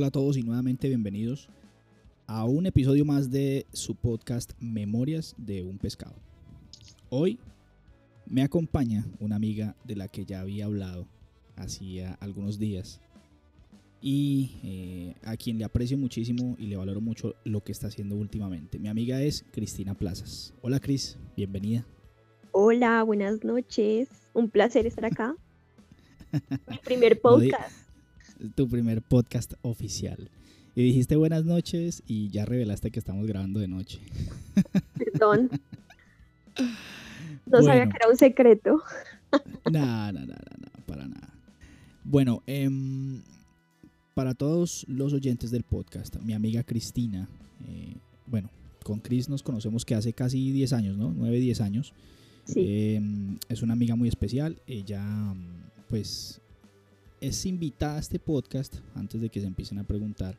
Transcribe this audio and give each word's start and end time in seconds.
Hola 0.00 0.06
a 0.06 0.12
todos 0.12 0.38
y 0.38 0.42
nuevamente 0.42 0.88
bienvenidos 0.88 1.50
a 2.26 2.44
un 2.44 2.64
episodio 2.64 3.04
más 3.04 3.30
de 3.30 3.66
su 3.74 3.94
podcast 3.94 4.52
Memorias 4.58 5.34
de 5.36 5.62
un 5.62 5.76
pescado. 5.76 6.14
Hoy 7.10 7.38
me 8.24 8.42
acompaña 8.42 9.04
una 9.18 9.36
amiga 9.36 9.76
de 9.84 9.96
la 9.96 10.08
que 10.08 10.24
ya 10.24 10.40
había 10.40 10.64
hablado 10.64 11.06
hacía 11.54 12.16
algunos 12.20 12.58
días 12.58 13.02
y 14.00 14.52
eh, 14.64 15.14
a 15.22 15.36
quien 15.36 15.58
le 15.58 15.64
aprecio 15.64 15.98
muchísimo 15.98 16.56
y 16.58 16.68
le 16.68 16.78
valoro 16.78 17.02
mucho 17.02 17.34
lo 17.44 17.62
que 17.62 17.72
está 17.72 17.88
haciendo 17.88 18.16
últimamente. 18.16 18.78
Mi 18.78 18.88
amiga 18.88 19.20
es 19.20 19.44
Cristina 19.52 19.92
Plazas. 19.92 20.54
Hola 20.62 20.80
Cris, 20.80 21.18
bienvenida. 21.36 21.84
Hola, 22.52 23.02
buenas 23.02 23.44
noches. 23.44 24.08
Un 24.32 24.48
placer 24.48 24.86
estar 24.86 25.04
acá. 25.04 25.36
Mi 26.70 26.78
primer 26.78 27.20
podcast. 27.20 27.89
Tu 28.54 28.68
primer 28.68 29.02
podcast 29.02 29.54
oficial. 29.62 30.30
Y 30.74 30.82
dijiste 30.82 31.16
buenas 31.16 31.44
noches 31.44 32.02
y 32.06 32.30
ya 32.30 32.44
revelaste 32.44 32.90
que 32.90 32.98
estamos 32.98 33.26
grabando 33.26 33.60
de 33.60 33.68
noche. 33.68 34.00
Perdón. 34.94 35.50
No 37.46 37.62
sabía 37.62 37.88
que 37.88 37.96
era 37.96 38.08
un 38.08 38.16
secreto. 38.16 38.82
No, 39.70 40.10
no, 40.10 40.26
no, 40.26 40.34
no, 40.34 40.86
para 40.86 41.06
nada. 41.06 41.32
Bueno, 42.02 42.42
eh, 42.48 42.68
para 44.14 44.34
todos 44.34 44.84
los 44.88 45.12
oyentes 45.12 45.52
del 45.52 45.62
podcast, 45.62 46.16
mi 46.16 46.32
amiga 46.32 46.64
Cristina, 46.64 47.28
eh, 47.68 47.94
bueno, 48.26 48.50
con 48.82 48.98
Cris 48.98 49.28
nos 49.28 49.44
conocemos 49.44 49.84
que 49.84 49.94
hace 49.94 50.12
casi 50.12 50.50
10 50.50 50.72
años, 50.72 50.96
¿no? 50.96 51.14
9, 51.16 51.38
10 51.38 51.60
años. 51.60 51.94
Sí. 52.44 52.64
Em, 52.66 53.38
es 53.48 53.62
una 53.62 53.74
amiga 53.74 53.94
muy 53.94 54.08
especial. 54.08 54.60
Ella, 54.66 55.04
pues, 55.88 56.40
es 57.20 57.46
invitada 57.46 57.96
a 57.96 58.00
este 58.00 58.18
podcast 58.18 58.76
antes 58.94 59.20
de 59.20 59.28
que 59.28 59.40
se 59.40 59.46
empiecen 59.46 59.78
a 59.78 59.84
preguntar, 59.84 60.38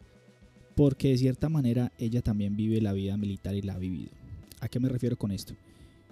porque 0.75 1.09
de 1.09 1.17
cierta 1.17 1.49
manera 1.49 1.91
ella 1.97 2.21
también 2.21 2.55
vive 2.55 2.81
la 2.81 2.93
vida 2.93 3.17
militar 3.17 3.55
y 3.55 3.61
la 3.61 3.73
ha 3.73 3.77
vivido. 3.77 4.11
¿A 4.59 4.67
qué 4.67 4.79
me 4.79 4.89
refiero 4.89 5.17
con 5.17 5.31
esto? 5.31 5.53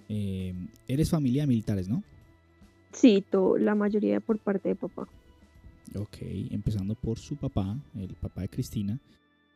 Em, 0.08 0.68
eres 0.88 1.10
familia 1.10 1.42
de 1.42 1.48
militares, 1.48 1.88
¿no? 1.88 2.02
Sí, 2.92 3.24
la 3.58 3.74
mayoría 3.74 4.20
por 4.20 4.38
parte 4.38 4.70
de 4.70 4.74
papá. 4.74 5.08
Ok, 5.94 6.18
empezando 6.50 6.94
por 6.94 7.18
su 7.18 7.36
papá, 7.36 7.76
el 7.94 8.14
papá 8.14 8.42
de 8.42 8.48
Cristina, 8.48 9.00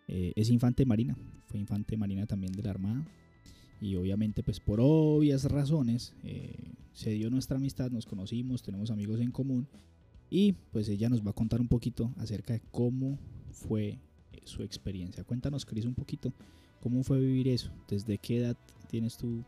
eh, 0.09 0.33
es 0.37 0.51
infante 0.51 0.85
marina, 0.85 1.17
fue 1.47 1.61
infante 1.61 1.97
marina 1.97 2.27
también 2.27 2.53
de 2.53 2.63
la 2.63 2.71
Armada. 2.71 3.05
Y 3.81 3.97
obviamente, 3.97 4.43
pues 4.43 4.61
por 4.61 4.79
obvias 4.81 5.45
razones, 5.45 6.15
eh, 6.23 6.73
se 6.93 7.11
dio 7.11 7.31
nuestra 7.31 7.57
amistad, 7.57 7.91
nos 7.91 8.07
conocimos, 8.07 8.63
tenemos 8.63 8.91
amigos 8.91 9.21
en 9.21 9.31
común. 9.31 9.67
Y 10.37 10.55
pues 10.73 10.89
ella 10.89 11.09
nos 11.09 11.25
va 11.25 11.31
a 11.31 11.33
contar 11.33 11.61
un 11.61 11.69
poquito 11.69 12.11
acerca 12.19 12.55
de 12.55 12.63
cómo 12.73 13.21
fue 13.53 14.01
eh, 14.33 14.41
su 14.43 14.65
experiencia. 14.65 15.23
Cuéntanos, 15.23 15.65
Cris, 15.65 15.85
un 15.85 15.95
poquito, 15.95 16.33
cómo 16.81 17.05
fue 17.05 17.21
vivir 17.21 17.47
eso, 17.47 17.71
desde 17.87 18.19
qué 18.19 18.39
edad 18.39 18.57
tienes 18.91 19.17
tú 19.17 19.45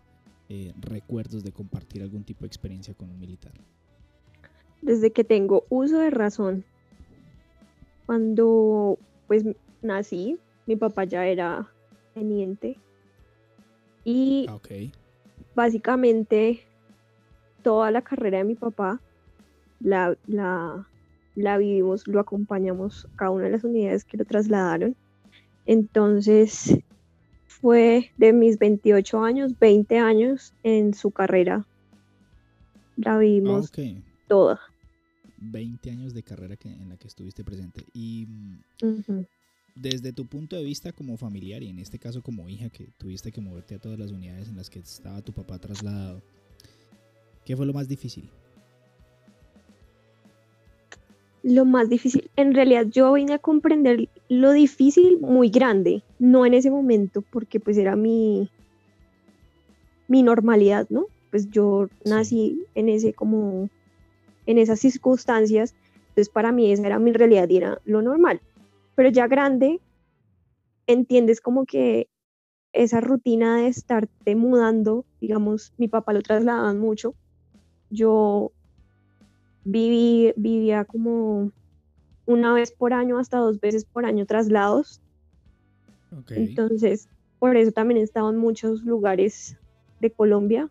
recuerdos 0.81 1.43
de 1.43 1.51
compartir 1.51 2.03
algún 2.03 2.23
tipo 2.23 2.43
de 2.43 2.47
experiencia 2.47 2.95
con 2.95 3.11
un 3.11 3.19
militar. 3.19 3.53
Desde 4.81 5.11
que 5.11 5.25
tengo 5.25 5.65
uso 5.71 5.99
de 5.99 6.11
razón, 6.11 6.65
cuando 8.07 8.97
pues 9.27 9.43
nací, 9.83 10.39
mi 10.67 10.77
papá 10.77 11.03
ya 11.03 11.27
era 11.27 11.69
teniente 12.15 12.79
y 14.05 14.47
ah, 14.49 14.61
básicamente 15.57 16.61
toda 17.65 17.91
la 17.91 18.03
carrera 18.03 18.39
de 18.39 18.45
mi 18.45 18.55
papá 18.55 19.01
la, 19.81 20.17
la, 20.27 20.87
la 21.35 21.59
vivimos, 21.59 22.07
lo 22.07 22.21
acompañamos 22.21 23.07
a 23.07 23.17
cada 23.17 23.31
una 23.31 23.45
de 23.45 23.51
las 23.51 23.65
unidades 23.65 24.05
que 24.05 24.17
lo 24.17 24.25
trasladaron. 24.25 24.97
Entonces 25.67 26.79
fue 27.47 28.13
de 28.17 28.33
mis 28.33 28.59
28 28.59 29.25
años, 29.25 29.59
20 29.59 29.99
años 29.99 30.55
en 30.63 30.95
su 30.95 31.11
carrera. 31.11 31.67
La 32.97 33.19
vivimos 33.19 33.71
toda. 34.29 34.61
20 35.39 35.91
años 35.91 36.15
de 36.15 36.23
carrera 36.23 36.57
que, 36.57 36.69
en 36.69 36.89
la 36.89 36.97
que 36.97 37.09
estuviste 37.09 37.45
presente. 37.45 37.85
Y 37.93 38.27
desde 39.75 40.13
tu 40.13 40.27
punto 40.27 40.57
de 40.57 40.65
vista 40.65 40.93
como 40.93 41.17
familiar 41.19 41.63
y 41.63 41.69
en 41.69 41.79
este 41.79 41.99
caso 41.99 42.23
como 42.23 42.49
hija 42.49 42.71
que 42.71 42.89
tuviste 42.97 43.31
que 43.31 43.41
moverte 43.41 43.75
a 43.75 43.79
todas 43.79 43.99
las 43.99 44.11
unidades 44.11 44.49
en 44.49 44.57
las 44.57 44.71
que 44.71 44.79
estaba 44.79 45.21
tu 45.21 45.33
papá 45.33 45.59
trasladado, 45.59 46.23
¿qué 47.45 47.57
fue 47.57 47.67
lo 47.67 47.75
más 47.75 47.87
difícil? 47.87 48.31
Lo 51.49 51.65
más 51.65 51.89
difícil, 51.89 52.29
en 52.35 52.55
realidad 52.55 52.87
yo 52.87 53.13
vine 53.13 53.35
a 53.35 53.39
comprender 53.39 54.09
lo 54.29 54.51
difícil 54.51 55.21
muy 55.21 55.49
grande, 55.49 56.03
no 56.19 56.45
en 56.45 56.55
ese 56.55 56.73
momento, 56.73 57.23
porque 57.23 57.61
pues 57.61 57.79
era 57.79 57.95
mi, 57.95 58.51
mi 60.09 60.25
normalidad, 60.25 60.89
¿no? 60.91 61.07
Pues 61.31 61.49
yo 61.49 61.87
nací 62.05 62.67
en 62.75 62.89
ese 62.89 63.13
como 63.13 63.71
en 64.47 64.59
esas 64.59 64.81
circunstancias. 64.81 65.77
Entonces 66.09 66.31
para 66.31 66.51
mí 66.51 66.73
esa 66.73 66.85
era 66.85 66.99
mi 66.99 67.13
realidad 67.13 67.49
y 67.49 67.59
era 67.59 67.81
lo 67.85 68.03
normal. 68.03 68.41
Pero 68.97 69.11
ya 69.11 69.29
grande, 69.29 69.79
entiendes 70.89 71.41
como 71.41 71.65
que 71.65 72.09
esa 72.73 73.01
rutina 73.01 73.59
de 73.59 73.69
estarte 73.69 74.35
mudando, 74.35 75.05
digamos, 75.21 75.73
mi 75.79 75.87
papá 75.87 76.13
lo 76.13 76.23
trasladaban 76.23 76.81
mucho. 76.81 77.15
Yo 77.89 78.51
viví, 79.67 80.33
vivía 80.37 80.85
como 80.85 81.51
una 82.25 82.55
vez 82.55 82.73
por 82.73 82.93
año 82.93 83.19
hasta 83.19 83.39
dos 83.39 83.61
veces 83.61 83.85
por 83.85 84.07
año 84.07 84.25
traslados. 84.27 85.03
Entonces, 86.31 87.09
por 87.39 87.57
eso 87.57 87.73
también 87.73 87.99
he 88.01 88.03
estado 88.03 88.31
en 88.31 88.39
muchos 88.39 88.83
lugares 88.85 89.57
de 90.01 90.11
Colombia. 90.11 90.71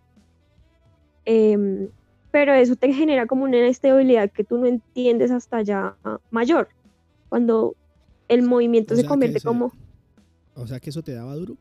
Em, 1.25 1.89
pero 2.31 2.53
eso 2.53 2.75
te 2.75 2.91
genera 2.93 3.27
como 3.27 3.43
una 3.43 3.57
inestabilidad 3.57 4.31
que 4.31 4.43
tú 4.43 4.57
no 4.57 4.65
entiendes 4.65 5.31
hasta 5.31 5.61
ya 5.61 5.95
mayor, 6.31 6.69
cuando 7.29 7.75
el 8.27 8.43
movimiento 8.43 8.95
se 8.95 9.05
convierte 9.05 9.41
como... 9.41 9.71
O 10.55 10.67
sea 10.67 10.79
que 10.79 10.89
eso 10.89 11.01
te 11.01 11.13
daba 11.13 11.35
duro, 11.35 11.57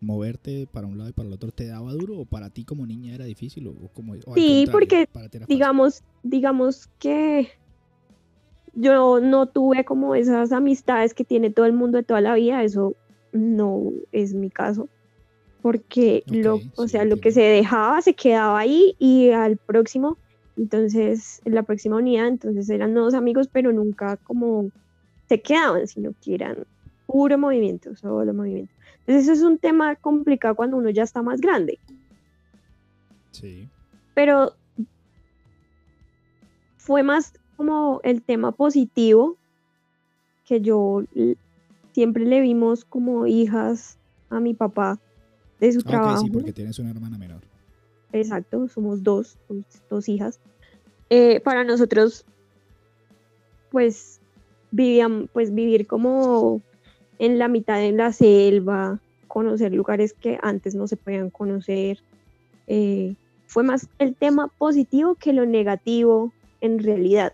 moverte 0.00 0.68
para 0.70 0.86
un 0.86 0.98
lado 0.98 1.10
y 1.10 1.12
para 1.12 1.28
el 1.28 1.34
otro, 1.34 1.50
¿te 1.50 1.66
daba 1.66 1.92
duro 1.92 2.18
o 2.18 2.24
para 2.24 2.50
ti 2.50 2.64
como 2.64 2.86
niña 2.86 3.14
era 3.14 3.24
difícil 3.24 3.66
o, 3.66 3.74
como... 3.94 4.14
sí, 4.34 4.66
porque 4.70 5.08
digamos, 5.48 6.02
digamos 6.22 6.88
que 6.98 7.48
yo 8.74 9.20
no 9.20 9.46
tuve 9.46 9.84
como 9.84 10.14
esas 10.14 10.52
amistades 10.52 11.14
que 11.14 11.24
tiene 11.24 11.50
todo 11.50 11.66
el 11.66 11.72
mundo 11.72 11.98
de 11.98 12.04
toda 12.04 12.20
la 12.20 12.34
vida, 12.34 12.62
eso 12.62 12.94
no 13.32 13.92
es 14.12 14.34
mi 14.34 14.50
caso 14.50 14.88
porque 15.62 16.22
lo, 16.26 16.60
o 16.76 16.88
sea, 16.88 17.04
lo 17.04 17.18
que 17.18 17.32
se 17.32 17.42
dejaba 17.42 18.00
se 18.00 18.14
quedaba 18.14 18.58
ahí 18.58 18.94
y 18.98 19.30
al 19.30 19.56
próximo, 19.56 20.16
entonces, 20.56 21.40
en 21.44 21.54
la 21.54 21.62
próxima 21.62 21.96
unidad, 21.96 22.28
entonces 22.28 22.68
eran 22.68 22.94
nuevos 22.94 23.14
amigos, 23.14 23.48
pero 23.50 23.72
nunca 23.72 24.16
como 24.16 24.70
se 25.28 25.40
quedaban, 25.40 25.86
sino 25.86 26.12
que 26.22 26.34
eran 26.34 26.66
puro 27.06 27.38
movimiento, 27.38 27.94
solo 27.96 28.32
movimiento. 28.34 28.72
Entonces, 29.08 29.32
eso 29.32 29.32
es 29.32 29.50
un 29.50 29.56
tema 29.56 29.96
complicado 29.96 30.54
cuando 30.54 30.76
uno 30.76 30.90
ya 30.90 31.02
está 31.02 31.22
más 31.22 31.40
grande. 31.40 31.78
Sí. 33.30 33.66
Pero 34.14 34.52
fue 36.76 37.02
más 37.02 37.32
como 37.56 38.02
el 38.04 38.20
tema 38.20 38.52
positivo 38.52 39.38
que 40.44 40.60
yo 40.60 41.04
siempre 41.92 42.26
le 42.26 42.42
vimos 42.42 42.84
como 42.84 43.26
hijas 43.26 43.96
a 44.28 44.40
mi 44.40 44.52
papá 44.52 45.00
de 45.58 45.72
su 45.72 45.80
trabajo. 45.80 46.26
Sí, 46.26 46.30
porque 46.30 46.52
tienes 46.52 46.78
una 46.78 46.90
hermana 46.90 47.16
menor. 47.16 47.40
Exacto, 48.12 48.68
somos 48.68 49.02
dos, 49.02 49.38
dos 49.88 50.06
hijas. 50.10 50.38
Eh, 51.08 51.40
para 51.40 51.64
nosotros, 51.64 52.26
pues, 53.70 54.20
vivían, 54.70 55.30
pues 55.32 55.54
vivir 55.54 55.86
como 55.86 56.60
en 57.18 57.38
la 57.38 57.48
mitad 57.48 57.78
de 57.78 57.92
la 57.92 58.12
selva, 58.12 59.00
conocer 59.26 59.72
lugares 59.72 60.12
que 60.12 60.38
antes 60.42 60.74
no 60.74 60.86
se 60.86 60.96
podían 60.96 61.30
conocer. 61.30 61.98
Eh, 62.66 63.14
fue 63.46 63.62
más 63.62 63.88
el 63.98 64.14
tema 64.14 64.48
positivo 64.48 65.14
que 65.14 65.32
lo 65.32 65.46
negativo 65.46 66.32
en 66.60 66.78
realidad. 66.78 67.32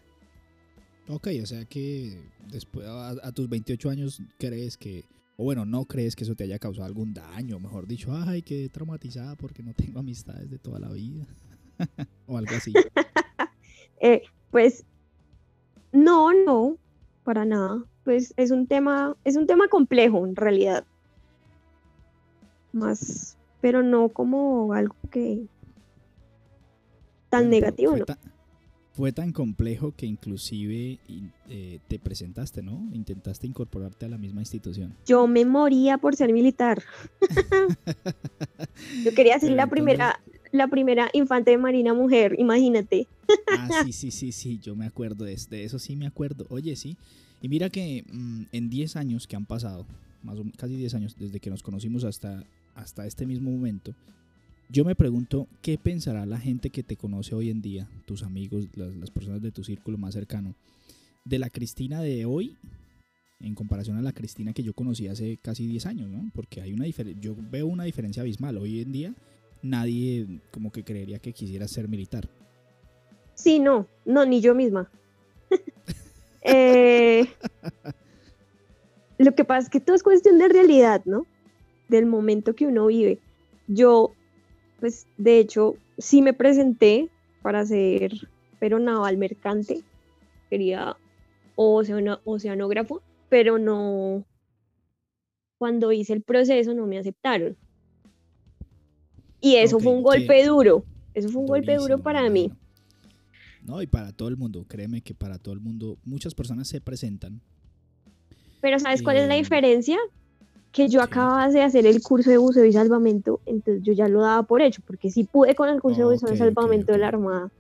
Ok, 1.08 1.28
o 1.42 1.46
sea 1.46 1.64
que 1.64 2.19
después 2.50 2.86
a, 2.86 3.32
tus 3.32 3.48
28 3.48 3.90
años 3.90 4.22
crees 4.38 4.76
que 4.76 5.04
o 5.36 5.44
bueno, 5.44 5.64
no 5.64 5.84
crees 5.84 6.14
que 6.14 6.22
eso 6.22 6.37
te 6.37 6.44
haya 6.44 6.60
causado 6.60 6.87
algún 6.87 7.12
daño, 7.12 7.58
mejor 7.58 7.88
dicho, 7.88 8.14
ay, 8.14 8.42
qué 8.42 8.69
traumatizada 8.69 9.34
porque 9.34 9.64
no 9.64 9.75
tengo 9.75 9.98
amistades 9.98 10.48
de 10.48 10.58
toda 10.58 10.78
la 10.78 10.88
vida, 10.90 11.26
o 12.26 12.38
algo 12.38 12.54
así. 12.54 12.72
Eh, 14.00 14.22
pues 14.50 14.84
no, 15.92 16.34
no, 16.34 16.76
para 17.22 17.46
nada. 17.46 17.82
Pues 18.04 18.34
es 18.36 18.50
un 18.50 18.66
tema, 18.66 19.16
es 19.24 19.36
un 19.36 19.46
tema 19.46 19.68
complejo 19.68 20.26
en 20.26 20.36
realidad. 20.36 20.84
Más, 22.72 23.36
pero 23.60 23.82
no 23.82 24.08
como 24.08 24.72
algo 24.72 24.96
que 25.10 25.46
tan 27.30 27.48
negativo, 27.50 27.96
¿no? 27.96 28.04
fue 28.94 29.12
tan 29.12 29.32
complejo 29.32 29.92
que 29.96 30.06
inclusive 30.06 31.00
eh, 31.48 31.80
te 31.88 31.98
presentaste, 31.98 32.62
¿no? 32.62 32.88
Intentaste 32.92 33.46
incorporarte 33.46 34.06
a 34.06 34.08
la 34.08 34.18
misma 34.18 34.40
institución. 34.40 34.94
Yo 35.04 35.26
me 35.26 35.44
moría 35.44 35.98
por 35.98 36.14
ser 36.14 36.32
militar. 36.32 36.80
Yo 39.04 39.12
quería 39.12 39.38
ser 39.40 39.50
la 39.50 39.66
primera, 39.66 40.20
la 40.52 40.68
primera 40.68 41.10
infante 41.12 41.50
de 41.50 41.58
marina 41.58 41.92
mujer, 41.92 42.36
imagínate. 42.38 43.08
ah, 43.48 43.68
sí, 43.82 43.92
sí, 43.92 44.12
sí, 44.12 44.30
sí, 44.30 44.58
yo 44.60 44.76
me 44.76 44.86
acuerdo 44.86 45.24
de, 45.24 45.36
de 45.50 45.64
eso, 45.64 45.80
sí 45.80 45.96
me 45.96 46.06
acuerdo. 46.06 46.46
Oye, 46.48 46.76
sí. 46.76 46.96
Y 47.44 47.49
mira 47.50 47.69
que 47.69 48.06
mm, 48.11 48.44
en 48.52 48.70
10 48.70 48.96
años 48.96 49.26
que 49.26 49.37
han 49.37 49.44
pasado, 49.44 49.85
más 50.23 50.38
o, 50.38 50.46
casi 50.56 50.76
10 50.76 50.94
años 50.94 51.14
desde 51.19 51.41
que 51.41 51.50
nos 51.50 51.62
conocimos 51.62 52.02
hasta, 52.05 52.43
hasta 52.75 53.06
este 53.06 53.26
mismo 53.26 53.50
momento, 53.50 53.94
yo 54.70 54.82
me 54.82 54.94
pregunto 54.94 55.46
qué 55.61 55.76
pensará 55.76 56.25
la 56.25 56.41
gente 56.41 56.70
que 56.70 56.82
te 56.82 56.96
conoce 56.96 57.35
hoy 57.35 57.50
en 57.50 57.61
día, 57.61 57.87
tus 58.06 58.23
amigos, 58.23 58.69
las, 58.76 59.11
personas 59.11 59.43
de 59.43 59.52
tu 59.52 59.62
círculo 59.62 59.99
más 59.99 60.14
cercano, 60.14 60.55
de 61.26 61.38
la 61.38 61.50
Cristina 61.50 62.00
de 62.00 62.25
hoy 62.25 62.56
en 63.41 63.55
comparación 63.55 63.99
a 63.99 64.02
la 64.02 64.14
Cristina 64.14 64.55
que 64.55 64.62
yo 64.62 64.73
conocí 64.73 65.08
hace 65.08 65.37
casi 65.37 65.67
10 65.67 65.85
años, 65.85 66.08
¿no? 66.08 66.31
Porque 66.35 66.62
hay 66.62 66.73
una 66.73 66.87
yo 66.87 67.37
veo 67.50 67.67
una 67.67 67.85
diferencia 67.85 68.23
abismal. 68.23 68.56
Hoy 68.56 68.81
en 68.81 68.90
día 68.90 69.14
nadie 69.61 70.40
como 70.50 70.73
que 70.73 70.82
creería 70.82 71.19
que 71.19 71.35
quisiera 71.35 71.69
ser 71.69 71.88
militar. 71.88 72.26
Sí, 73.35 73.58
no, 73.58 73.87
no, 74.06 74.25
ni 74.25 74.40
yo 74.40 74.55
misma. 74.55 74.90
Eh, 76.44 77.26
lo 79.19 79.35
que 79.35 79.44
pasa 79.44 79.64
es 79.64 79.70
que 79.70 79.81
todo 79.81 79.96
es 79.96 80.02
cuestión 80.02 80.38
de 80.38 80.49
realidad, 80.49 81.02
¿no? 81.05 81.26
Del 81.88 82.06
momento 82.06 82.55
que 82.55 82.67
uno 82.67 82.87
vive. 82.87 83.19
Yo 83.67 84.14
pues 84.85 85.06
de 85.17 85.38
hecho 85.38 85.76
sí 85.96 86.20
me 86.20 86.35
presenté 86.35 87.08
para 87.41 87.64
ser, 87.64 88.12
pero 88.58 88.79
naval 88.79 89.17
mercante, 89.17 89.82
quería 90.50 90.96
oceanógrafo, 91.56 93.00
pero 93.31 93.58
no, 93.58 94.25
cuando 95.58 95.90
hice 95.93 96.12
el 96.12 96.23
proceso 96.23 96.75
no 96.75 96.87
me 96.87 96.99
aceptaron. 96.99 97.56
Y 99.40 99.56
eso 99.56 99.79
fue 99.79 99.93
un 99.93 100.02
golpe 100.02 100.44
duro, 100.44 100.85
eso 101.14 101.31
fue 101.31 101.40
un 101.40 101.47
golpe 101.47 101.76
duro 101.76 102.02
para 102.02 102.29
mí. 102.29 102.52
No, 103.64 103.81
y 103.81 103.87
para 103.87 104.12
todo 104.12 104.28
el 104.28 104.37
mundo, 104.37 104.64
créeme 104.69 105.00
que 105.00 105.14
para 105.14 105.38
todo 105.38 105.55
el 105.55 105.61
mundo, 105.61 105.99
muchas 106.05 106.34
personas 106.34 106.69
se 106.69 106.81
presentan. 106.81 107.40
Pero 108.61 108.78
¿sabes 108.78 109.02
cuál 109.02 109.16
es 109.16 109.28
la 109.28 109.34
eh, 109.34 109.38
diferencia? 109.38 109.99
que 110.75 110.88
yo 110.88 111.02
acababa 111.02 111.49
de 111.49 111.62
hacer 111.62 111.87
el 111.87 112.02
curso 112.02 112.31
de 112.31 112.37
buceo 112.37 112.64
y 112.64 112.72
salvamento, 112.72 113.40
entonces 113.46 113.84
yo 113.84 113.93
ya 113.93 114.08
lo 114.08 114.22
daba 114.22 114.43
por 114.43 114.61
hecho, 114.61 114.82
porque 114.84 115.08
si 115.08 115.22
pude 115.22 115.55
con 115.55 115.69
el 115.69 115.81
curso 115.81 116.00
de 116.00 116.05
buceo 116.06 116.34
y 116.34 116.37
salvamento 116.37 116.90
de 116.90 116.99
la 116.99 117.06
Armada. 117.06 117.52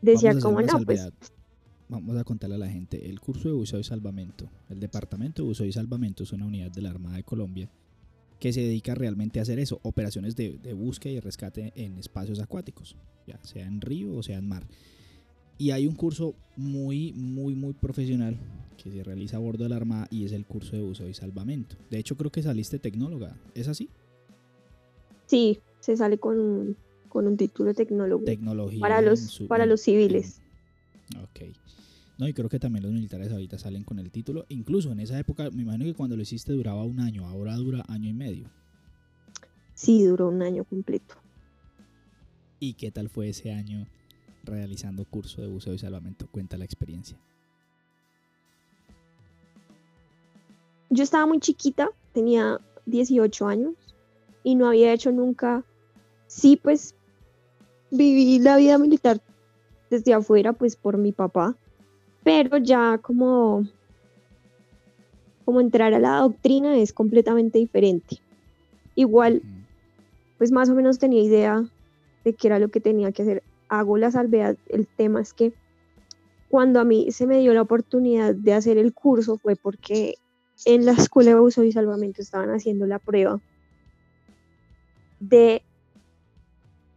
Decía 0.00 0.38
como 0.38 0.62
no, 0.62 0.78
pues... 0.84 1.10
Vamos 1.88 2.16
a 2.16 2.22
contarle 2.22 2.54
a 2.54 2.58
la 2.58 2.68
gente, 2.68 3.10
el 3.10 3.18
curso 3.18 3.48
de 3.48 3.54
buceo 3.54 3.80
y 3.80 3.84
salvamento, 3.84 4.48
el 4.68 4.78
departamento 4.78 5.42
de 5.42 5.48
buceo 5.48 5.66
y 5.66 5.72
salvamento 5.72 6.22
es 6.22 6.32
una 6.32 6.46
unidad 6.46 6.70
de 6.70 6.82
la 6.82 6.90
Armada 6.90 7.16
de 7.16 7.24
Colombia 7.24 7.68
que 8.38 8.52
se 8.52 8.60
dedica 8.60 8.94
realmente 8.94 9.38
a 9.38 9.42
hacer 9.42 9.58
eso, 9.58 9.80
operaciones 9.82 10.36
de, 10.36 10.58
de 10.58 10.72
búsqueda 10.72 11.14
y 11.14 11.20
rescate 11.20 11.72
en 11.74 11.98
espacios 11.98 12.40
acuáticos, 12.40 12.96
ya 13.26 13.38
sea 13.42 13.66
en 13.66 13.80
río 13.80 14.14
o 14.14 14.22
sea 14.22 14.38
en 14.38 14.48
mar. 14.48 14.66
Y 15.58 15.72
hay 15.72 15.88
un 15.88 15.96
curso 15.96 16.36
muy, 16.56 17.12
muy, 17.14 17.54
muy 17.56 17.72
profesional 17.72 18.38
que 18.76 18.92
se 18.92 19.02
realiza 19.02 19.36
a 19.36 19.40
bordo 19.40 19.64
de 19.64 19.70
la 19.70 19.76
Armada 19.76 20.06
y 20.08 20.24
es 20.24 20.32
el 20.32 20.46
curso 20.46 20.76
de 20.76 20.82
uso 20.82 21.08
y 21.08 21.14
salvamento. 21.14 21.76
De 21.90 21.98
hecho, 21.98 22.16
creo 22.16 22.30
que 22.30 22.42
saliste 22.42 22.78
tecnóloga. 22.78 23.36
¿Es 23.54 23.66
así? 23.66 23.90
Sí, 25.26 25.58
se 25.80 25.96
sale 25.96 26.18
con 26.18 26.38
un, 26.38 26.76
con 27.08 27.26
un 27.26 27.36
título 27.36 27.70
de 27.70 27.74
tecnólogo. 27.74 28.24
Tecnología. 28.24 28.80
Para 28.80 29.00
los, 29.00 29.42
para 29.48 29.66
los 29.66 29.80
civiles. 29.80 30.40
ok. 31.20 31.52
No, 32.18 32.26
y 32.26 32.34
creo 32.34 32.48
que 32.48 32.58
también 32.58 32.82
los 32.82 32.92
militares 32.92 33.30
ahorita 33.30 33.58
salen 33.58 33.84
con 33.84 34.00
el 34.00 34.10
título. 34.10 34.44
Incluso 34.48 34.90
en 34.90 34.98
esa 34.98 35.18
época, 35.18 35.50
me 35.52 35.62
imagino 35.62 35.84
que 35.84 35.94
cuando 35.94 36.16
lo 36.16 36.22
hiciste 36.22 36.52
duraba 36.52 36.84
un 36.84 36.98
año, 36.98 37.24
ahora 37.26 37.54
dura 37.54 37.84
año 37.88 38.08
y 38.08 38.12
medio. 38.12 38.50
Sí, 39.74 40.04
duró 40.04 40.28
un 40.28 40.42
año 40.42 40.64
completo. 40.64 41.14
¿Y 42.58 42.74
qué 42.74 42.90
tal 42.90 43.08
fue 43.08 43.28
ese 43.28 43.52
año 43.52 43.86
realizando 44.42 45.04
curso 45.04 45.40
de 45.40 45.46
buceo 45.46 45.74
y 45.74 45.78
salvamento? 45.78 46.26
Cuenta 46.26 46.58
la 46.58 46.64
experiencia. 46.64 47.16
Yo 50.90 51.04
estaba 51.04 51.26
muy 51.26 51.38
chiquita, 51.38 51.90
tenía 52.12 52.58
18 52.86 53.46
años 53.46 53.74
y 54.42 54.56
no 54.56 54.66
había 54.66 54.92
hecho 54.92 55.12
nunca, 55.12 55.64
sí, 56.26 56.58
pues 56.60 56.96
viví 57.92 58.40
la 58.40 58.56
vida 58.56 58.76
militar 58.78 59.22
desde 59.90 60.14
afuera, 60.14 60.52
pues 60.52 60.74
por 60.74 60.98
mi 60.98 61.12
papá, 61.12 61.56
pero 62.22 62.58
ya 62.58 62.98
como, 62.98 63.66
como 65.44 65.60
entrar 65.60 65.94
a 65.94 65.98
la 65.98 66.18
doctrina 66.18 66.76
es 66.76 66.92
completamente 66.92 67.58
diferente. 67.58 68.18
Igual, 68.94 69.42
pues 70.36 70.52
más 70.52 70.68
o 70.68 70.74
menos 70.74 70.98
tenía 70.98 71.22
idea 71.22 71.64
de 72.24 72.34
qué 72.34 72.48
era 72.48 72.58
lo 72.58 72.68
que 72.68 72.80
tenía 72.80 73.12
que 73.12 73.22
hacer. 73.22 73.42
Hago 73.68 73.96
la 73.96 74.10
salvedad, 74.10 74.56
el 74.68 74.86
tema 74.86 75.20
es 75.20 75.32
que 75.32 75.52
cuando 76.48 76.80
a 76.80 76.84
mí 76.84 77.10
se 77.12 77.26
me 77.26 77.40
dio 77.40 77.52
la 77.52 77.62
oportunidad 77.62 78.34
de 78.34 78.54
hacer 78.54 78.78
el 78.78 78.94
curso 78.94 79.36
fue 79.36 79.56
porque 79.56 80.14
en 80.64 80.86
la 80.86 80.92
escuela 80.92 81.32
de 81.32 81.40
uso 81.40 81.62
y 81.62 81.72
salvamento 81.72 82.22
estaban 82.22 82.50
haciendo 82.50 82.86
la 82.86 82.98
prueba 82.98 83.40
de, 85.20 85.62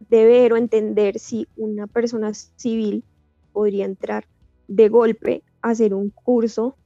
de 0.08 0.24
ver 0.24 0.52
o 0.52 0.56
entender 0.56 1.18
si 1.18 1.46
una 1.56 1.86
persona 1.86 2.32
civil 2.34 3.04
podría 3.52 3.84
entrar 3.84 4.26
de 4.68 4.88
golpe 4.88 5.42
hacer 5.60 5.94
un 5.94 6.10
curso 6.10 6.76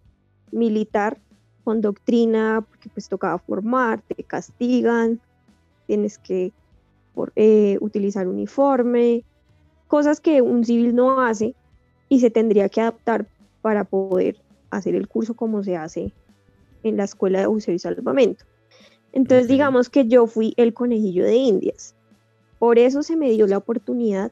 militar 0.53 1.19
con 1.65 1.81
doctrina, 1.81 2.65
porque 2.69 2.89
pues 2.89 3.09
tocaba 3.09 3.39
formar, 3.39 4.01
te 4.03 4.23
castigan, 4.23 5.21
tienes 5.87 6.19
que 6.19 6.53
eh, 7.35 7.79
utilizar 7.81 8.29
uniforme, 8.29 9.25
cosas 9.89 10.21
que 10.21 10.43
un 10.43 10.65
civil 10.65 10.95
no 10.95 11.21
hace 11.21 11.55
y 12.09 12.21
se 12.21 12.31
tendría 12.31 12.69
que 12.69 12.81
adaptar 12.81 13.27
para 13.63 13.85
poder 13.85 14.37
hacer 14.71 14.95
el 14.95 15.09
curso 15.09 15.35
como 15.35 15.63
se 15.63 15.77
hace 15.77 16.13
en 16.83 16.97
la 16.97 17.05
escuela 17.05 17.41
de 17.41 17.47
buceo 17.47 17.75
y 17.75 17.79
salvamento. 17.79 18.45
Entonces 19.13 19.49
digamos 19.49 19.89
que 19.89 20.07
yo 20.07 20.27
fui 20.27 20.55
el 20.57 20.75
conejillo 20.75 21.25
de 21.25 21.37
indias. 21.37 21.95
Por 22.59 22.79
eso 22.79 23.03
se 23.03 23.17
me 23.17 23.31
dio 23.31 23.47
la 23.47 23.59
oportunidad 23.59 24.31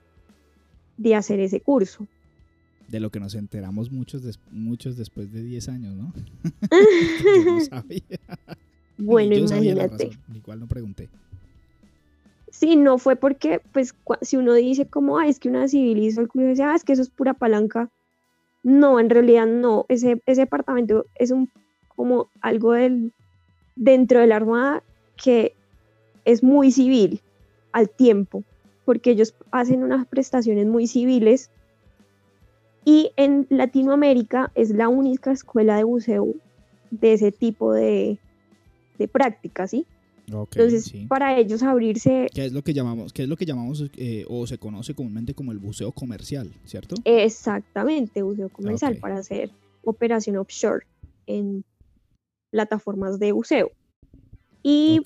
de 0.96 1.14
hacer 1.14 1.40
ese 1.40 1.60
curso. 1.60 2.06
De 2.88 3.00
lo 3.00 3.10
que 3.10 3.20
nos 3.20 3.34
enteramos 3.34 3.90
muchos, 3.90 4.38
muchos 4.50 4.96
después 4.96 5.32
de 5.32 5.42
10 5.42 5.68
años, 5.68 5.94
¿no? 5.94 6.12
Bueno, 8.96 9.34
imagínate. 9.34 10.10
igual 10.32 10.60
no 10.60 10.68
pregunté. 10.68 11.08
Sí, 12.50 12.76
no 12.76 12.98
fue 12.98 13.16
porque, 13.16 13.60
pues, 13.72 13.94
si 14.22 14.36
uno 14.36 14.54
dice 14.54 14.86
como, 14.86 15.18
ay, 15.18 15.30
es 15.30 15.40
que 15.40 15.48
una 15.48 15.66
civil 15.66 15.98
hizo 15.98 16.20
el 16.20 16.28
curso, 16.28 16.46
dice, 16.46 16.62
ah, 16.62 16.76
es 16.76 16.84
que 16.84 16.92
eso 16.92 17.02
es 17.02 17.10
pura 17.10 17.34
palanca. 17.34 17.90
No, 18.62 19.00
en 19.00 19.10
realidad 19.10 19.46
no. 19.46 19.86
Ese, 19.88 20.22
ese 20.26 20.42
departamento 20.42 21.06
es 21.16 21.32
un 21.32 21.50
como 21.96 22.28
algo 22.40 22.72
del, 22.72 23.12
dentro 23.76 24.20
de 24.20 24.26
la 24.26 24.36
Armada 24.36 24.82
que 25.22 25.54
es 26.24 26.42
muy 26.42 26.70
civil 26.70 27.20
al 27.72 27.88
tiempo, 27.88 28.44
porque 28.84 29.10
ellos 29.10 29.34
hacen 29.50 29.82
unas 29.82 30.06
prestaciones 30.06 30.66
muy 30.66 30.86
civiles 30.86 31.50
y 32.84 33.12
en 33.16 33.46
Latinoamérica 33.50 34.52
es 34.54 34.70
la 34.70 34.88
única 34.88 35.32
escuela 35.32 35.76
de 35.76 35.84
buceo 35.84 36.34
de 36.90 37.14
ese 37.14 37.32
tipo 37.32 37.72
de, 37.72 38.18
de 38.98 39.08
prácticas, 39.08 39.70
¿sí? 39.70 39.86
Entonces, 40.26 40.92
para 41.08 41.38
ellos 41.38 41.62
abrirse... 41.62 42.28
¿Qué 42.32 42.46
es 42.46 42.52
lo 42.52 42.62
que 42.62 42.72
llamamos, 42.72 43.12
qué 43.12 43.24
es 43.24 43.28
lo 43.28 43.36
que 43.36 43.44
llamamos 43.44 43.84
eh, 43.96 44.24
o 44.28 44.46
se 44.46 44.58
conoce 44.58 44.94
comúnmente 44.94 45.34
como 45.34 45.52
el 45.52 45.58
buceo 45.58 45.92
comercial, 45.92 46.50
cierto? 46.64 46.94
Exactamente, 47.04 48.22
buceo 48.22 48.48
comercial 48.48 48.96
para 48.96 49.18
hacer 49.18 49.50
operación 49.82 50.36
offshore 50.36 50.86
en 51.26 51.64
plataformas 52.50 53.18
de 53.18 53.32
buceo. 53.32 53.70
Y 54.62 55.02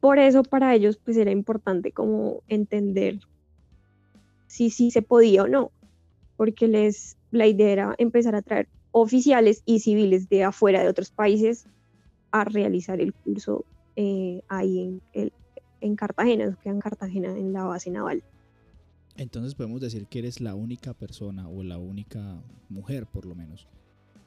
por 0.00 0.18
eso 0.18 0.42
para 0.42 0.74
ellos 0.74 0.98
pues 1.02 1.16
era 1.16 1.30
importante 1.30 1.92
como 1.92 2.42
entender 2.48 3.20
si 4.46 4.70
sí 4.70 4.90
se 4.90 5.02
podía 5.02 5.44
o 5.44 5.48
no, 5.48 5.72
porque 6.38 6.68
les 6.68 7.18
la 7.32 7.46
idea 7.46 7.70
era 7.70 7.94
empezar 7.98 8.34
a 8.36 8.42
traer 8.42 8.68
oficiales 8.92 9.62
y 9.66 9.80
civiles 9.80 10.28
de 10.30 10.44
afuera 10.44 10.82
de 10.82 10.88
otros 10.88 11.10
países 11.10 11.66
a 12.30 12.44
realizar 12.44 13.00
el 13.00 13.12
curso 13.12 13.64
eh, 13.96 14.40
ahí 14.48 14.80
en, 14.80 15.02
el, 15.12 15.32
en 15.80 15.96
Cartagena, 15.96 16.56
que 16.62 16.68
en 16.68 16.80
Cartagena, 16.80 17.36
en 17.36 17.52
la 17.52 17.64
base 17.64 17.90
naval. 17.90 18.22
Entonces 19.16 19.56
podemos 19.56 19.80
decir 19.80 20.06
que 20.06 20.20
eres 20.20 20.40
la 20.40 20.54
única 20.54 20.94
persona 20.94 21.48
o 21.48 21.64
la 21.64 21.76
única 21.76 22.40
mujer, 22.68 23.06
por 23.06 23.26
lo 23.26 23.34
menos, 23.34 23.66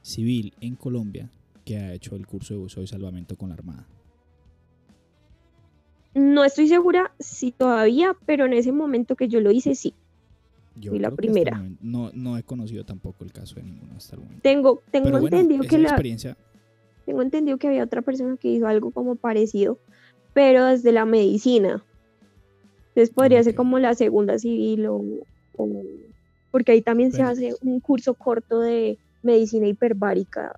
civil 0.02 0.54
en 0.60 0.76
Colombia 0.76 1.32
que 1.64 1.78
ha 1.78 1.94
hecho 1.94 2.16
el 2.18 2.28
curso 2.28 2.54
de 2.54 2.60
buceo 2.60 2.84
y 2.84 2.88
salvamento 2.88 3.38
con 3.38 3.50
la 3.50 3.56
Armada. 3.56 3.88
No 6.14 6.44
estoy 6.44 6.68
segura 6.68 7.14
si 7.20 7.54
todavía, 7.54 8.18
pero 8.26 8.46
en 8.46 8.54
ese 8.54 8.74
momento 8.74 9.16
que 9.16 9.30
yo 9.30 9.40
lo 9.40 9.52
hice, 9.52 9.76
sí. 9.76 9.94
Yo 10.82 10.92
Fui 10.92 11.00
la 11.00 11.12
primera. 11.12 11.56
momento- 11.58 11.80
no, 11.82 12.12
no 12.14 12.38
he 12.38 12.44
conocido 12.44 12.84
tampoco 12.84 13.24
el 13.24 13.32
caso 13.32 13.56
de 13.56 13.64
ninguno 13.64 13.94
hasta 13.96 14.16
el 14.16 14.22
momento. 14.22 14.42
Tengo, 14.42 14.84
tengo 14.92 15.06
Pero 15.06 15.18
entendido 15.20 15.64
que 15.64 15.78
la, 15.78 15.90
experiencia, 15.90 16.38
tengo 17.06 17.22
entendido 17.22 17.58
que 17.58 17.68
había 17.68 17.84
otra 17.84 18.02
persona 18.02 18.36
que 18.38 18.50
hizo 18.50 18.68
algo 18.68 18.92
como 18.92 19.16
parecido, 19.16 19.80
pero 20.34 20.66
desde 20.66 20.92
la 20.92 21.06
medicina. 21.06 21.84
Entonces 22.90 23.10
podría 23.14 23.44
ser 23.44 23.56
como 23.56 23.80
la 23.80 23.96
segunda 23.96 24.38
civil 24.38 24.86
o, 24.88 25.02
o- 25.58 25.84
porque 26.52 26.74
ahí 26.74 26.82
también 26.82 27.12
se 27.14 27.22
hace 27.22 27.54
un 27.62 27.80
curso 27.80 28.14
corto 28.14 28.60
de 28.60 28.98
medicina 29.24 29.68
hiperbárica. 29.68 30.54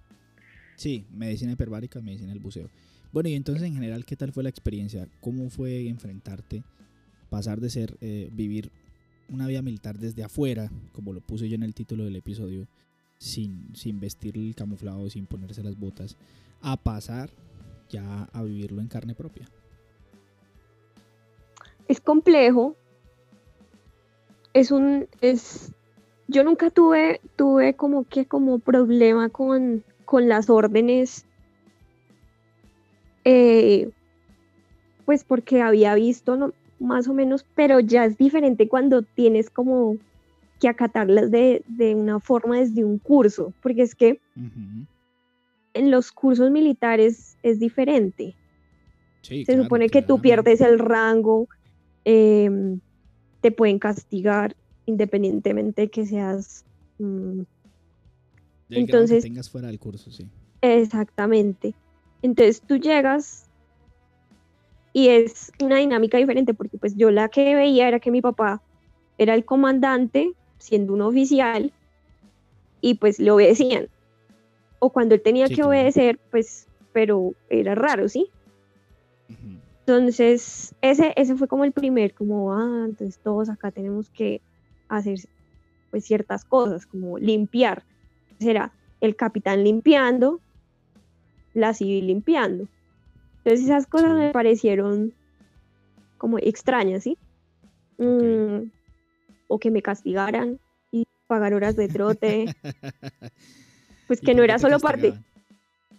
sí, 0.75 1.05
medicina 1.11 1.51
hiperbárica, 1.51 2.01
medicina 2.01 2.29
del 2.31 2.39
buceo. 2.39 2.69
Bueno, 3.11 3.29
y 3.29 3.35
entonces 3.35 3.63
en 3.67 3.75
general, 3.75 4.05
¿qué 4.05 4.15
tal 4.15 4.31
fue 4.31 4.41
la 4.41 4.49
experiencia? 4.49 5.07
¿Cómo 5.21 5.49
fue 5.51 5.87
enfrentarte, 5.87 6.63
pasar 7.29 7.59
de 7.61 7.69
ser, 7.69 7.95
eh, 8.01 8.29
vivir 8.33 8.71
una 9.29 9.47
vida 9.47 9.61
militar 9.61 9.97
desde 9.97 10.23
afuera, 10.23 10.71
como 10.91 11.13
lo 11.13 11.21
puse 11.21 11.49
yo 11.49 11.55
en 11.55 11.63
el 11.63 11.73
título 11.73 12.03
del 12.03 12.15
episodio, 12.15 12.67
sin, 13.17 13.75
sin 13.75 13.99
vestir 13.99 14.37
el 14.37 14.55
camuflado, 14.55 15.09
sin 15.09 15.25
ponerse 15.25 15.63
las 15.63 15.77
botas, 15.77 16.17
a 16.61 16.77
pasar 16.77 17.29
ya 17.89 18.27
a 18.33 18.43
vivirlo 18.43 18.81
en 18.81 18.87
carne 18.87 19.15
propia? 19.15 19.47
Es 21.87 22.01
complejo. 22.01 22.75
Es 24.53 24.71
un, 24.71 25.07
es, 25.21 25.73
yo 26.27 26.43
nunca 26.43 26.69
tuve, 26.69 27.21
tuve 27.35 27.75
como 27.75 28.03
que 28.03 28.25
como 28.25 28.59
problema 28.59 29.29
con, 29.29 29.83
con 30.05 30.27
las 30.27 30.49
órdenes. 30.49 31.25
eh, 33.25 33.91
pues 35.05 35.23
porque 35.23 35.61
había 35.61 35.95
visto 35.95 36.37
¿no? 36.37 36.53
Más 36.83 37.07
o 37.07 37.13
menos, 37.13 37.45
pero 37.55 37.79
ya 37.79 38.05
es 38.05 38.17
diferente 38.17 38.67
cuando 38.67 39.01
tienes 39.03 39.49
como 39.49 39.97
que 40.59 40.67
acatarlas 40.67 41.31
de, 41.31 41.63
de 41.67 41.95
una 41.95 42.19
forma 42.19 42.59
desde 42.59 42.83
un 42.85 42.99
curso, 42.99 43.53
porque 43.61 43.81
es 43.81 43.95
que 43.95 44.19
en 45.73 45.89
los 45.91 46.11
cursos 46.11 46.51
militares 46.51 47.35
es 47.43 47.59
diferente. 47.59 48.35
Sí, 49.21 49.45
Se 49.45 49.53
claro, 49.53 49.63
supone 49.63 49.89
que 49.89 50.01
tú 50.01 50.19
pierdes 50.21 50.61
el 50.61 50.77
rango, 50.79 51.47
em, 52.05 52.79
te 53.41 53.51
pueden 53.51 53.79
castigar 53.79 54.55
independientemente 54.85 55.89
que 55.89 56.05
seas 56.05 56.65
mm, 56.99 57.03
grado 57.39 57.45
que 58.69 58.79
entonces- 58.79 59.23
tengas 59.23 59.49
fuera 59.49 59.67
del 59.67 59.79
curso, 59.79 60.11
sí. 60.11 60.27
exactamente. 60.61 61.73
Entonces 62.21 62.61
tú 62.61 62.77
llegas 62.77 63.42
y 64.93 65.09
es 65.09 65.51
una 65.59 65.77
dinámica 65.77 66.17
diferente 66.19 66.53
porque 66.53 66.77
pues 66.77 66.95
yo 66.95 67.11
la 67.11 67.27
que 67.29 67.55
veía 67.55 67.87
era 67.87 67.99
que 67.99 68.11
mi 68.11 68.21
papá 68.21 68.61
era 69.17 69.33
el 69.33 69.43
comandante 69.43 70.33
siendo 70.59 70.93
un 70.93 71.01
oficial 71.01 71.73
y 72.79 72.95
pues 72.95 73.19
le 73.19 73.31
obedecían. 73.31 73.87
O 74.79 74.91
cuando 74.91 75.15
él 75.15 75.21
tenía 75.21 75.47
Sí, 75.47 75.55
que 75.55 75.63
obedecer, 75.63 76.19
pues, 76.29 76.67
pero 76.91 77.33
era 77.49 77.73
raro, 77.75 78.07
¿sí? 78.07 78.29
Entonces, 79.79 80.75
ese, 80.81 81.13
ese 81.15 81.35
fue 81.35 81.47
como 81.47 81.65
el 81.65 81.71
primer, 81.71 82.13
como, 82.13 82.53
ah, 82.53 82.85
entonces 82.85 83.19
todos 83.23 83.49
acá 83.49 83.71
tenemos 83.71 84.09
que 84.09 84.41
hacer 84.89 85.17
pues 85.89 86.05
ciertas 86.05 86.45
cosas, 86.45 86.85
como 86.85 87.17
limpiar. 87.17 87.83
Será 88.39 88.73
el 89.01 89.15
capitán 89.15 89.63
limpiando, 89.63 90.39
la 91.53 91.73
civil 91.73 92.07
limpiando. 92.07 92.67
Entonces 93.43 93.65
esas 93.65 93.87
cosas 93.87 94.13
me 94.17 94.31
parecieron 94.31 95.13
como 96.17 96.37
extrañas, 96.39 97.03
¿sí? 97.03 97.17
Mm, 97.97 98.69
o 99.47 99.59
que 99.59 99.69
me 99.69 99.81
castigaran 99.81 100.59
y 100.91 101.05
pagar 101.27 101.53
horas 101.53 101.75
de 101.75 101.89
trote, 101.89 102.45
pues 104.07 104.21
¿Y 104.21 104.25
que 104.25 104.33
no 104.33 104.43
era 104.43 104.59
solo 104.59 104.79
parte. 104.79 105.13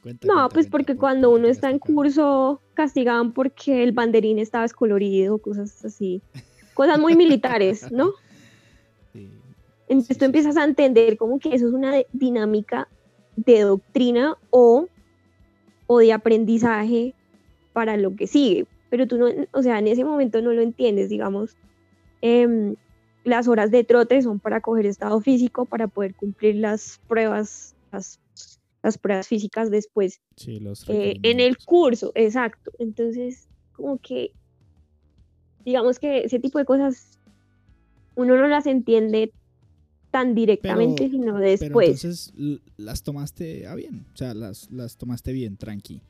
Cuenta, 0.02 0.26
No, 0.26 0.34
cuenta, 0.34 0.48
pues 0.54 0.66
cuenta, 0.66 0.70
porque 0.70 0.94
¿por- 0.94 1.00
cuando 1.00 1.30
uno 1.30 1.48
está 1.48 1.70
en 1.70 1.78
curso 1.78 2.60
castigaban 2.74 3.32
porque 3.32 3.82
el 3.82 3.92
banderín 3.92 4.38
estaba 4.38 4.62
descolorido, 4.62 5.38
cosas 5.38 5.84
así. 5.84 6.22
Cosas 6.74 6.98
muy 6.98 7.14
militares, 7.16 7.90
¿no? 7.92 8.10
Sí. 9.12 9.30
Entonces 9.86 10.18
tú 10.18 10.24
empiezas 10.24 10.56
a 10.56 10.64
entender 10.64 11.16
como 11.16 11.38
que 11.38 11.54
eso 11.54 11.68
es 11.68 11.72
una 11.72 11.92
dinámica 12.12 12.88
de 13.36 13.60
doctrina 13.60 14.36
o, 14.50 14.88
o 15.86 15.98
de 15.98 16.12
aprendizaje 16.12 17.14
para 17.74 17.98
lo 17.98 18.16
que 18.16 18.26
sigue. 18.26 18.66
Pero 18.88 19.06
tú 19.06 19.18
no, 19.18 19.26
o 19.52 19.62
sea, 19.62 19.78
en 19.78 19.88
ese 19.88 20.04
momento 20.04 20.40
no 20.40 20.52
lo 20.54 20.62
entiendes, 20.62 21.10
digamos. 21.10 21.56
em, 22.22 22.76
las 23.24 23.48
horas 23.48 23.70
de 23.70 23.84
trote 23.84 24.20
son 24.22 24.38
para 24.40 24.60
coger 24.62 24.86
estado 24.86 25.20
físico, 25.20 25.66
para 25.66 25.88
poder 25.88 26.14
cumplir 26.14 26.56
las 26.56 27.00
pruebas, 27.08 27.74
las, 27.92 28.18
las 28.82 28.96
pruebas 28.98 29.28
físicas 29.28 29.70
después 29.70 30.20
Sí, 30.36 30.58
los 30.60 30.88
eh, 30.88 31.16
en 31.22 31.40
el 31.40 31.56
curso, 31.58 32.12
exacto. 32.14 32.70
Entonces, 32.78 33.48
como 33.72 33.98
que, 33.98 34.32
digamos 35.64 35.98
que 35.98 36.24
ese 36.24 36.38
tipo 36.38 36.58
de 36.58 36.64
cosas 36.64 37.18
uno 38.16 38.36
no 38.36 38.46
las 38.46 38.66
entiende 38.66 39.32
tan 40.10 40.34
directamente, 40.34 41.04
Pero- 41.04 41.10
sino 41.12 41.32
Pero 41.34 41.38
después. 41.38 41.86
entonces 41.88 42.32
l- 42.38 42.60
las 42.76 43.02
tomaste 43.02 43.66
a 43.66 43.74
bien, 43.74 44.06
o 44.12 44.16
sea, 44.16 44.32
las, 44.34 44.70
las 44.70 44.96
tomaste 44.96 45.32
bien, 45.32 45.56
tranqui. 45.56 46.00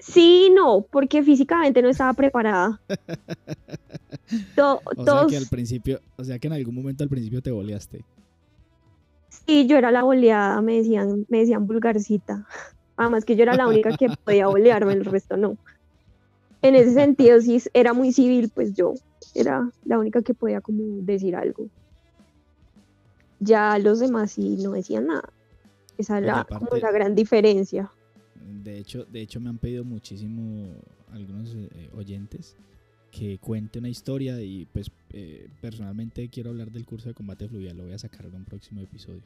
Sí, 0.00 0.50
no, 0.54 0.82
porque 0.90 1.22
físicamente 1.22 1.82
no 1.82 1.88
estaba 1.90 2.12
preparada. 2.14 2.80
To- 4.56 4.80
O 4.96 5.04
sea 5.04 5.26
que 5.28 5.36
al 5.36 5.46
principio, 5.46 6.00
o 6.16 6.24
sea 6.24 6.38
que 6.38 6.46
en 6.46 6.52
algún 6.54 6.74
momento 6.74 7.02
al 7.04 7.10
principio 7.10 7.42
te 7.42 7.50
boleaste. 7.50 8.04
sí, 9.28 9.66
yo 9.66 9.76
era 9.76 9.90
la 9.90 10.02
boleada, 10.02 10.60
me 10.62 10.76
decían, 10.76 11.26
me 11.28 11.38
decían 11.38 11.66
vulgarcita. 11.66 12.46
Además 12.96 13.24
que 13.24 13.34
yo 13.36 13.42
era 13.42 13.54
la 13.56 13.66
única 13.66 13.96
que 13.96 14.08
podía 14.24 14.46
bolearme, 14.46 14.92
el 14.92 15.04
resto 15.04 15.36
no. 15.36 15.56
En 16.62 16.74
ese 16.76 16.92
sentido, 16.92 17.40
sí 17.40 17.60
era 17.72 17.92
muy 17.94 18.12
civil, 18.12 18.50
pues 18.54 18.74
yo 18.74 18.92
era 19.34 19.70
la 19.84 19.98
única 19.98 20.22
que 20.22 20.34
podía 20.34 20.60
como 20.60 20.82
decir 21.02 21.34
algo. 21.34 21.66
Ya 23.38 23.78
los 23.78 23.98
demás 24.00 24.32
sí 24.32 24.56
no 24.62 24.72
decían 24.72 25.06
nada. 25.06 25.28
Esa 25.98 26.20
como 26.20 26.36
aparte- 26.36 26.80
la 26.80 26.90
gran 26.92 27.14
diferencia. 27.14 27.90
De 28.62 28.78
hecho, 28.78 29.04
de 29.04 29.20
hecho 29.20 29.40
me 29.40 29.48
han 29.48 29.58
pedido 29.58 29.84
muchísimo 29.84 30.74
algunos 31.12 31.54
eh, 31.54 31.90
oyentes 31.94 32.56
que 33.10 33.38
cuente 33.38 33.78
una 33.78 33.88
historia 33.88 34.40
y 34.40 34.66
pues 34.66 34.90
eh, 35.12 35.48
personalmente 35.60 36.28
quiero 36.28 36.50
hablar 36.50 36.70
del 36.70 36.86
curso 36.86 37.08
de 37.08 37.14
combate 37.14 37.48
fluvial, 37.48 37.76
lo 37.76 37.84
voy 37.84 37.92
a 37.92 37.98
sacar 37.98 38.26
en 38.26 38.34
un 38.34 38.44
próximo 38.44 38.80
episodio. 38.80 39.22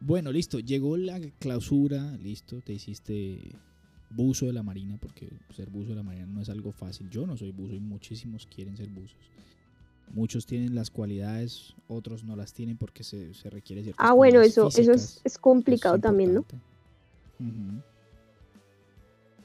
Bueno, 0.00 0.30
listo, 0.32 0.58
llegó 0.58 0.96
la 0.96 1.20
clausura, 1.38 2.16
listo, 2.18 2.60
te 2.60 2.72
hiciste 2.74 3.38
buzo 4.10 4.46
de 4.46 4.52
la 4.52 4.62
marina, 4.62 4.98
porque 5.00 5.28
ser 5.54 5.70
buzo 5.70 5.90
de 5.90 5.96
la 5.96 6.02
marina 6.02 6.26
no 6.26 6.42
es 6.42 6.48
algo 6.48 6.72
fácil. 6.72 7.08
Yo 7.10 7.26
no 7.26 7.36
soy 7.36 7.50
buzo 7.52 7.74
y 7.74 7.80
muchísimos 7.80 8.46
quieren 8.46 8.76
ser 8.76 8.88
buzos. 8.88 9.16
Muchos 10.12 10.46
tienen 10.46 10.74
las 10.74 10.90
cualidades, 10.90 11.74
otros 11.88 12.22
no 12.24 12.36
las 12.36 12.52
tienen 12.52 12.76
porque 12.76 13.02
se, 13.02 13.34
se 13.34 13.50
requiere 13.50 13.82
ciertas 13.82 14.06
Ah, 14.08 14.12
bueno, 14.12 14.40
eso, 14.40 14.68
eso 14.68 14.78
es, 14.78 14.86
físicas. 14.86 15.20
es 15.24 15.38
complicado 15.38 15.96
es 15.96 16.02
también, 16.02 16.34
¿no? 16.34 16.44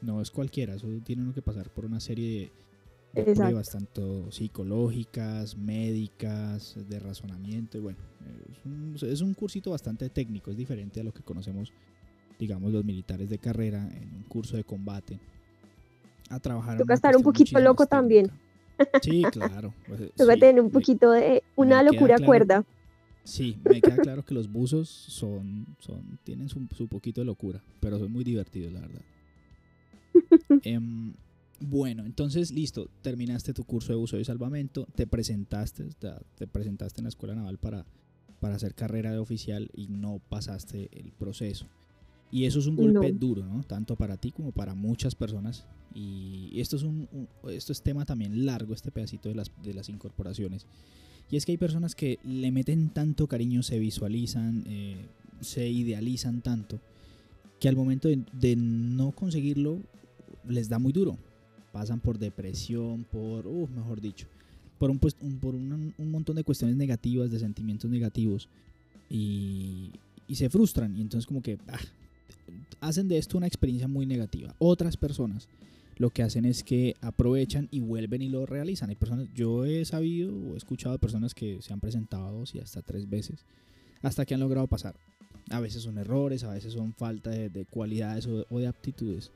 No 0.02 0.22
es 0.22 0.32
cualquiera, 0.32 0.76
eso 0.76 0.88
tiene 1.04 1.22
uno 1.22 1.34
que 1.34 1.42
pasar 1.42 1.70
por 1.70 1.86
una 1.86 2.00
serie 2.00 2.52
de, 3.14 3.24
de 3.24 3.36
pruebas, 3.36 3.70
tanto 3.70 4.32
psicológicas, 4.32 5.58
médicas, 5.58 6.76
de 6.90 7.00
razonamiento, 7.00 7.78
y 7.78 7.82
bueno, 7.82 8.00
es 8.50 8.66
un, 8.66 9.10
es 9.10 9.22
un 9.22 9.34
cursito 9.34 9.72
bastante 9.72 10.10
técnico, 10.10 10.52
es 10.52 10.58
diferente 10.58 11.00
a 11.02 11.04
lo 11.04 11.14
que 11.14 11.22
conocemos, 11.22 11.72
digamos, 12.40 12.72
los 12.72 12.84
militares 12.84 13.30
de 13.30 13.38
carrera 13.38 13.88
en 13.94 14.14
un 14.16 14.24
curso 14.24 14.58
de 14.58 14.64
combate. 14.64 15.20
A 16.30 16.40
trabajar 16.40 16.78
Toca 16.78 16.94
estar 16.94 17.16
un 17.18 17.24
poquito 17.24 17.60
loco 17.60 17.86
también. 17.86 18.32
Sí, 19.02 19.24
claro. 19.32 19.74
pues, 19.88 20.12
Toca 20.16 20.34
sí, 20.34 20.40
tener 20.40 20.62
un 20.62 20.72
poquito 20.72 21.12
de 21.12 21.44
una 21.56 21.84
locura 21.84 22.16
claro. 22.16 22.26
cuerda. 22.26 22.66
Sí, 23.24 23.58
me 23.64 23.82
queda 23.82 24.00
claro 24.00 24.26
que 24.26 24.34
los 24.34 24.52
buzos 24.52 24.90
son, 24.90 25.68
son 25.80 26.20
tienen 26.24 26.50
su, 26.50 26.68
su 26.76 26.88
poquito 26.88 27.22
de 27.22 27.26
locura, 27.26 27.64
pero 27.80 28.00
son 28.00 28.12
muy 28.12 28.24
divertidos, 28.24 28.74
la 28.74 28.82
verdad. 28.82 29.02
Em, 30.64 31.14
bueno, 31.60 32.06
entonces, 32.06 32.52
listo, 32.52 32.90
terminaste 33.02 33.54
tu 33.54 33.64
curso 33.64 33.94
de 33.94 33.98
buceo 33.98 34.20
y 34.20 34.26
salvamento, 34.26 34.88
te 34.96 35.06
presentaste, 35.08 35.86
te, 36.00 36.10
te 36.36 36.48
presentaste 36.48 37.02
en 37.02 37.04
la 37.06 37.10
escuela 37.10 37.36
naval 37.36 37.58
para, 37.60 37.86
para 38.40 38.56
hacer 38.56 38.74
carrera 38.74 39.12
de 39.12 39.20
oficial 39.20 39.70
y 39.76 39.88
no 39.88 40.20
pasaste 40.30 40.90
el 40.92 41.12
proceso. 41.12 41.68
Y 42.32 42.46
eso 42.46 42.60
es 42.60 42.66
un 42.68 42.76
golpe 42.78 43.12
No. 43.12 43.20
duro, 43.20 43.46
¿no? 43.46 43.62
Tanto 43.64 43.96
para 43.96 44.18
ti 44.18 44.32
como 44.32 44.52
para 44.52 44.74
muchas 44.74 45.16
personas. 45.16 45.66
Y 45.94 46.60
esto 46.60 46.78
es 46.78 46.84
un, 46.84 47.08
un- 47.12 47.28
esto 47.52 47.74
es 47.74 47.84
tema 47.84 48.06
también 48.06 48.46
largo, 48.46 48.74
este 48.74 48.90
pedacito 48.90 49.30
de 49.30 49.36
las, 49.36 49.52
de 49.62 49.74
las 49.74 49.90
incorporaciones. 49.90 50.66
Y 51.32 51.38
es 51.38 51.46
que 51.46 51.54
hay 51.54 51.58
personas 51.58 51.96
que 51.96 52.20
le 52.26 52.52
meten 52.52 52.90
tanto 52.90 53.26
cariño, 53.28 53.64
se 53.64 53.80
visualizan, 53.80 54.64
eh, 54.68 54.98
se 55.40 55.68
idealizan 55.70 56.42
tanto, 56.42 56.80
que 57.60 57.70
al 57.70 57.76
momento 57.76 58.10
de, 58.10 58.20
de 58.34 58.56
no 58.58 59.12
conseguirlo 59.12 59.80
les 60.48 60.68
da 60.68 60.78
muy 60.78 60.92
duro. 60.92 61.18
Pasan 61.72 62.02
por 62.02 62.20
depresión, 62.20 63.06
por, 63.10 63.48
uh, 63.48 63.68
mejor 63.74 64.02
dicho. 64.02 64.28
por, 64.78 64.90
un, 64.92 65.00
pues, 65.00 65.16
un- 65.22 65.38
por 65.38 65.56
un, 65.56 65.94
un 65.98 66.12
montón 66.12 66.36
de 66.36 66.44
cuestiones 66.44 66.76
negativas, 66.76 67.30
de 67.32 67.40
sentimientos 67.40 67.90
negativos, 67.90 68.50
y, 69.10 69.92
y 70.28 70.36
se 70.36 70.50
frustran, 70.50 70.98
y 70.98 71.02
entonces 71.02 71.28
como 71.28 71.42
que 71.44 71.60
ah, 71.68 71.78
hacen 72.82 73.08
de 73.08 73.18
esto 73.20 73.38
una 73.38 73.46
experiencia 73.48 73.88
muy 73.88 74.06
negativa. 74.08 74.56
Otras 74.58 74.98
personas 74.98 75.48
lo 75.98 76.10
que 76.10 76.24
hacen 76.24 76.46
es 76.46 76.64
que 76.64 76.96
aprovechan 77.02 77.68
y 77.72 77.80
vuelven 77.80 78.22
y 78.22 78.30
lo 78.30 78.46
realizan. 78.46 78.90
Hay 78.90 78.96
personas, 78.96 79.28
yo 79.34 79.66
he 79.66 79.86
sabido 79.86 80.34
o 80.34 80.54
he 80.54 80.58
escuchado 80.58 80.94
de 80.94 81.00
personas 81.00 81.34
que 81.34 81.62
se 81.62 81.74
han 81.74 81.80
presentado 81.80 82.32
dos 82.32 82.56
y 82.56 82.60
hasta 82.60 82.82
tres 82.82 83.10
veces, 83.10 83.46
hasta 84.02 84.26
que 84.26 84.34
han 84.34 84.40
logrado 84.40 84.68
pasar. 84.68 84.96
A 85.50 85.60
veces 85.60 85.84
son 85.84 85.98
errores, 85.98 86.44
a 86.44 86.54
veces 86.54 86.74
son 86.74 86.94
falta 86.94 87.30
de, 87.30 87.50
de 87.50 87.66
cualidades 87.66 88.26
o, 88.28 88.46
o 88.50 88.60
de 88.60 88.68
aptitudes. 88.68 89.32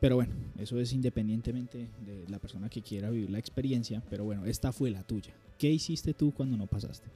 Pero 0.00 0.16
bueno, 0.16 0.34
eso 0.58 0.78
es 0.78 0.92
independientemente 0.92 1.88
de 2.04 2.28
la 2.28 2.38
persona 2.38 2.68
que 2.68 2.82
quiera 2.82 3.10
vivir 3.10 3.30
la 3.30 3.38
experiencia. 3.38 4.02
Pero 4.10 4.24
bueno, 4.24 4.44
esta 4.44 4.72
fue 4.72 4.90
la 4.90 5.02
tuya. 5.02 5.32
¿Qué 5.58 5.70
hiciste 5.70 6.12
tú 6.12 6.32
cuando 6.32 6.56
no 6.56 6.66
pasaste? 6.66 7.08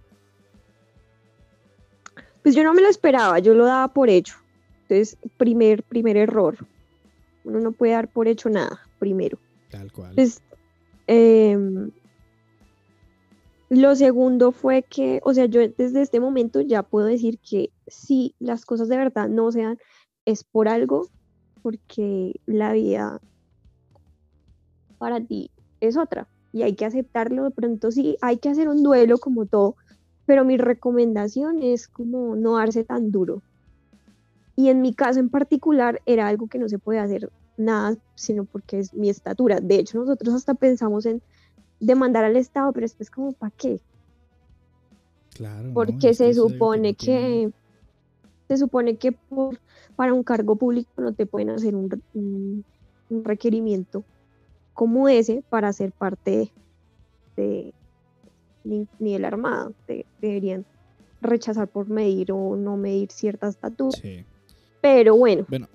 Pues 2.42 2.54
yo 2.54 2.62
no 2.62 2.72
me 2.72 2.80
lo 2.80 2.88
esperaba, 2.88 3.38
yo 3.40 3.52
lo 3.52 3.66
daba 3.66 3.88
por 3.88 4.08
hecho. 4.08 4.36
Entonces, 4.82 5.18
primer, 5.36 5.82
primer 5.82 6.16
error. 6.16 6.56
Uno 7.48 7.60
no 7.60 7.72
puede 7.72 7.92
dar 7.92 8.12
por 8.12 8.28
hecho 8.28 8.50
nada, 8.50 8.80
primero. 8.98 9.38
Tal 9.70 9.90
cual. 9.90 10.14
Pues, 10.14 10.42
em, 11.06 11.90
lo 13.70 13.94
segundo 13.96 14.52
fue 14.52 14.82
que, 14.82 15.20
o 15.24 15.32
sea, 15.32 15.46
yo 15.46 15.60
desde 15.66 16.02
este 16.02 16.20
momento 16.20 16.60
ya 16.60 16.82
puedo 16.82 17.06
decir 17.06 17.38
que 17.38 17.70
si 17.86 18.34
las 18.38 18.66
cosas 18.66 18.88
de 18.88 18.98
verdad 18.98 19.28
no 19.28 19.50
se 19.50 19.62
dan, 19.62 19.78
es 20.26 20.44
por 20.44 20.68
algo, 20.68 21.08
porque 21.62 22.40
la 22.44 22.72
vida 22.74 23.20
para 24.98 25.20
ti 25.20 25.50
es 25.80 25.96
otra 25.96 26.28
y 26.52 26.62
hay 26.62 26.74
que 26.74 26.84
aceptarlo. 26.84 27.44
De 27.44 27.50
pronto 27.50 27.90
sí, 27.90 28.18
hay 28.20 28.36
que 28.36 28.50
hacer 28.50 28.68
un 28.68 28.82
duelo 28.82 29.18
como 29.18 29.46
todo, 29.46 29.76
pero 30.26 30.44
mi 30.44 30.58
recomendación 30.58 31.62
es 31.62 31.88
como 31.88 32.36
no 32.36 32.58
darse 32.58 32.84
tan 32.84 33.10
duro. 33.10 33.42
Y 34.58 34.70
en 34.70 34.80
mi 34.82 34.92
caso 34.92 35.20
en 35.20 35.28
particular 35.30 36.02
era 36.04 36.26
algo 36.26 36.48
que 36.48 36.58
no 36.58 36.68
se 36.68 36.80
puede 36.80 36.98
hacer 36.98 37.30
nada, 37.56 37.96
sino 38.16 38.44
porque 38.44 38.80
es 38.80 38.92
mi 38.92 39.08
estatura. 39.08 39.60
De 39.60 39.76
hecho, 39.76 39.98
nosotros 39.98 40.34
hasta 40.34 40.54
pensamos 40.54 41.06
en 41.06 41.22
demandar 41.78 42.24
al 42.24 42.34
Estado, 42.36 42.72
pero 42.72 42.82
después 42.84 43.08
como, 43.08 43.30
¿para 43.34 43.52
qué? 43.56 43.80
Claro. 45.30 45.70
Porque 45.74 46.12
se 46.12 46.34
supone 46.34 46.94
que 46.96 47.50
se 48.48 48.56
supone 48.56 48.96
que 48.98 49.12
por, 49.12 49.60
para 49.94 50.12
un 50.12 50.24
cargo 50.24 50.56
público 50.56 50.90
no 50.96 51.14
te 51.14 51.24
pueden 51.26 51.50
hacer 51.50 51.76
un, 51.76 51.88
un- 52.14 52.64
un 53.10 53.24
requerimiento 53.24 54.04
como 54.72 55.08
ese 55.08 55.44
para 55.48 55.72
ser 55.72 55.92
parte 55.92 56.52
de 57.36 57.72
ni, 58.64 58.88
ni 58.98 59.12
de 59.12 59.18
la 59.20 59.28
Armada. 59.28 59.70
Te- 59.86 60.06
deberían 60.18 60.64
rechazar 61.20 61.68
por 61.68 61.88
medir 61.88 62.32
o 62.32 62.56
no 62.56 62.76
medir 62.76 63.12
cierta 63.12 63.46
estatura. 63.48 63.96
Sí. 63.96 64.24
Pero 64.80 65.16
bueno, 65.16 65.44
Bueno, 65.48 65.68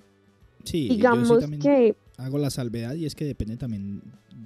sí, 0.64 0.88
yo 0.88 0.94
sí 0.94 0.96
digamos 0.98 1.40
también 1.40 1.62
que 1.62 1.96
hago 2.18 2.38
la 2.38 2.50
salvedad 2.50 2.96
y 2.96 3.06
es 3.06 3.16
que 3.16 3.26
depende 3.26 3.58
también. 3.58 4.02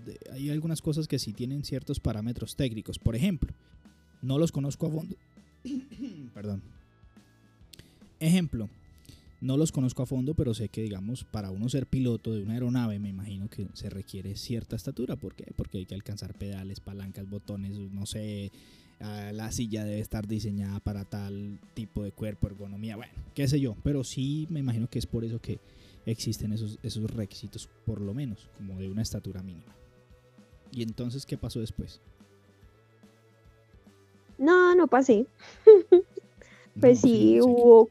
de- 0.06 0.18
hay 0.32 0.50
algunas 0.50 0.82
cosas 0.82 1.08
que 1.08 1.20
sí 1.20 1.34
tienen 1.34 1.64
ciertos 1.64 2.00
parámetros 2.00 2.56
técnicos. 2.56 2.98
Por 3.00 3.16
ejemplo, 3.16 3.54
no 4.22 4.38
los 4.40 4.52
conozco 4.52 4.88
a 4.88 4.92
fondo. 4.92 5.16
Perdón. 6.34 6.62
Ejemplo, 8.20 8.70
no 9.42 9.58
los 9.58 9.72
conozco 9.72 10.02
a 10.04 10.06
fondo, 10.08 10.34
pero 10.34 10.54
sé 10.54 10.70
que, 10.70 10.82
digamos, 10.82 11.24
para 11.24 11.52
uno 11.52 11.70
ser 11.70 11.86
piloto 11.86 12.34
de 12.34 12.42
una 12.42 12.54
aeronave, 12.54 12.98
me 13.00 13.10
imagino 13.10 13.48
que 13.50 13.68
se 13.74 13.90
requiere 13.90 14.36
cierta 14.36 14.76
estatura. 14.76 15.16
¿Por 15.16 15.36
qué? 15.36 15.46
Porque 15.56 15.78
hay 15.78 15.86
que 15.86 15.94
alcanzar 15.96 16.34
pedales, 16.34 16.80
palancas, 16.80 17.30
botones, 17.30 17.78
no 17.78 18.06
sé. 18.06 18.52
Ah, 19.00 19.32
La 19.34 19.52
silla 19.52 19.84
debe 19.84 20.00
estar 20.00 20.28
diseñada 20.28 20.80
para 20.80 21.06
tal 21.06 21.60
tipo 21.74 22.04
de 22.04 22.12
cuerpo, 22.12 22.48
ergonomía, 22.48 22.96
bueno, 22.96 23.14
qué 23.34 23.48
sé 23.48 23.60
yo. 23.60 23.76
Pero 23.84 24.04
sí 24.04 24.48
me 24.50 24.60
imagino 24.60 24.88
que 24.90 25.00
es 25.00 25.06
por 25.06 25.24
eso 25.24 25.40
que 25.40 25.60
existen 26.06 26.54
esos, 26.54 26.80
esos 26.84 27.10
requisitos, 27.12 27.70
por 27.86 28.02
lo 28.02 28.14
menos, 28.14 28.50
como 28.58 28.78
de 28.78 28.90
una 28.90 29.02
estatura 29.02 29.44
mínima. 29.44 29.76
¿Y 30.72 30.84
entonces 30.84 31.26
qué 31.26 31.38
pasó 31.38 31.60
después? 31.60 32.02
no, 34.38 34.76
no 34.76 34.88
pasé. 34.88 35.26
Pues 36.80 37.02
sí, 37.02 37.42
hubo, 37.42 37.90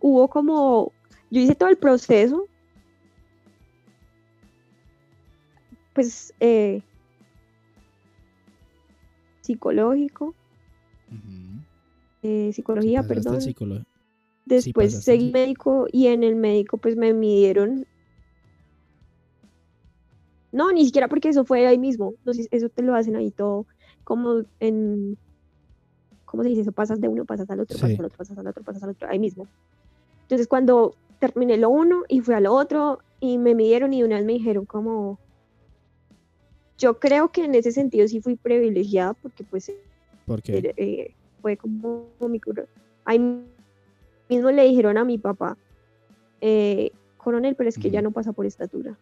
hubo 0.00 0.26
como, 0.26 0.92
yo 1.30 1.40
hice 1.40 1.54
todo 1.54 1.68
el 1.68 1.78
proceso, 1.78 2.48
pues 5.92 6.34
eh, 6.40 6.82
psicológico, 9.48 10.34
eh, 12.22 12.50
psicología, 12.52 13.02
perdón. 13.02 13.40
Después 14.44 15.02
seguí 15.02 15.32
médico 15.32 15.86
y 15.90 16.08
en 16.08 16.22
el 16.22 16.36
médico 16.36 16.76
pues 16.76 16.96
me 16.96 17.14
midieron. 17.14 17.86
No, 20.52 20.70
ni 20.70 20.84
siquiera 20.84 21.08
porque 21.08 21.30
eso 21.30 21.44
fue 21.46 21.66
ahí 21.66 21.78
mismo. 21.78 22.14
sé, 22.26 22.46
eso 22.50 22.68
te 22.68 22.82
lo 22.82 22.94
hacen 22.94 23.16
ahí 23.16 23.30
todo, 23.30 23.66
como 24.04 24.42
en, 24.60 25.16
¿cómo 26.26 26.42
se 26.42 26.50
dice? 26.50 26.60
Eso 26.62 26.72
pasas 26.72 27.00
de 27.00 27.08
uno, 27.08 27.24
pasas 27.24 27.48
al 27.48 27.60
otro, 27.60 27.76
Sí. 27.76 27.82
pasas 27.82 27.98
al 27.98 28.04
otro, 28.06 28.18
pasas 28.18 28.38
al 28.38 28.46
otro, 28.46 28.62
pasas 28.64 28.82
al 28.82 28.90
otro, 28.90 29.08
ahí 29.08 29.18
mismo. 29.18 29.46
Entonces 30.22 30.46
cuando 30.46 30.94
terminé 31.20 31.56
lo 31.56 31.70
uno 31.70 32.02
y 32.06 32.20
fui 32.20 32.34
al 32.34 32.46
otro 32.46 32.98
y 33.18 33.38
me 33.38 33.54
midieron 33.54 33.94
y 33.94 34.00
de 34.00 34.04
una 34.04 34.16
vez 34.16 34.26
me 34.26 34.34
dijeron 34.34 34.66
como, 34.66 35.18
yo 36.78 36.98
creo 36.98 37.30
que 37.30 37.44
en 37.44 37.54
ese 37.54 37.72
sentido 37.72 38.06
sí 38.08 38.20
fui 38.20 38.36
privilegiada 38.36 39.14
porque 39.14 39.44
pues 39.44 39.70
¿Por 40.26 40.42
qué? 40.42 40.58
era- 40.58 40.72
eh, 40.76 41.14
fue 41.42 41.56
como 41.56 42.10
mi 42.28 42.40
cura. 42.40 42.66
Ahí 43.04 43.18
mismo 44.28 44.50
le 44.50 44.64
dijeron 44.64 44.96
a 44.98 45.04
mi 45.04 45.18
papá, 45.18 45.56
eh, 46.40 46.90
coronel, 47.16 47.54
pero 47.56 47.68
es 47.68 47.78
que 47.78 47.90
ya 47.90 48.02
no 48.02 48.12
pasa 48.12 48.32
por 48.32 48.46
estatura. 48.46 48.98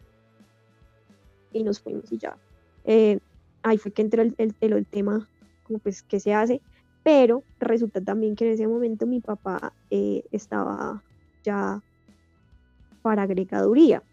Y 1.53 1.63
nos 1.63 1.79
fuimos 1.79 2.11
y 2.11 2.17
ya. 2.17 2.37
Eh, 2.83 3.19
ahí 3.63 3.77
fue 3.77 3.91
que 3.91 4.01
entró 4.01 4.21
el, 4.21 4.33
el, 4.37 4.53
el- 4.61 4.73
el 4.73 4.85
tema, 4.87 5.29
como 5.63 5.79
pues, 5.79 6.01
¿qué 6.03 6.19
se 6.19 6.33
hace? 6.33 6.61
Pero 7.03 7.43
resulta 7.59 8.01
también 8.01 8.35
que 8.35 8.45
en 8.47 8.53
ese 8.53 8.67
momento 8.67 9.05
mi 9.07 9.19
papá 9.21 9.73
eh, 9.89 10.23
estaba 10.31 11.03
ya 11.43 11.81
para 13.01 13.23
agregaduría. 13.23 14.03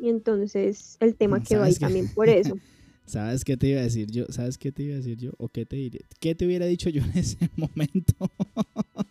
Y 0.00 0.08
entonces 0.08 0.96
el 1.00 1.14
tema 1.14 1.40
Mm, 1.40 1.42
quedó 1.42 1.62
ahí 1.62 1.74
¿sabes 1.74 1.78
qué? 1.78 1.84
también 1.84 2.08
por 2.08 2.28
eso. 2.28 2.56
¿Sabes 3.06 3.44
qué 3.44 3.56
te 3.56 3.66
iba 3.66 3.80
a 3.80 3.82
decir 3.82 4.08
yo? 4.10 4.24
¿Sabes 4.28 4.56
qué 4.56 4.70
te 4.72 4.84
iba 4.84 4.94
a 4.94 4.98
decir 4.98 5.16
yo? 5.18 5.32
¿O 5.38 5.48
qué 5.48 5.66
te 5.66 5.76
diré? 5.76 6.00
¿Qué 6.20 6.34
te 6.34 6.46
hubiera 6.46 6.66
dicho 6.66 6.88
yo 6.90 7.02
en 7.02 7.10
ese 7.18 7.50
momento? 7.56 8.14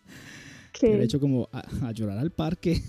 Te 0.79 0.87
hubiera 0.87 1.01
Que, 1.01 1.05
hecho 1.05 1.19
como 1.19 1.49
a, 1.51 1.87
a 1.87 1.91
llorar 1.91 2.17
al 2.17 2.31
parque. 2.31 2.81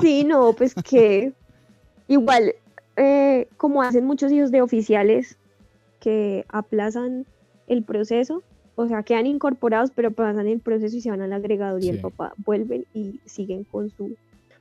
Sí, 0.00 0.24
no, 0.24 0.54
pues 0.54 0.74
que 0.76 1.32
igual, 2.06 2.54
eh, 2.96 3.48
como 3.56 3.82
hacen 3.82 4.04
muchos 4.04 4.30
hijos 4.32 4.50
de 4.52 4.62
oficiales 4.62 5.36
que 6.00 6.44
aplazan 6.48 7.26
el 7.66 7.84
proceso, 7.84 8.44
o 8.76 8.86
sea, 8.86 9.02
quedan 9.02 9.26
incorporados, 9.26 9.90
pero 9.94 10.12
pasan 10.12 10.46
el 10.46 10.60
proceso 10.60 10.96
y 10.96 11.00
se 11.00 11.10
van 11.10 11.20
a 11.22 11.26
la 11.26 11.36
agregaduría, 11.36 11.90
el 11.90 11.96
Sí. 11.96 12.02
papá 12.02 12.32
vuelven 12.36 12.86
y 12.92 13.20
siguen 13.26 13.64
con, 13.64 13.90
su, 13.90 14.16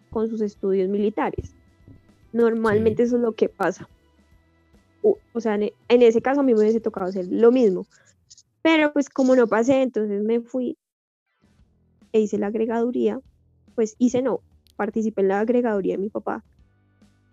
con 0.09 0.29
sus 0.29 0.41
estudios 0.41 0.89
militares. 0.89 1.53
Normalmente 2.33 3.03
eso 3.03 3.15
es 3.17 3.21
lo 3.21 3.33
que 3.33 3.49
pasa. 3.49 3.89
O, 5.01 5.17
o 5.33 5.39
sea, 5.41 5.55
en, 5.55 5.63
e- 5.63 5.73
en 5.89 6.01
ese 6.01 6.21
caso 6.21 6.41
a 6.41 6.43
mí 6.43 6.53
me 6.53 6.59
hubiese 6.61 6.79
tocado 6.79 7.07
hacer 7.07 7.27
lo 7.29 7.51
mismo. 7.51 7.85
Pero 8.61 8.91
pues 8.93 9.09
como 9.09 9.35
no 9.35 9.47
pasé, 9.47 9.81
entonces 9.81 10.23
me 10.23 10.41
fui 10.41 10.77
e 12.11 12.19
hice 12.21 12.37
la 12.37 12.47
agregaduría. 12.47 13.19
Pues 13.75 13.95
hice 13.99 14.21
no, 14.21 14.41
participé 14.75 15.21
en 15.21 15.27
la 15.29 15.39
agregaduría 15.39 15.93
de 15.95 15.99
mi 16.03 16.09
papá. 16.09 16.43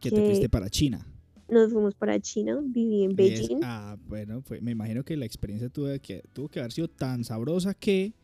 Que 0.01 0.11
te 0.11 0.23
fuiste 0.23 0.49
para 0.49 0.69
China. 0.69 1.07
Nos 1.49 1.73
fuimos 1.73 1.95
para 1.95 2.19
China, 2.21 2.59
viví 2.63 3.05
en 3.05 3.11
es- 3.13 3.17
Beijing. 3.17 3.61
ah, 3.63 3.97
bueno, 4.07 4.43
pues 4.43 4.63
me 4.63 4.71
imagino 4.71 5.03
que 5.05 5.17
la 5.17 5.25
experiencia 5.27 5.69
tuvo 5.69 5.89
que, 6.01 6.23
tuvo 6.33 6.49
que 6.49 6.59
haber 6.61 6.73
sido 6.73 6.89
tan 6.89 7.25
sabrosa 7.25 7.75
que 7.75 8.15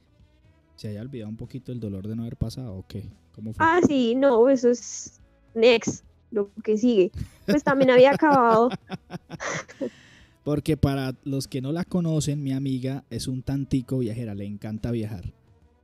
se 0.81 0.89
haya 0.89 1.03
olvidado 1.03 1.29
un 1.29 1.37
poquito 1.37 1.73
el 1.73 1.79
dolor 1.79 2.09
de 2.09 2.17
no 2.17 2.23
haber 2.23 2.37
pasado. 2.39 2.75
¿O 2.75 2.87
qué? 2.89 3.05
¿Cómo 3.35 3.53
fue? 3.53 3.63
Ah, 3.67 3.81
sí, 3.87 4.15
no, 4.15 4.49
eso 4.49 4.71
es 4.71 5.21
next, 5.55 6.07
lo 6.31 6.49
que 6.65 6.79
sigue. 6.79 7.13
Pues 7.45 7.63
también 7.63 7.91
había 7.91 8.13
acabado. 8.13 8.71
Porque 10.43 10.79
para 10.79 11.15
los 11.25 11.47
que 11.49 11.61
no 11.61 11.71
la 11.71 11.85
conocen, 11.85 12.43
mi 12.43 12.53
amiga 12.53 13.05
es 13.11 13.29
un 13.29 13.43
tantico 13.43 13.99
viajera, 13.99 14.35
le 14.35 14.47
encanta 14.47 14.91
viajar. 14.91 15.25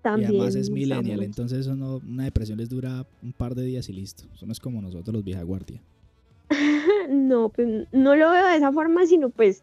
También. 0.00 0.32
y 0.32 0.37
además 0.37 0.54
es 0.54 0.70
millennial, 0.70 1.04
estamos- 1.20 1.24
entonces 1.26 1.59
eso 1.59 1.74
no, 1.76 1.96
una 1.96 2.24
depresión 2.24 2.56
les 2.56 2.70
dura 2.70 3.06
un 3.22 3.32
par 3.35 3.54
de 3.54 3.64
días 3.64 3.90
y 3.90 3.92
listo. 3.92 4.24
Eso 4.35 4.46
no 4.46 4.52
es 4.52 4.61
como 4.61 4.80
nosotros 4.80 5.12
los 5.12 5.24
vieja 5.24 5.42
guardia. 5.42 5.82
No, 7.11 7.50
pues 7.50 7.87
no 7.92 8.16
lo 8.16 8.30
veo 8.32 8.46
de 8.48 8.56
esa 8.56 8.72
forma, 8.72 9.06
sino 9.06 9.28
pues. 9.28 9.62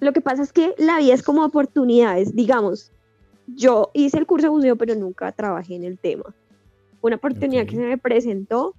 Lo 0.00 0.12
que 0.12 0.20
pasa 0.20 0.42
es 0.42 0.52
que 0.52 0.74
la 0.78 0.98
vida 0.98 1.14
es 1.14 1.22
como 1.22 1.44
oportunidades. 1.44 2.34
Digamos, 2.34 2.90
yo 3.56 3.90
hice 3.94 4.18
el 4.18 4.26
curso 4.26 4.46
de 4.46 4.50
buceo, 4.50 4.76
pero 4.76 4.94
nunca 4.94 5.32
trabajé 5.32 5.74
en 5.76 5.84
el 5.84 5.98
tema. 5.98 6.34
Una 7.00 7.16
oportunidad 7.16 7.66
que 7.66 7.76
se 7.76 7.86
me 7.86 7.98
presentó 7.98 8.74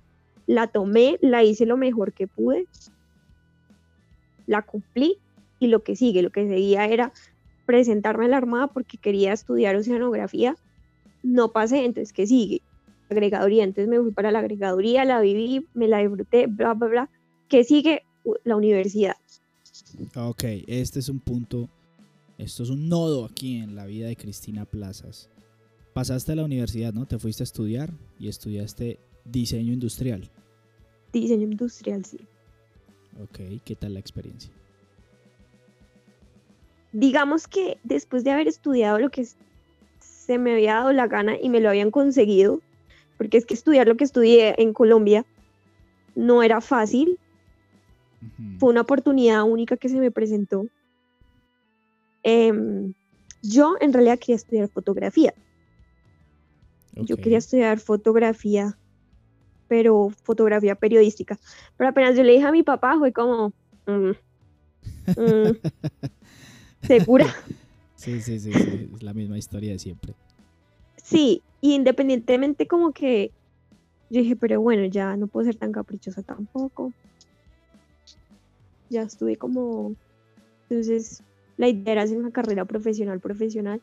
la 0.48 0.68
tomé, 0.68 1.18
la 1.22 1.44
hice 1.44 1.66
lo 1.66 1.78
mejor 1.78 2.14
que 2.14 2.28
pude, 2.28 2.68
la 4.46 4.62
cumplí 4.62 5.18
y 5.60 5.68
lo 5.68 5.84
que 5.84 5.96
sigue, 5.96 6.22
lo 6.22 6.32
que 6.32 6.48
seguía 6.48 6.86
era 6.86 7.14
presentarme 7.66 8.26
a 8.26 8.30
la 8.30 8.38
Armada 8.38 8.68
porque 8.68 8.98
quería 8.98 9.34
estudiar 9.34 9.76
oceanografía. 9.76 10.56
No 11.22 11.52
pasé, 11.52 11.86
entonces, 11.86 12.12
¿qué 12.12 12.28
sigue? 12.28 12.62
Agregaduría. 13.10 13.64
Entonces 13.64 13.88
me 13.88 14.00
fui 14.00 14.12
para 14.12 14.32
la 14.32 14.40
agregaduría, 14.40 15.06
la 15.06 15.22
viví, 15.22 15.66
me 15.74 15.88
la 15.88 16.00
disfruté, 16.00 16.48
bla, 16.48 16.74
bla, 16.74 16.88
bla. 16.88 17.10
¿Qué 17.48 17.64
sigue? 17.64 18.04
La 18.44 18.56
universidad. 18.56 19.16
Ok, 20.16 20.44
este 20.68 21.00
es 21.00 21.10
un 21.10 21.20
punto, 21.20 21.70
esto 22.38 22.64
es 22.64 22.70
un 22.70 22.90
nodo 22.90 23.26
aquí 23.26 23.58
en 23.58 23.76
la 23.76 23.86
vida 23.86 24.08
de 24.08 24.16
Cristina 24.16 24.66
Plazas. 24.66 25.30
Pasaste 25.94 26.32
a 26.32 26.36
la 26.36 26.46
universidad, 26.46 26.94
¿no? 26.94 27.06
Te 27.06 27.20
fuiste 27.20 27.44
a 27.44 27.46
estudiar 27.46 27.94
y 28.20 28.28
estudiaste 28.28 29.00
diseño 29.26 29.74
industrial. 29.74 30.30
Diseño 31.12 31.44
industrial, 31.44 32.04
sí. 32.04 32.18
Ok, 33.22 33.62
¿qué 33.64 33.76
tal 33.76 33.94
la 33.94 34.00
experiencia? 34.00 34.52
digamos 36.94 37.48
que 37.48 37.80
después 37.84 38.24
de 38.24 38.32
haber 38.32 38.48
estudiado 38.48 39.00
lo 39.00 39.10
que 39.10 39.28
se 40.00 40.38
me 40.38 40.54
había 40.54 40.76
dado 40.76 40.94
la 40.94 41.08
gana 41.08 41.36
y 41.40 41.50
me 41.50 41.60
lo 41.60 41.70
habían 41.70 41.92
conseguido, 41.92 42.62
porque 43.18 43.38
es 43.38 43.46
que 43.46 43.56
estudiar 43.56 43.88
lo 43.88 43.98
que 43.98 44.06
estudié 44.06 44.56
en 44.60 44.74
Colombia 44.74 45.26
no 46.16 46.44
era 46.44 46.62
fácil, 46.62 47.20
fue 48.58 48.70
una 48.70 48.82
oportunidad 48.82 49.44
única 49.44 49.76
que 49.76 49.90
se 49.90 50.00
me 50.00 50.12
presentó. 50.12 50.68
Em, 52.24 52.94
yo 53.42 53.76
en 53.80 53.94
realidad 53.94 54.20
quería 54.20 54.36
estudiar 54.36 54.70
fotografía. 54.70 55.34
Yo 56.96 57.18
quería 57.18 57.40
estudiar 57.40 57.80
fotografía, 57.80 58.78
pero 59.68 60.10
fotografía 60.24 60.76
periodística. 60.76 61.40
Pero 61.76 61.90
apenas 61.90 62.16
yo 62.16 62.24
le 62.24 62.34
dije 62.34 62.46
a 62.46 62.52
mi 62.52 62.64
papá, 62.64 62.98
fue 62.98 63.12
como, 63.12 63.52
mm, 63.88 64.12
mm". 65.18 65.58
segura. 66.84 67.34
Sí, 67.96 68.22
sí, 68.22 68.40
sí, 68.40 68.54
sí, 68.54 68.90
es 68.94 69.04
la 69.04 69.14
misma 69.14 69.38
historia 69.38 69.72
de 69.72 69.80
siempre. 69.80 70.14
Sí, 70.98 71.42
independientemente 71.62 72.68
como 72.68 72.92
que 72.94 73.32
yo 74.10 74.22
dije, 74.22 74.36
pero 74.36 74.62
bueno, 74.62 74.86
ya 74.86 75.18
no 75.18 75.28
puedo 75.28 75.46
ser 75.46 75.56
tan 75.56 75.72
caprichosa 75.72 76.22
tampoco. 76.22 76.94
Ya 78.90 79.02
estuve 79.02 79.38
como, 79.38 79.96
entonces 80.70 81.24
la 81.58 81.68
idea 81.68 81.94
era 81.94 82.02
hacer 82.04 82.18
una 82.18 82.32
carrera 82.32 82.66
profesional, 82.66 83.20
profesional. 83.20 83.82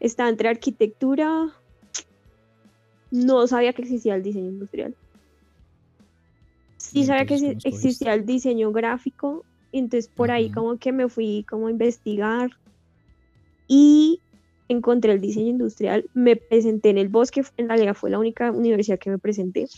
Estaba 0.00 0.28
entre 0.28 0.48
arquitectura, 0.48 1.52
no 3.10 3.46
sabía 3.46 3.72
que 3.72 3.82
existía 3.82 4.14
el 4.14 4.22
diseño 4.22 4.50
industrial. 4.50 4.94
Sí 6.76 7.04
sabía 7.04 7.26
que 7.26 7.56
existía 7.64 8.14
el 8.14 8.26
diseño 8.26 8.72
gráfico 8.72 9.44
entonces 9.78 10.08
por 10.08 10.30
ahí 10.30 10.50
como 10.50 10.78
que 10.78 10.92
me 10.92 11.08
fui 11.08 11.44
como 11.48 11.66
a 11.66 11.70
investigar 11.70 12.50
y 13.68 14.20
encontré 14.68 15.12
el 15.12 15.20
diseño 15.20 15.50
industrial, 15.50 16.08
me 16.14 16.36
presenté 16.36 16.90
en 16.90 16.98
el 16.98 17.08
bosque, 17.08 17.44
en 17.56 17.68
realidad 17.68 17.94
fue 17.94 18.10
la 18.10 18.18
única 18.18 18.50
universidad 18.50 18.98
que 18.98 19.10
me 19.10 19.18
presenté. 19.18 19.68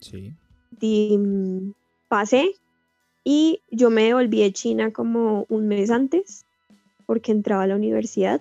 Sí. 0.00 0.32
Mm, 0.80 1.72
pasé 2.08 2.52
y 3.24 3.62
yo 3.70 3.90
me 3.90 4.04
devolví 4.04 4.42
de 4.42 4.52
China 4.52 4.92
como 4.92 5.46
un 5.48 5.66
mes 5.66 5.90
antes 5.90 6.44
porque 7.06 7.32
entraba 7.32 7.64
a 7.64 7.66
la 7.66 7.76
universidad. 7.76 8.40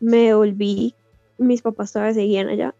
Me 0.00 0.18
devolví, 0.18 0.94
mis 1.38 1.62
papás 1.62 1.92
todavía 1.92 2.14
seguían 2.14 2.48
allá 2.48 2.74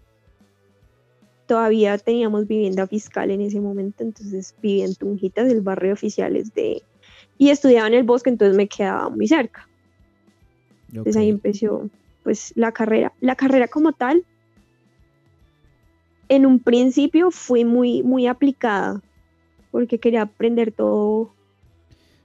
todavía 1.47 1.97
teníamos 1.99 2.47
vivienda 2.47 2.87
fiscal 2.87 3.31
en 3.31 3.41
ese 3.41 3.61
momento, 3.61 4.03
entonces 4.03 4.55
vivía 4.61 4.85
en 4.85 4.95
Tunjitas, 4.95 5.51
el 5.51 5.63
barrio 5.63 5.93
oficiales 5.93 6.53
de... 6.55 6.83
Y 7.39 7.51
estudiaba 7.51 7.87
en 7.87 7.95
el 7.95 8.05
bosque, 8.05 8.31
entonces 8.31 8.57
me 8.57 8.69
quedaba 8.69 9.09
muy 9.11 9.29
cerca. 9.29 9.69
Entonces 10.89 11.17
ahí 11.17 11.29
empezó 11.29 11.89
pues 12.23 12.53
la 12.57 12.73
carrera. 12.73 13.13
La 13.21 13.37
carrera 13.37 13.69
como 13.69 13.93
tal, 13.93 14.25
en 16.29 16.47
un 16.47 16.59
principio 16.59 17.31
fue 17.31 17.65
muy, 17.65 18.03
muy 18.03 18.27
aplicada, 18.27 19.03
porque 19.77 19.99
quería 19.99 20.23
aprender 20.23 20.73
todo, 20.73 21.35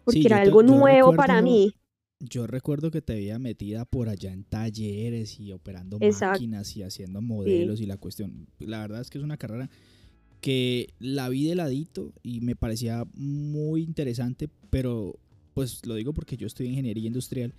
porque 0.06 0.22
era 0.22 0.40
algo 0.40 0.64
nuevo 0.64 1.14
para 1.14 1.42
mí. 1.42 1.74
yo 2.22 2.48
recuerdo 2.48 2.92
que 2.92 3.02
te 3.02 3.12
había 3.12 3.40
metida 3.40 3.84
por 3.84 4.08
allá 4.08 4.32
en 4.32 4.46
talleres 4.46 5.38
y 5.38 5.52
operando 5.52 6.00
máquinas 6.00 6.78
y 6.78 6.84
haciendo 6.84 7.22
modelos 7.22 7.82
y 7.82 7.88
la 7.88 7.98
cuestión. 7.98 8.48
La 8.60 8.80
verdad 8.80 9.02
es 9.02 9.10
que 9.10 9.18
es 9.18 9.24
una 9.26 9.36
carrera 9.36 9.70
que 10.40 10.94
la 10.98 11.28
vi 11.28 11.46
de 11.46 11.56
ladito 11.56 12.14
y 12.24 12.40
me 12.40 12.56
parecía 12.56 13.04
muy 13.16 13.84
interesante, 13.84 14.48
pero 14.70 15.20
pues 15.54 15.86
lo 15.86 15.96
digo 15.96 16.14
porque 16.14 16.38
yo 16.38 16.48
estoy 16.48 16.68
en 16.68 16.72
ingeniería 16.72 17.08
industrial, 17.08 17.54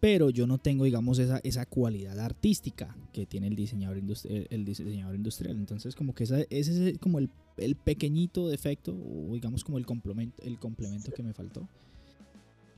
pero 0.00 0.30
yo 0.30 0.46
no 0.46 0.56
tengo, 0.56 0.84
digamos, 0.84 1.18
esa, 1.18 1.40
esa 1.44 1.66
cualidad 1.66 2.18
artística 2.18 2.96
que 3.12 3.26
tiene 3.26 3.48
el 3.48 3.54
diseñador, 3.54 3.98
industrial, 3.98 4.46
el 4.50 4.64
diseñador 4.64 5.14
industrial. 5.14 5.56
Entonces, 5.56 5.94
como 5.94 6.14
que 6.14 6.24
ese 6.24 6.46
es 6.50 6.98
como 6.98 7.18
el, 7.18 7.28
el, 7.58 7.76
pequeñito 7.76 8.48
defecto, 8.48 8.92
o 8.92 9.34
digamos 9.34 9.62
como 9.62 9.76
el 9.76 9.84
complemento, 9.84 10.42
el 10.42 10.58
complemento 10.58 11.12
que 11.12 11.22
me 11.22 11.34
faltó. 11.34 11.68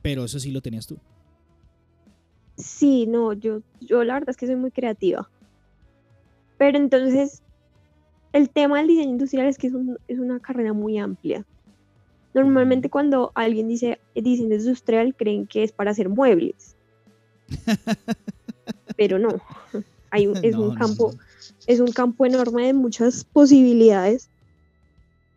Pero 0.01 0.25
eso 0.25 0.37
sí 0.37 0.51
lo 0.51 0.61
tenías 0.61 0.85
tú. 0.85 0.97
Sí, 2.57 3.07
no, 3.07 3.33
yo, 3.33 3.61
yo 3.79 4.03
la 4.03 4.15
verdad 4.15 4.29
es 4.29 4.37
que 4.37 4.45
soy 4.45 4.57
muy 4.57 4.71
creativa. 4.71 5.29
Pero 6.57 6.77
entonces, 6.77 7.41
el 8.33 8.49
tema 8.49 8.79
del 8.79 8.87
diseño 8.87 9.11
industrial 9.11 9.47
es 9.47 9.57
que 9.57 9.67
es, 9.67 10.19
una 10.19 10.39
carrera 10.39 10.73
muy 10.73 10.97
amplia. 10.97 11.45
Normalmente 12.33 12.89
cuando 12.89 13.31
alguien 13.35 13.67
dice 13.67 13.99
diseño 14.15 14.55
industrial 14.55 15.15
creen 15.15 15.47
que 15.47 15.63
es 15.63 15.71
para 15.71 15.91
hacer 15.91 16.09
muebles. 16.09 16.75
Pero 18.97 19.19
no, 19.19 19.41
hay 20.09 20.31
es 20.41 20.55
un 20.55 20.75
campo, 20.75 21.13
es 21.67 21.79
un 21.79 21.91
campo 21.91 22.25
enorme 22.25 22.67
de 22.67 22.73
muchas 22.73 23.23
posibilidades. 23.23 24.29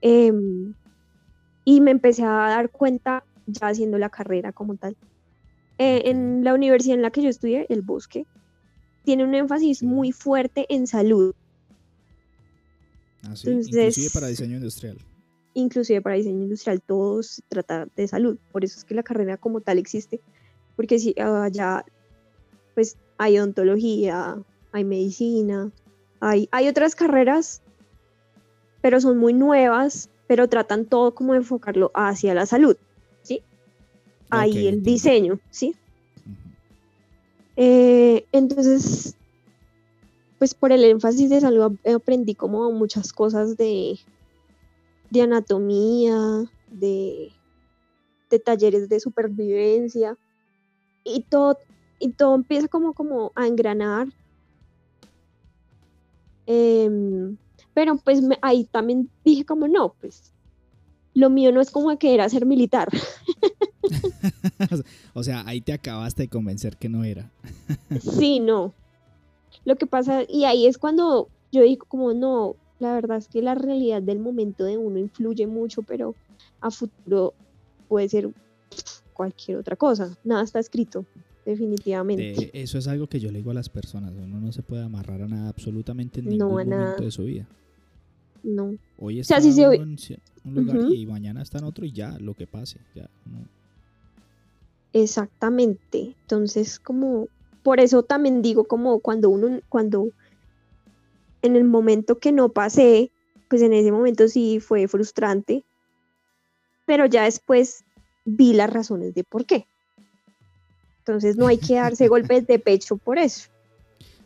Em, 0.01 0.75
y 1.65 1.81
me 1.81 1.91
empecé 1.91 2.23
a 2.23 2.49
dar 2.49 2.71
cuenta 2.71 3.25
ya 3.47 3.69
haciendo 3.69 3.99
la 3.99 4.11
carrera 4.11 4.53
como 4.53 4.77
tal 4.77 4.97
eh, 5.79 6.03
en 6.07 6.43
la 6.43 6.55
universidad 6.55 6.97
en 6.97 7.03
la 7.03 7.11
que 7.11 7.23
yo 7.23 7.29
estudié, 7.29 7.67
el 7.69 7.83
Bosque, 7.83 8.27
tiene 9.05 9.25
un 9.25 9.35
énfasis 9.35 9.83
muy 9.83 10.11
fuerte 10.13 10.67
en 10.69 10.87
salud. 10.87 11.35
Ah, 13.23 13.35
inclusive 13.45 14.11
para 14.13 14.29
diseño 14.29 14.57
industrial. 14.57 14.99
Inclusive 15.55 16.01
para 16.01 16.17
diseño 16.17 16.43
industrial, 16.43 16.81
todo 16.81 17.23
se 17.23 17.43
trata 17.49 17.87
de 17.95 18.09
salud. 18.09 18.39
Por 18.53 18.65
eso 18.65 18.79
es 18.79 18.85
que 18.85 18.95
la 18.95 19.03
carrera 19.03 19.37
como 19.37 19.61
tal 19.61 19.79
existe. 19.79 20.21
Porque 20.77 20.99
si 20.99 21.15
allá, 21.19 21.85
pues 22.77 22.97
hay 23.19 23.39
odontología, 23.41 24.39
hay 24.71 24.85
medicina, 24.85 25.73
hay, 26.21 26.49
hay 26.53 26.69
otras 26.69 26.95
carreras, 26.95 27.61
pero 28.83 29.01
son 29.01 29.19
muy 29.19 29.33
nuevas, 29.33 30.11
pero 30.29 30.49
tratan 30.49 30.85
todo 30.85 31.13
como 31.13 31.35
enfocarlo 31.35 31.91
hacia 31.93 32.33
la 32.35 32.47
salud 32.47 32.77
ahí 34.31 34.69
el 34.69 34.83
diseño, 34.83 35.41
¿sí? 35.51 35.75
Eh, 37.57 38.27
entonces, 38.33 39.17
pues 40.39 40.55
por 40.55 40.73
el 40.73 40.85
énfasis 40.85 41.31
de 41.31 41.41
salud 41.41 41.79
aprendí 41.95 42.35
como 42.35 42.71
muchas 42.73 43.13
cosas 43.13 43.57
de, 43.57 43.99
de 45.11 45.23
anatomía, 45.23 46.45
de, 46.71 47.33
de, 48.31 48.39
talleres 48.39 48.89
de 48.89 49.01
supervivencia 49.01 50.19
y 51.05 51.23
todo, 51.23 51.59
y 51.99 52.11
todo 52.11 52.35
empieza 52.35 52.69
como, 52.69 52.93
como 52.93 53.33
a 53.35 53.47
engranar. 53.47 54.09
Em, 56.47 57.37
pero 57.75 57.97
pues 57.97 58.23
ahí 58.43 58.65
también 58.65 59.11
dije 59.25 59.45
como 59.45 59.69
no, 59.69 59.95
pues 60.01 60.33
lo 61.15 61.31
mío 61.31 61.51
no 61.51 61.61
es 61.61 61.71
como 61.71 61.99
que 61.99 62.15
era 62.15 62.29
ser 62.29 62.45
militar. 62.45 62.89
o 65.15 65.23
sea, 65.23 65.43
ahí 65.47 65.61
te 65.61 65.73
acabaste 65.73 66.25
de 66.25 66.29
convencer 66.29 66.77
que 66.77 66.89
no 66.89 67.05
era. 67.05 67.31
sí, 68.19 68.39
no. 68.39 68.75
Lo 69.65 69.77
que 69.77 69.87
pasa, 69.87 70.25
y 70.29 70.45
ahí 70.45 70.67
es 70.67 70.79
cuando 70.79 71.29
yo 71.51 71.63
digo 71.63 71.87
como 71.89 72.13
no, 72.13 72.57
la 72.79 72.93
verdad 72.95 73.17
es 73.17 73.29
que 73.29 73.41
la 73.41 73.55
realidad 73.55 74.03
del 74.03 74.19
momento 74.19 74.65
de 74.65 74.77
uno 74.77 74.99
influye 74.99 75.47
mucho, 75.47 75.83
pero 75.83 76.15
a 76.61 76.71
futuro 76.71 77.33
puede 77.89 78.09
ser 78.09 78.31
cualquier 79.15 79.57
otra 79.57 79.77
cosa. 79.77 80.17
Nada 80.23 80.43
está 80.43 80.59
escrito, 80.59 81.07
definitivamente. 81.47 82.51
eso 82.53 82.77
es 82.79 82.89
algo 82.89 83.07
que 83.07 83.21
yo 83.21 83.31
le 83.31 83.39
digo 83.39 83.53
a 83.53 83.55
las 83.55 83.69
personas. 83.69 84.13
Uno 84.13 84.41
no 84.41 84.53
se 84.53 84.63
puede 84.63 84.83
amarrar 84.83 85.23
a 85.23 85.29
nada 85.29 85.49
absolutamente 85.49 86.21
en 86.21 86.29
ningún 86.29 86.49
momento 86.49 87.03
de 87.03 87.11
su 87.11 87.25
vida. 87.25 87.49
No. 88.43 88.77
Hoy 88.99 89.21
está 89.21 89.39
en 89.39 89.89
un 90.45 90.55
lugar 90.55 90.93
y 90.93 91.07
mañana 91.07 91.43
está 91.43 91.59
en 91.59 91.65
otro 91.65 91.85
y 91.85 91.93
ya, 91.93 92.19
lo 92.19 92.35
que 92.35 92.47
pase. 92.47 92.79
Ya, 92.95 93.09
no. 93.25 93.47
Exactamente. 94.93 96.15
Entonces, 96.23 96.79
como, 96.79 97.29
por 97.63 97.81
eso 97.81 98.03
también 98.03 98.43
digo 98.43 98.65
como 98.65 99.01
cuando 99.01 99.31
uno, 99.31 99.61
cuando 99.69 100.11
en 101.43 101.57
el 101.57 101.65
momento 101.65 102.19
que 102.19 102.33
no 102.33 102.51
pasé, 102.51 103.11
pues 103.49 103.63
en 103.63 103.73
ese 103.73 103.93
momento 103.93 104.29
sí 104.29 104.61
fue 104.61 104.89
frustrante, 104.89 105.65
pero 106.87 107.07
ya 107.07 107.25
después 107.25 107.85
vi 108.25 108.53
las 108.53 108.73
razones 108.73 109.15
de 109.15 109.25
por 109.25 109.47
qué. 109.47 109.67
Entonces 111.07 111.37
no 111.37 111.47
hay 111.47 111.59
que 111.59 111.77
darse 111.77 112.09
golpes 112.09 112.47
de 112.49 112.59
pecho 112.59 112.97
por 112.97 113.17
eso. 113.17 113.49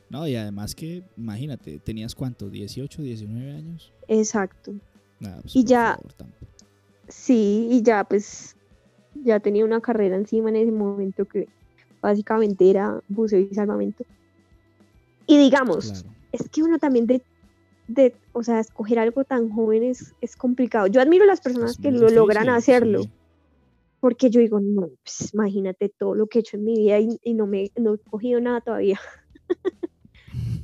No, 0.08 0.26
y 0.26 0.34
además 0.34 0.74
que, 0.74 1.04
imagínate, 1.16 1.78
¿tenías 1.78 2.14
cuánto? 2.14 2.50
¿18, 2.50 2.96
19 2.96 3.52
años? 3.52 3.92
Exacto. 4.08 4.72
Pues, 5.20 5.54
y 5.54 5.64
ya, 5.64 5.98
sí, 7.06 7.68
y 7.70 7.82
ya 7.82 8.02
pues, 8.04 8.56
ya 9.14 9.38
tenía 9.38 9.64
una 9.64 9.80
carrera 9.80 10.16
encima 10.16 10.48
en 10.48 10.56
ese 10.56 10.72
momento 10.72 11.26
que 11.26 11.46
básicamente 12.00 12.70
era 12.70 13.00
buceo 13.08 13.38
y 13.38 13.54
salvamento. 13.54 14.04
Y 15.26 15.38
digamos, 15.38 16.04
es 16.32 16.48
que 16.48 16.62
uno 16.62 16.78
también 16.78 17.06
de, 17.06 17.22
de, 17.86 18.16
o 18.32 18.42
sea, 18.42 18.58
escoger 18.58 18.98
algo 18.98 19.22
tan 19.24 19.50
joven 19.50 19.84
es, 19.84 20.36
complicado. 20.36 20.86
Yo 20.86 21.02
admiro 21.02 21.24
a 21.24 21.26
las 21.26 21.42
personas 21.42 21.76
que 21.76 21.92
lo 21.92 22.08
logran 22.08 22.48
hacerlo. 22.48 23.02
Porque 24.00 24.30
yo 24.30 24.40
digo, 24.40 24.60
no, 24.60 24.88
pues 25.02 25.34
imagínate 25.34 25.90
todo 25.90 26.14
lo 26.14 26.26
que 26.26 26.38
he 26.38 26.40
hecho 26.40 26.56
en 26.56 26.64
mi 26.64 26.74
vida 26.74 26.98
y, 26.98 27.34
no 27.34 27.46
me 27.46 27.70
no 27.76 27.94
he 27.94 27.98
cogido 27.98 28.40
nada 28.40 28.60
todavía. 28.60 28.98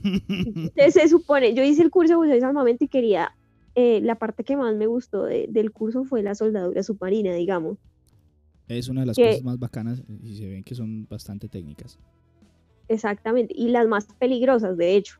Entonces 0.02 0.94
se 0.94 1.08
supone, 1.08 1.54
yo 1.54 1.62
hice 1.62 1.82
el 1.82 1.90
curso 1.90 2.14
de 2.14 2.16
buceo 2.16 2.36
y 2.36 2.40
salvamento 2.40 2.84
y 2.84 2.88
quería, 2.88 3.36
eh, 3.74 4.00
la 4.02 4.14
parte 4.14 4.44
que 4.44 4.56
más 4.56 4.74
me 4.74 4.86
gustó 4.86 5.24
del 5.24 5.72
curso 5.72 6.04
fue 6.04 6.22
la 6.22 6.34
soldadura 6.34 6.82
submarina, 6.82 7.34
digamos. 7.34 7.78
Es 8.68 8.88
una 8.88 9.02
de 9.02 9.06
las 9.06 9.16
cosas 9.16 9.42
más 9.42 9.58
bacanas 9.58 10.02
y 10.22 10.36
se 10.36 10.48
ven 10.48 10.64
que 10.64 10.74
son 10.74 11.06
bastante 11.08 11.48
técnicas. 11.48 11.98
Exactamente, 12.88 13.54
y 13.56 13.68
las 13.68 13.86
más 13.86 14.06
peligrosas, 14.18 14.76
de 14.76 14.96
hecho. 14.96 15.18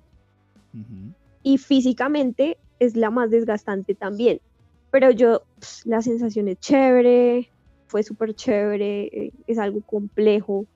Y 1.42 1.58
físicamente 1.58 2.58
es 2.78 2.96
la 2.96 3.10
más 3.10 3.30
desgastante 3.30 3.94
también. 3.94 4.40
Pero 4.90 5.10
yo, 5.10 5.42
la 5.84 6.02
sensación 6.02 6.48
es 6.48 6.58
chévere, 6.60 7.50
fue 7.86 8.02
súper 8.02 8.34
chévere, 8.34 9.04
eh, 9.06 9.32
es 9.46 9.58
algo 9.58 9.80
complejo, 9.80 10.66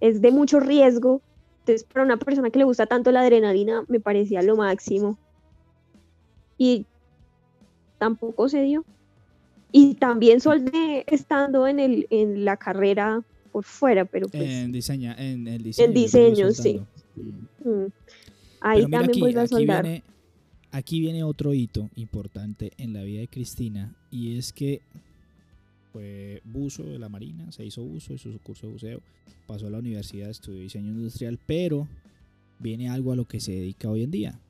es 0.00 0.20
de 0.20 0.30
mucho 0.30 0.60
riesgo. 0.60 1.22
Entonces, 1.60 1.84
para 1.84 2.04
una 2.04 2.16
persona 2.16 2.50
que 2.50 2.58
le 2.58 2.64
gusta 2.64 2.86
tanto 2.86 3.12
la 3.12 3.20
adrenalina, 3.20 3.84
me 3.88 4.00
parecía 4.00 4.42
lo 4.42 4.56
máximo. 4.56 5.18
Y 6.56 6.86
tampoco 7.98 8.48
se 8.48 8.62
dio. 8.62 8.84
Y 9.70 9.94
también 9.94 10.40
soldé 10.40 11.04
estando 11.06 11.66
en, 11.66 11.78
el, 11.78 12.06
en 12.10 12.44
la 12.44 12.56
carrera 12.56 13.22
por 13.52 13.64
fuera, 13.64 14.04
pero 14.04 14.28
pues... 14.28 14.42
En, 14.42 14.72
diseña, 14.72 15.14
en 15.18 15.46
el 15.46 15.62
diseño. 15.62 15.88
En 15.88 15.94
diseño, 15.94 16.50
sí. 16.52 16.80
Mm. 17.64 17.86
Ahí 18.60 18.86
también 18.88 19.20
voy 19.20 19.34
a 19.36 19.46
soldar. 19.46 19.82
Viene, 19.82 20.02
aquí 20.70 21.00
viene 21.00 21.22
otro 21.22 21.52
hito 21.52 21.90
importante 21.96 22.72
en 22.78 22.92
la 22.94 23.02
vida 23.02 23.20
de 23.20 23.28
Cristina 23.28 23.94
y 24.10 24.38
es 24.38 24.52
que 24.52 24.80
fue 25.98 26.40
buzo 26.44 26.84
de 26.84 26.98
la 26.98 27.08
Marina, 27.08 27.50
se 27.50 27.64
hizo 27.64 27.82
buzo, 27.82 28.14
hizo 28.14 28.30
su 28.30 28.38
curso 28.38 28.68
de 28.68 28.72
buceo, 28.72 29.02
pasó 29.48 29.66
a 29.66 29.70
la 29.70 29.78
universidad, 29.78 30.30
estudió 30.30 30.60
diseño 30.60 30.92
industrial, 30.92 31.40
pero 31.44 31.88
viene 32.60 32.88
algo 32.88 33.12
a 33.12 33.16
lo 33.16 33.26
que 33.26 33.40
se 33.40 33.50
dedica 33.50 33.90
hoy 33.90 34.04
en 34.04 34.12
día. 34.12 34.40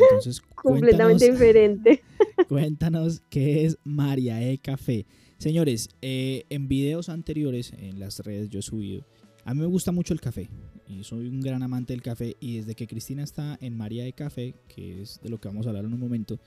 Entonces, 0.00 0.40
completamente 0.54 1.30
diferente. 1.30 2.02
cuéntanos 2.48 3.20
qué 3.28 3.66
es 3.66 3.76
María 3.84 4.42
E 4.42 4.56
Café. 4.56 5.04
Señores, 5.36 5.90
eh, 6.00 6.44
en 6.48 6.66
videos 6.66 7.10
anteriores 7.10 7.74
en 7.78 8.00
las 8.00 8.20
redes 8.20 8.48
yo 8.48 8.60
he 8.60 8.62
subido. 8.62 9.04
A 9.44 9.52
mí 9.52 9.60
me 9.60 9.66
gusta 9.66 9.92
mucho 9.92 10.14
el 10.14 10.20
café 10.22 10.48
y 10.88 11.04
soy 11.04 11.28
un 11.28 11.42
gran 11.42 11.62
amante 11.62 11.92
del 11.92 12.00
café 12.00 12.36
y 12.40 12.56
desde 12.56 12.74
que 12.74 12.86
Cristina 12.86 13.22
está 13.22 13.58
en 13.60 13.76
María 13.76 14.04
de 14.04 14.14
Café, 14.14 14.54
que 14.66 15.02
es 15.02 15.20
de 15.22 15.28
lo 15.28 15.38
que 15.38 15.48
vamos 15.48 15.66
a 15.66 15.68
hablar 15.68 15.84
en 15.84 15.92
un 15.92 16.00
momento, 16.00 16.40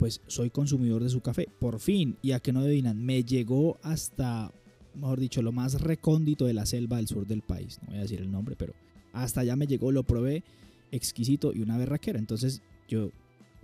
pues 0.00 0.22
soy 0.28 0.48
consumidor 0.48 1.02
de 1.02 1.10
su 1.10 1.20
café. 1.20 1.46
Por 1.58 1.78
fin, 1.78 2.16
y 2.22 2.32
a 2.32 2.40
que 2.40 2.54
no 2.54 2.60
adivinan, 2.60 3.04
me 3.04 3.22
llegó 3.22 3.76
hasta, 3.82 4.50
mejor 4.94 5.20
dicho, 5.20 5.42
lo 5.42 5.52
más 5.52 5.78
recóndito 5.82 6.46
de 6.46 6.54
la 6.54 6.64
selva 6.64 6.96
del 6.96 7.06
sur 7.06 7.26
del 7.26 7.42
país. 7.42 7.78
No 7.82 7.90
voy 7.90 7.98
a 7.98 8.02
decir 8.02 8.18
el 8.18 8.32
nombre, 8.32 8.56
pero 8.56 8.72
hasta 9.12 9.42
allá 9.42 9.56
me 9.56 9.66
llegó, 9.66 9.92
lo 9.92 10.02
probé, 10.02 10.42
exquisito 10.90 11.52
y 11.54 11.60
una 11.60 11.76
berraquera. 11.76 12.18
Entonces 12.18 12.62
yo 12.88 13.10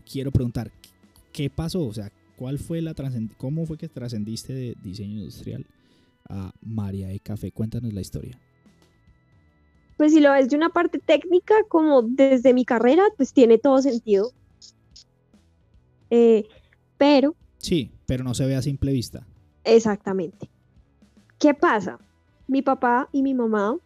quiero 0.05 0.31
preguntar, 0.31 0.71
¿qué 1.33 1.49
pasó? 1.49 1.87
O 1.87 1.95
sea, 1.95 2.13
¿cuál 2.37 2.59
fue 2.59 2.83
la 2.83 2.95
¿cómo 3.39 3.65
fue 3.65 3.79
que 3.79 3.89
trascendiste 3.89 4.53
de 4.53 4.77
diseño 4.83 5.17
industrial 5.17 5.65
a 6.29 6.53
María 6.61 7.09
de 7.09 7.19
Café? 7.19 7.51
Cuéntanos 7.51 7.95
la 7.95 8.03
historia. 8.03 8.39
Pues 9.97 10.13
si 10.13 10.21
lo 10.21 10.33
ves 10.33 10.51
de 10.51 10.57
una 10.57 10.69
parte 10.69 10.99
técnica, 10.99 11.55
como 11.71 12.03
desde 12.03 12.53
mi 12.53 12.67
carrera, 12.67 13.05
pues 13.17 13.33
tiene 13.33 13.57
todo 13.57 13.81
sentido. 13.81 14.33
Eh, 16.11 16.47
pero... 16.99 17.35
Sí, 17.59 17.91
pero 18.07 18.25
no 18.25 18.35
se 18.35 18.47
ve 18.47 18.57
a 18.57 18.63
simple 18.63 18.93
vista. 18.93 19.27
Exactamente. 19.65 20.49
¿Qué 21.39 21.55
pasa? 21.55 21.99
Mi 22.47 22.63
papá 22.63 23.09
y 23.13 23.23
mi 23.23 23.35
mamá, 23.35 23.77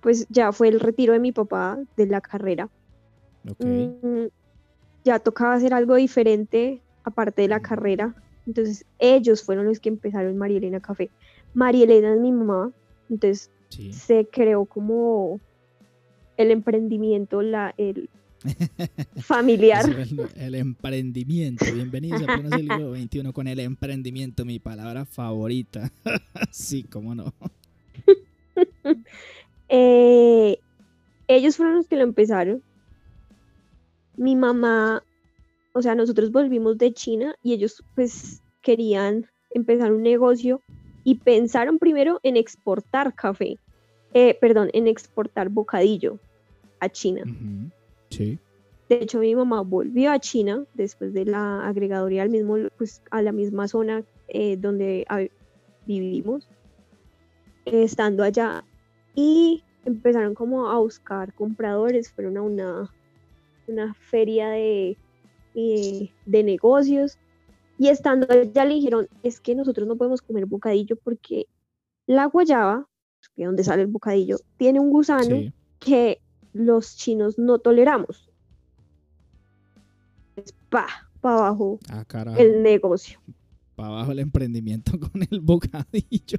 pues 0.00 0.26
ya 0.28 0.52
fue 0.52 0.68
el 0.68 0.80
retiro 0.80 1.12
de 1.12 1.20
mi 1.20 1.32
papá 1.32 1.78
de 1.96 2.06
la 2.06 2.20
carrera. 2.20 2.68
Mm, 3.58 4.26
ya 5.04 5.18
tocaba 5.18 5.54
hacer 5.54 5.74
algo 5.74 5.94
diferente 5.94 6.82
aparte 7.04 7.42
de 7.42 7.48
la 7.48 7.60
carrera. 7.60 8.14
Entonces 8.46 8.84
ellos 8.98 9.42
fueron 9.42 9.66
los 9.66 9.80
que 9.80 9.88
empezaron 9.88 10.36
María 10.36 10.58
Elena 10.58 10.80
Café. 10.80 11.10
María 11.54 11.84
Elena 11.84 12.14
es 12.14 12.20
mi 12.20 12.32
mamá, 12.32 12.72
entonces 13.08 13.50
se 13.90 14.26
creó 14.26 14.64
como 14.64 15.40
el 16.36 16.50
emprendimiento, 16.50 17.42
la, 17.42 17.74
el 17.76 18.10
familiar. 19.22 19.84
el, 20.36 20.54
emprendimiento. 20.54 21.64
Bienvenidos 21.72 22.22
a 22.22 22.38
pleno 22.38 22.56
siglo 22.56 22.94
XXI 22.94 23.32
con 23.32 23.48
el 23.48 23.60
emprendimiento, 23.60 24.44
mi 24.44 24.58
palabra 24.58 25.04
favorita. 25.04 25.90
sí, 26.50 26.84
cómo 26.84 27.14
no. 27.14 27.32
Eh, 29.76 30.58
ellos 31.26 31.56
fueron 31.56 31.76
los 31.76 31.88
que 31.88 31.96
lo 31.96 32.02
empezaron. 32.02 32.62
Mi 34.16 34.36
mamá, 34.36 35.02
o 35.72 35.82
sea, 35.82 35.96
nosotros 35.96 36.30
volvimos 36.30 36.78
de 36.78 36.92
China 36.92 37.34
y 37.42 37.54
ellos 37.54 37.82
pues 37.96 38.40
querían 38.60 39.26
empezar 39.50 39.92
un 39.92 40.02
negocio 40.02 40.60
y 41.02 41.16
pensaron 41.16 41.78
primero 41.78 42.20
en 42.22 42.36
exportar 42.36 43.14
café. 43.14 43.58
Eh, 44.12 44.38
perdón, 44.40 44.70
en 44.74 44.86
exportar 44.86 45.48
bocadillo 45.48 46.20
a 46.78 46.88
China. 46.88 47.24
Sí. 48.16 48.38
De 48.88 48.96
hecho, 48.96 49.18
mi 49.18 49.34
mamá 49.34 49.62
volvió 49.62 50.12
a 50.12 50.18
China 50.18 50.64
después 50.74 51.12
de 51.14 51.24
la 51.24 51.66
agregadoría 51.66 52.22
al 52.22 52.30
mismo, 52.30 52.56
pues, 52.76 53.02
a 53.10 53.22
la 53.22 53.32
misma 53.32 53.66
zona 53.66 54.04
eh, 54.28 54.56
donde 54.56 55.06
vivimos, 55.86 56.48
estando 57.64 58.22
allá. 58.22 58.64
Y 59.14 59.62
empezaron 59.84 60.34
como 60.34 60.70
a 60.70 60.78
buscar 60.78 61.34
compradores, 61.34 62.12
fueron 62.12 62.36
a 62.36 62.42
una, 62.42 62.90
una 63.68 63.94
feria 63.94 64.50
de, 64.50 64.96
eh, 65.54 66.10
de 66.26 66.42
negocios. 66.42 67.18
Y 67.78 67.88
estando 67.88 68.26
allá 68.30 68.64
le 68.64 68.74
dijeron, 68.74 69.08
es 69.22 69.40
que 69.40 69.54
nosotros 69.54 69.88
no 69.88 69.96
podemos 69.96 70.22
comer 70.22 70.46
bocadillo 70.46 70.96
porque 70.96 71.46
la 72.06 72.26
guayaba 72.26 72.86
que 73.34 73.44
donde 73.44 73.64
sale 73.64 73.82
el 73.82 73.88
bocadillo, 73.88 74.38
tiene 74.56 74.80
un 74.80 74.90
gusano 74.90 75.52
que 75.78 76.20
los 76.54 76.96
chinos 76.96 77.38
no 77.38 77.58
toleramos. 77.58 78.30
Pa, 80.70 80.86
para 81.20 81.36
abajo 81.36 81.78
ah, 81.90 82.04
el 82.38 82.62
negocio. 82.62 83.20
Para 83.76 83.88
abajo 83.90 84.12
el 84.12 84.20
emprendimiento 84.20 84.92
con 84.98 85.22
el 85.30 85.40
bocadillo. 85.40 86.38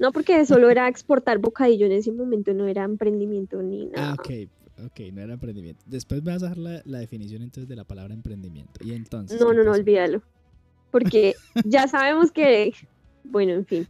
No, 0.00 0.12
porque 0.12 0.44
solo 0.44 0.68
era 0.70 0.86
exportar 0.88 1.38
bocadillo 1.38 1.86
en 1.86 1.92
ese 1.92 2.12
momento, 2.12 2.52
no 2.52 2.66
era 2.66 2.84
emprendimiento 2.84 3.62
ni 3.62 3.86
nada. 3.86 4.10
Ah, 4.10 4.14
ok, 4.14 4.48
ok, 4.86 5.00
no 5.12 5.22
era 5.22 5.34
emprendimiento. 5.34 5.82
Después 5.86 6.22
me 6.22 6.32
vas 6.32 6.42
a 6.42 6.48
dar 6.48 6.58
la, 6.58 6.82
la 6.84 6.98
definición 6.98 7.42
entonces 7.42 7.68
de 7.68 7.76
la 7.76 7.84
palabra 7.84 8.12
emprendimiento. 8.12 8.84
Y 8.84 8.92
entonces. 8.92 9.40
No, 9.40 9.52
no, 9.52 9.64
no, 9.64 9.72
olvídalo. 9.72 10.22
Porque 10.90 11.34
ya 11.64 11.86
sabemos 11.86 12.32
que 12.32 12.72
bueno, 13.30 13.52
en 13.52 13.66
fin. 13.66 13.88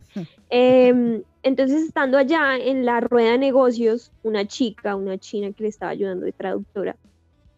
Em, 0.50 1.22
entonces, 1.42 1.82
estando 1.82 2.18
allá 2.18 2.56
en 2.56 2.84
la 2.84 3.00
rueda 3.00 3.32
de 3.32 3.38
negocios, 3.38 4.12
una 4.22 4.46
chica, 4.46 4.96
una 4.96 5.18
china 5.18 5.52
que 5.52 5.64
le 5.64 5.68
estaba 5.68 5.92
ayudando 5.92 6.24
de 6.24 6.32
traductora, 6.32 6.96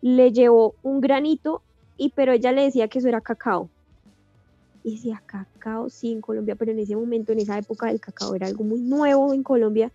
le 0.02 0.32
llevó 0.32 0.74
un 0.82 1.00
granito, 1.00 1.62
y 1.96 2.10
pero 2.10 2.32
ella 2.32 2.52
le 2.52 2.62
decía 2.62 2.88
que 2.88 2.98
eso 2.98 3.08
era 3.08 3.20
cacao. 3.20 3.68
Y 4.82 4.92
decía, 4.92 5.22
cacao, 5.26 5.90
sí, 5.90 6.12
en 6.12 6.20
Colombia, 6.20 6.56
pero 6.56 6.72
en 6.72 6.78
ese 6.78 6.96
momento, 6.96 7.32
en 7.32 7.40
esa 7.40 7.58
época, 7.58 7.90
el 7.90 8.00
cacao 8.00 8.34
era 8.34 8.46
algo 8.46 8.64
muy 8.64 8.80
nuevo 8.80 9.34
en 9.34 9.42
Colombia, 9.42 9.92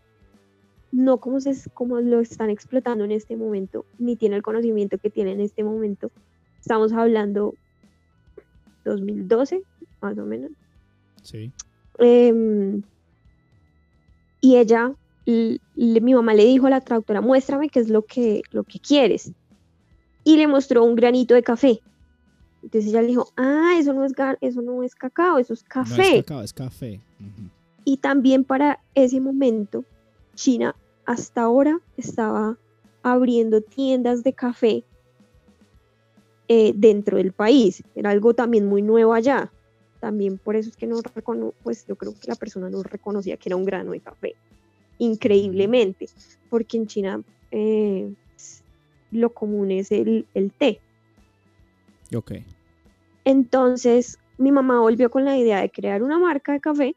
no 0.91 1.17
como, 1.17 1.41
se, 1.41 1.69
como 1.71 1.99
lo 1.99 2.19
están 2.21 2.49
explotando 2.49 3.03
en 3.03 3.11
este 3.11 3.35
momento, 3.35 3.85
ni 3.97 4.15
tiene 4.15 4.35
el 4.35 4.43
conocimiento 4.43 4.97
que 4.97 5.09
tiene 5.09 5.31
en 5.31 5.41
este 5.41 5.63
momento. 5.63 6.11
Estamos 6.59 6.93
hablando 6.93 7.53
2012, 8.85 9.61
más 10.01 10.17
o 10.17 10.25
menos. 10.25 10.51
Sí. 11.23 11.51
Em, 11.99 12.81
y 14.41 14.57
ella, 14.57 14.93
mi 15.25 16.13
mamá 16.13 16.33
le 16.33 16.45
dijo 16.45 16.67
a 16.67 16.69
la 16.69 16.81
traductora, 16.81 17.21
muéstrame 17.21 17.69
qué 17.69 17.79
es 17.79 17.89
lo 17.89 18.03
que, 18.03 18.41
lo 18.51 18.63
que 18.63 18.79
quieres. 18.79 19.31
Y 20.23 20.37
le 20.37 20.47
mostró 20.47 20.83
un 20.83 20.95
granito 20.95 21.33
de 21.33 21.43
café. 21.43 21.81
Entonces 22.63 22.89
ella 22.89 23.01
le 23.01 23.07
dijo, 23.09 23.29
ah, 23.37 23.75
eso 23.77 23.93
no 23.93 24.05
es, 24.05 24.13
eso 24.41 24.61
no 24.61 24.83
es 24.83 24.95
cacao, 24.95 25.37
eso 25.37 25.53
es 25.53 25.63
café. 25.63 25.97
No 25.97 26.03
es 26.03 26.23
cacao, 26.23 26.41
es 26.41 26.53
café. 26.53 26.99
Y 27.83 27.97
también 27.97 28.43
para 28.43 28.79
ese 28.95 29.21
momento, 29.21 29.83
China 30.33 30.75
hasta 31.05 31.43
ahora 31.43 31.79
estaba 31.97 32.57
abriendo 33.03 33.61
tiendas 33.61 34.23
de 34.23 34.33
café 34.33 34.83
eh, 36.47 36.73
dentro 36.75 37.17
del 37.17 37.31
país. 37.31 37.83
Era 37.95 38.09
algo 38.09 38.33
también 38.33 38.65
muy 38.65 38.81
nuevo 38.81 39.13
allá. 39.13 39.51
También 40.05 40.37
por 40.37 40.55
eso 40.55 40.69
es 40.69 40.77
que 40.77 40.85
no 40.85 41.01
recono 41.01 41.55
pues 41.63 41.87
yo 41.87 41.95
creo 41.95 42.13
que 42.13 42.27
la 42.27 42.35
persona 42.35 42.69
no 42.69 42.83
reconocía 42.83 43.37
que 43.37 43.49
era 43.49 43.55
un 43.55 43.65
grano 43.65 43.93
de 43.93 44.01
café. 44.01 44.35
Increíblemente, 44.99 46.07
porque 46.51 46.77
en 46.77 46.85
China 46.85 47.23
eh, 47.49 48.13
lo 49.09 49.33
común 49.33 49.71
es 49.71 49.91
el, 49.91 50.27
el 50.35 50.51
té. 50.51 50.79
Ok. 52.15 52.33
Entonces 53.23 54.19
mi 54.37 54.51
mamá 54.51 54.79
volvió 54.79 55.09
con 55.09 55.25
la 55.25 55.39
idea 55.39 55.59
de 55.61 55.71
crear 55.71 56.03
una 56.03 56.19
marca 56.19 56.53
de 56.53 56.59
café 56.59 56.95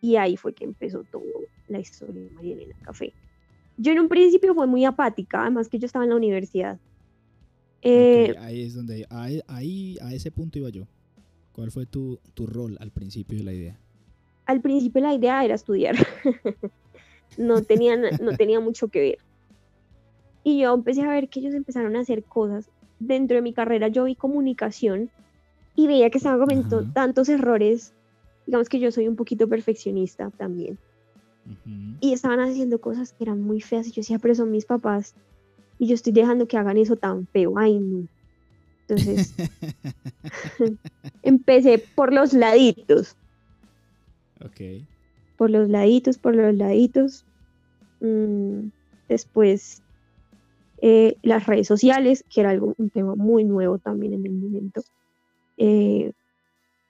y 0.00 0.16
ahí 0.16 0.36
fue 0.36 0.52
que 0.52 0.64
empezó 0.64 1.04
toda 1.04 1.24
la 1.68 1.78
historia 1.78 2.20
de 2.20 2.30
María 2.30 2.54
Elena 2.54 2.74
Café. 2.82 3.12
Yo 3.76 3.92
en 3.92 4.00
un 4.00 4.08
principio 4.08 4.56
fue 4.56 4.66
muy 4.66 4.84
apática, 4.84 5.42
además 5.42 5.68
que 5.68 5.78
yo 5.78 5.86
estaba 5.86 6.04
en 6.04 6.10
la 6.10 6.16
universidad. 6.16 6.80
Eh, 7.82 8.34
ahí 8.40 8.62
es 8.62 8.74
donde, 8.74 9.06
ahí, 9.46 9.96
a 10.02 10.12
ese 10.12 10.32
punto 10.32 10.58
iba 10.58 10.68
yo. 10.68 10.88
¿Cuál 11.60 11.72
fue 11.72 11.84
tu, 11.84 12.18
tu 12.32 12.46
rol 12.46 12.78
al 12.80 12.90
principio 12.90 13.36
de 13.36 13.44
la 13.44 13.52
idea? 13.52 13.78
Al 14.46 14.62
principio 14.62 15.02
la 15.02 15.12
idea 15.12 15.44
era 15.44 15.56
estudiar. 15.56 15.94
no, 17.36 17.60
tenía, 17.60 17.98
no 17.98 18.34
tenía 18.38 18.60
mucho 18.60 18.88
que 18.88 19.00
ver. 19.00 19.18
Y 20.42 20.60
yo 20.60 20.72
empecé 20.72 21.02
a 21.02 21.10
ver 21.10 21.28
que 21.28 21.40
ellos 21.40 21.52
empezaron 21.52 21.96
a 21.96 22.00
hacer 22.00 22.24
cosas. 22.24 22.70
Dentro 22.98 23.34
de 23.34 23.42
mi 23.42 23.52
carrera 23.52 23.88
yo 23.88 24.04
vi 24.04 24.14
comunicación 24.14 25.10
y 25.76 25.86
veía 25.86 26.08
que 26.08 26.16
estaban 26.16 26.40
cometiendo 26.40 26.82
tantos 26.94 27.28
errores. 27.28 27.92
Digamos 28.46 28.70
que 28.70 28.80
yo 28.80 28.90
soy 28.90 29.06
un 29.06 29.16
poquito 29.16 29.46
perfeccionista 29.46 30.30
también. 30.30 30.78
Y 32.00 32.14
estaban 32.14 32.40
haciendo 32.40 32.80
cosas 32.80 33.12
que 33.12 33.24
eran 33.24 33.42
muy 33.42 33.60
feas. 33.60 33.86
Y 33.86 33.90
yo 33.90 33.96
decía, 33.96 34.18
pero 34.18 34.34
son 34.34 34.50
mis 34.50 34.64
papás. 34.64 35.14
Y 35.78 35.88
yo 35.88 35.94
estoy 35.94 36.14
dejando 36.14 36.48
que 36.48 36.56
hagan 36.56 36.78
eso 36.78 36.96
tan 36.96 37.26
feo. 37.26 37.58
Ay, 37.58 37.78
no. 37.78 38.08
Entonces, 38.90 39.34
empecé 41.22 41.78
por 41.78 42.12
los 42.12 42.32
laditos. 42.32 43.16
Ok. 44.44 44.84
Por 45.36 45.50
los 45.50 45.68
laditos, 45.68 46.18
por 46.18 46.34
los 46.34 46.54
laditos. 46.54 47.24
Mm, 48.00 48.70
después, 49.08 49.82
eh, 50.82 51.16
las 51.22 51.46
redes 51.46 51.68
sociales, 51.68 52.24
que 52.28 52.40
era 52.40 52.50
algo, 52.50 52.74
un 52.78 52.90
tema 52.90 53.14
muy 53.14 53.44
nuevo 53.44 53.78
también 53.78 54.14
en 54.14 54.26
el 54.26 54.32
momento. 54.32 54.82
Eh, 55.56 56.12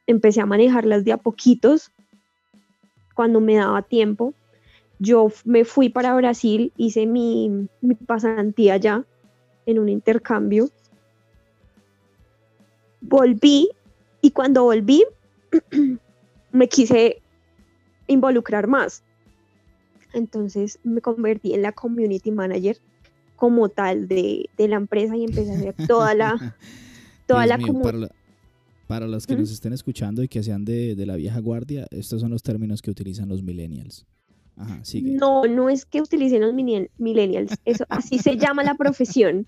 empecé 0.06 0.40
a 0.40 0.46
manejarlas 0.46 1.04
de 1.04 1.12
a 1.12 1.18
poquitos 1.18 1.90
cuando 3.14 3.40
me 3.40 3.56
daba 3.56 3.82
tiempo. 3.82 4.32
Yo 4.98 5.30
me 5.44 5.64
fui 5.64 5.90
para 5.90 6.14
Brasil, 6.14 6.72
hice 6.76 7.06
mi, 7.06 7.68
mi 7.82 7.94
pasantía 7.94 8.74
allá 8.74 9.04
en 9.66 9.78
un 9.78 9.90
intercambio. 9.90 10.70
Volví 13.00 13.68
y 14.20 14.30
cuando 14.30 14.64
volví 14.64 15.04
me 16.52 16.68
quise 16.68 17.22
involucrar 18.06 18.66
más. 18.66 19.02
Entonces 20.12 20.78
me 20.82 21.00
convertí 21.00 21.54
en 21.54 21.62
la 21.62 21.72
community 21.72 22.30
manager 22.30 22.78
como 23.36 23.68
tal 23.68 24.08
de, 24.08 24.48
la 24.58 24.76
empresa 24.76 25.16
y 25.16 25.24
empecé 25.24 25.52
a 25.52 25.56
hacer 25.56 25.74
toda 25.86 26.14
la 26.14 26.56
toda 27.26 27.46
la 27.46 27.58
para, 27.58 28.08
para, 28.86 29.06
los 29.06 29.26
que 29.26 29.36
nos 29.36 29.50
estén 29.50 29.72
escuchando 29.72 30.22
y 30.22 30.28
que 30.28 30.42
sean 30.42 30.64
de, 30.64 30.94
de, 30.96 31.06
la 31.06 31.16
vieja 31.16 31.40
guardia, 31.40 31.86
estos 31.90 32.20
son 32.20 32.30
los 32.30 32.42
términos 32.42 32.82
que 32.82 32.90
utilizan 32.90 33.28
los 33.28 33.42
millennials. 33.42 34.04
No, 35.02 35.44
no 35.44 35.70
es 35.70 35.86
que 35.86 36.02
utilicen 36.02 36.42
los 36.42 36.52
millennials, 36.54 37.52
eso 37.64 37.84
así 37.88 38.18
se 38.18 38.36
llama 38.36 38.62
la 38.62 38.74
profesión, 38.74 39.46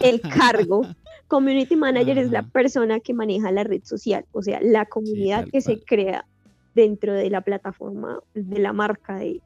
el 0.00 0.20
cargo. 0.20 0.82
Community 1.30 1.76
manager 1.76 2.18
es 2.18 2.30
la 2.32 2.42
persona 2.42 2.98
que 2.98 3.14
maneja 3.14 3.52
la 3.52 3.62
red 3.62 3.84
social, 3.84 4.26
o 4.32 4.42
sea, 4.42 4.60
la 4.60 4.84
comunidad 4.84 5.48
que 5.48 5.60
se 5.60 5.80
crea 5.80 6.26
dentro 6.74 7.14
de 7.14 7.30
la 7.30 7.40
plataforma 7.40 8.18
de 8.34 8.58
la 8.58 8.72
marca 8.72 9.16
de. 9.16 9.40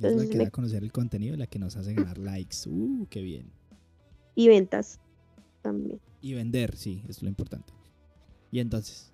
Es 0.00 0.14
la 0.14 0.26
que 0.26 0.38
da 0.38 0.46
a 0.46 0.50
conocer 0.50 0.84
el 0.84 0.92
contenido, 0.92 1.36
la 1.36 1.48
que 1.48 1.58
nos 1.58 1.76
hace 1.76 1.94
ganar 1.94 2.18
likes. 2.18 2.56
Uh, 2.66 3.06
qué 3.10 3.20
bien. 3.20 3.50
Y 4.36 4.46
ventas 4.46 5.00
también. 5.60 6.00
Y 6.20 6.34
vender, 6.34 6.76
sí, 6.76 7.02
es 7.08 7.20
lo 7.20 7.28
importante. 7.28 7.72
Y 8.52 8.60
entonces. 8.60 9.12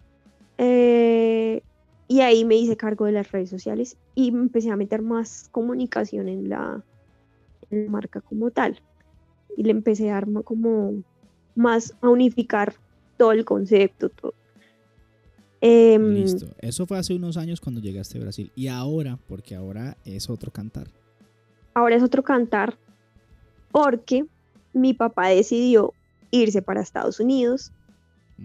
Eh, 0.58 1.62
y 2.06 2.20
ahí 2.20 2.44
me 2.44 2.56
hice 2.56 2.76
cargo 2.76 3.06
de 3.06 3.12
las 3.12 3.32
redes 3.32 3.48
sociales 3.48 3.96
y 4.14 4.28
empecé 4.28 4.70
a 4.70 4.76
meter 4.76 5.00
más 5.00 5.48
comunicación 5.52 6.28
en 6.28 6.50
la, 6.50 6.84
marca 7.70 8.20
como 8.20 8.50
tal. 8.50 8.80
Y 9.58 9.64
le 9.64 9.72
empecé 9.72 10.08
a 10.08 10.14
dar 10.14 10.28
como 10.44 11.02
más 11.56 11.92
a 12.00 12.08
unificar 12.08 12.74
todo 13.16 13.32
el 13.32 13.44
concepto, 13.44 14.08
todo. 14.08 14.32
Em, 15.60 16.14
Listo. 16.14 16.46
Eso 16.60 16.86
fue 16.86 16.96
hace 16.98 17.16
unos 17.16 17.36
años 17.36 17.60
cuando 17.60 17.80
llegaste 17.80 18.18
a 18.18 18.20
Brasil. 18.20 18.52
Y 18.54 18.68
ahora, 18.68 19.18
porque 19.26 19.56
ahora 19.56 19.96
es 20.04 20.30
otro 20.30 20.52
cantar. 20.52 20.86
Ahora 21.74 21.96
es 21.96 22.04
otro 22.04 22.22
cantar 22.22 22.78
porque 23.72 24.26
mi 24.72 24.94
papá 24.94 25.28
decidió 25.30 25.92
irse 26.30 26.62
para 26.62 26.80
Estados 26.80 27.18
Unidos, 27.18 27.72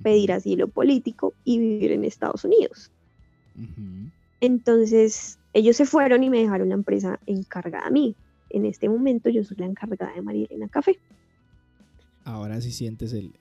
pedir 0.01 0.31
asilo 0.31 0.67
político 0.67 1.35
y 1.43 1.59
vivir 1.59 1.91
en 1.91 2.05
Estados 2.05 2.43
Unidos. 2.43 2.91
Entonces, 4.41 5.37
ellos 5.53 5.77
se 5.77 5.85
fueron 5.85 6.23
y 6.23 6.31
me 6.31 6.39
dejaron 6.39 6.69
la 6.69 6.75
empresa 6.75 7.19
encargada 7.27 7.85
a 7.87 7.91
mí. 7.91 8.15
En 8.53 8.65
este 8.65 8.87
momento 8.87 9.29
yo 9.29 9.43
soy 9.43 9.57
la 9.57 9.65
encargada 9.65 10.13
de 10.13 10.21
María 10.21 10.45
Elena 10.49 10.69
Café. 10.69 10.99
Ahora 12.23 12.61
sí 12.61 12.71
sientes 12.71 13.11
el, 13.11 13.33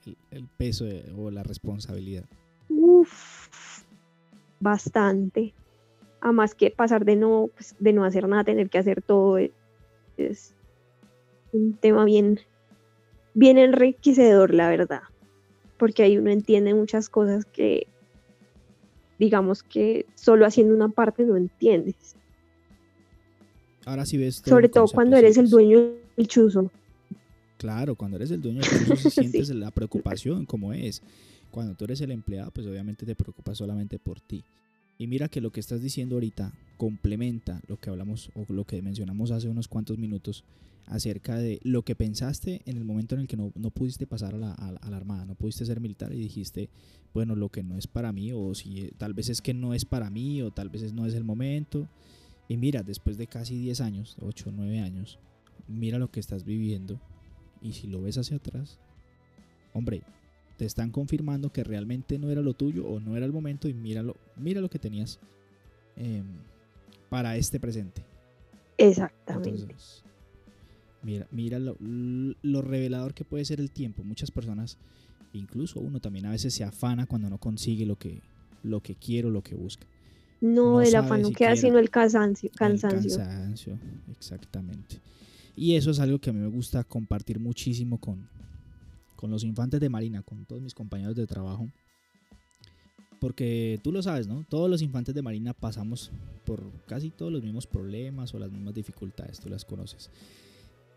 peso 0.57 0.85
o 1.15 1.31
la 1.31 1.43
responsabilidad. 1.43 2.25
Uf, 2.67 3.83
bastante. 4.59 5.53
Además 6.19 6.55
que 6.55 6.71
pasar 6.71 7.05
de 7.05 7.15
no, 7.15 7.49
pues, 7.55 7.75
de 7.79 7.93
no 7.93 8.03
hacer 8.03 8.27
nada, 8.27 8.43
tener 8.43 8.69
que 8.69 8.79
hacer 8.79 9.01
todo, 9.01 9.37
es, 9.37 9.51
es 10.17 10.53
un 11.53 11.75
tema 11.75 12.03
bien, 12.03 12.39
bien 13.33 13.57
enriquecedor, 13.57 14.53
la 14.53 14.67
verdad. 14.67 15.03
Porque 15.77 16.03
ahí 16.03 16.17
uno 16.17 16.31
entiende 16.31 16.73
muchas 16.73 17.07
cosas 17.07 17.45
que 17.45 17.87
digamos 19.19 19.63
que 19.63 20.05
solo 20.15 20.45
haciendo 20.45 20.73
una 20.73 20.89
parte 20.89 21.23
no 21.23 21.37
entiendes. 21.37 22.17
Ahora 23.85 24.05
sí 24.05 24.17
ves. 24.17 24.41
Sobre 24.45 24.69
todo 24.69 24.87
cuando 24.87 25.17
eres 25.17 25.37
el 25.37 25.49
dueño 25.49 25.93
del 26.17 26.27
chuzo. 26.27 26.71
Claro, 27.57 27.95
cuando 27.95 28.17
eres 28.17 28.31
el 28.31 28.41
dueño 28.41 28.61
del 28.61 28.87
chuzo 28.87 29.09
sientes 29.09 29.49
la 29.49 29.71
preocupación 29.71 30.45
como 30.45 30.73
es. 30.73 31.01
Cuando 31.51 31.75
tú 31.75 31.85
eres 31.85 32.01
el 32.01 32.11
empleado, 32.11 32.51
pues 32.51 32.65
obviamente 32.65 33.05
te 33.05 33.15
preocupas 33.15 33.57
solamente 33.57 33.99
por 33.99 34.19
ti. 34.19 34.43
Y 34.97 35.07
mira 35.07 35.27
que 35.27 35.41
lo 35.41 35.51
que 35.51 35.59
estás 35.59 35.81
diciendo 35.81 36.15
ahorita 36.15 36.53
complementa 36.77 37.61
lo 37.67 37.77
que 37.77 37.89
hablamos 37.89 38.29
o 38.35 38.51
lo 38.51 38.65
que 38.65 38.81
mencionamos 38.81 39.31
hace 39.31 39.49
unos 39.49 39.67
cuantos 39.67 39.97
minutos 39.97 40.43
acerca 40.85 41.37
de 41.37 41.59
lo 41.63 41.83
que 41.83 41.95
pensaste 41.95 42.61
en 42.65 42.77
el 42.77 42.83
momento 42.83 43.15
en 43.15 43.21
el 43.21 43.27
que 43.27 43.37
no, 43.37 43.51
pudiste 43.51 44.05
pasar 44.05 44.35
a 44.35 44.37
la, 44.37 44.53
Armada, 44.95 45.25
no 45.25 45.35
pudiste 45.35 45.65
ser 45.65 45.79
militar 45.79 46.13
y 46.13 46.17
dijiste, 46.17 46.69
bueno, 47.13 47.35
lo 47.35 47.49
que 47.49 47.63
no 47.63 47.77
es 47.77 47.87
para 47.87 48.11
mí, 48.11 48.31
o 48.33 48.53
si 48.53 48.81
eh, 48.81 48.91
tal 48.97 49.13
vez 49.13 49.29
es 49.29 49.41
que 49.41 49.53
no 49.53 49.73
es 49.73 49.85
para 49.85 50.09
mí, 50.09 50.41
o 50.41 50.51
tal 50.51 50.69
vez 50.69 50.93
no 50.93 51.05
es 51.05 51.13
el 51.13 51.23
momento. 51.23 51.87
Y 52.53 52.57
mira, 52.57 52.83
después 52.83 53.17
de 53.17 53.25
casi 53.25 53.57
10 53.57 53.81
años, 53.81 54.15
8 54.21 54.49
o 54.49 54.51
9 54.51 54.79
años, 54.79 55.17
mira 55.67 55.97
lo 55.97 56.11
que 56.11 56.19
estás 56.19 56.43
viviendo. 56.43 57.01
Y 57.63 57.73
si 57.73 57.87
lo 57.87 57.99
ves 57.99 58.19
hacia 58.19 58.37
atrás, 58.37 58.79
hombre, 59.73 60.03
te 60.57 60.65
están 60.65 60.91
confirmando 60.91 61.51
que 61.51 61.63
realmente 61.63 62.19
no 62.19 62.29
era 62.29 62.43
lo 62.43 62.53
tuyo 62.53 62.85
o 62.85 62.99
no 62.99 63.17
era 63.17 63.25
el 63.25 63.31
momento 63.31 63.67
y 63.67 63.73
míralo, 63.73 64.17
mira 64.35 64.61
lo 64.61 64.69
que 64.69 64.77
tenías 64.77 65.19
em, 65.95 66.27
para 67.09 67.37
este 67.37 67.59
presente. 67.59 68.05
Exactamente. 68.77 69.75
Mira, 71.01 71.27
mira 71.31 71.57
lo, 71.57 71.75
revelador 72.61 73.15
que 73.15 73.25
puede 73.25 73.45
ser 73.45 73.61
el 73.61 73.71
tiempo. 73.71 74.03
Muchas 74.03 74.29
personas, 74.29 74.77
incluso 75.33 75.79
uno 75.79 75.99
también 75.99 76.27
a 76.27 76.31
veces 76.31 76.53
se 76.53 76.63
afana 76.63 77.07
cuando 77.07 77.31
no 77.31 77.39
consigue 77.39 77.87
lo 77.87 77.95
que, 77.95 78.21
lo 78.61 78.79
que 78.83 78.93
quiere 78.93 79.29
o 79.29 79.31
lo 79.31 79.41
que 79.41 79.55
busca. 79.55 79.87
No, 80.43 80.81
el 80.81 80.93
afán 80.93 81.31
queda 81.31 81.55
sino 81.55 81.79
el 81.79 81.89
cansancio, 81.89 82.51
cansancio. 82.53 83.13
El 83.13 83.17
cansancio, 83.17 83.79
exactamente. 84.11 84.99
Y 85.55 85.75
eso 85.75 85.91
es 85.91 86.01
algo 86.01 86.19
que 86.19 86.31
a 86.31 86.33
mí 86.33 86.39
me 86.39 86.49
gusta 86.49 86.83
compartir 86.83 87.39
muchísimo 87.39 87.97
con, 87.97 88.27
con 89.15 89.31
los 89.31 89.45
infantes 89.45 89.79
de 89.79 89.87
Marina, 89.87 90.21
con 90.21 90.43
todos 90.43 90.61
mis 90.61 90.73
compañeros 90.73 91.15
de 91.15 91.25
trabajo. 91.27 91.69
Porque 93.21 93.79
tú 93.85 93.93
lo 93.93 94.03
sabes, 94.03 94.27
¿no? 94.27 94.45
Todos 94.49 94.69
los 94.69 94.81
infantes 94.81 95.15
de 95.15 95.21
Marina 95.21 95.53
pasamos 95.53 96.11
por 96.45 96.61
casi 96.87 97.09
todos 97.09 97.31
los 97.31 97.41
mismos 97.41 97.65
problemas 97.65 98.33
o 98.33 98.39
las 98.39 98.51
mismas 98.51 98.73
dificultades, 98.73 99.39
tú 99.39 99.47
las 99.47 99.63
conoces. 99.63 100.09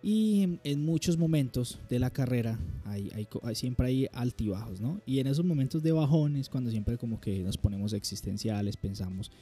Y 0.08 0.60
en, 0.62 0.84
muchos 0.84 1.18
momentos 1.18 1.80
de 1.88 1.98
la 1.98 2.10
carrera 2.10 2.60
hay, 2.84 3.10
siempre 3.54 3.88
hay 3.88 4.06
altibajos, 4.12 4.80
¿no? 4.80 5.00
Y 5.04 5.18
en 5.18 5.26
esos 5.26 5.44
momentos 5.44 5.82
de 5.82 5.90
bajones, 5.90 6.48
cuando 6.48 6.70
siempre 6.70 6.96
como 6.96 7.20
que 7.20 7.40
nos 7.40 7.58
ponemos 7.58 7.92
existenciales, 7.92 8.76
pensamos 8.76 9.32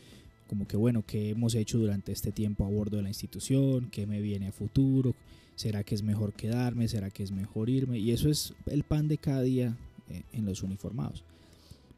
como 0.49 0.67
que, 0.67 0.79
bueno, 0.79 1.05
¿qué 1.07 1.29
hemos 1.29 1.55
hecho 1.55 1.77
durante 1.77 2.13
este 2.13 2.33
tiempo 2.33 2.65
a 2.65 2.71
bordo 2.71 2.97
de 2.97 3.03
la 3.03 3.11
institución? 3.11 3.91
¿Qué 3.91 4.07
me 4.07 4.23
viene 4.23 4.47
a 4.47 4.53
futuro? 4.53 5.15
¿Será 5.55 5.85
que 5.85 5.95
es 5.95 6.03
mejor 6.03 6.33
quedarme? 6.33 6.89
¿Será 6.89 7.11
que 7.11 7.25
es 7.25 7.31
mejor 7.31 7.69
irme? 7.69 7.99
Y 7.99 8.13
eso 8.13 8.31
es 8.31 8.55
el 8.65 8.85
pan 8.85 9.07
de 9.07 9.19
cada 9.19 9.43
día 9.43 9.77
eh, 10.09 10.23
en 10.33 10.47
los 10.47 10.63
uniformados. 10.63 11.25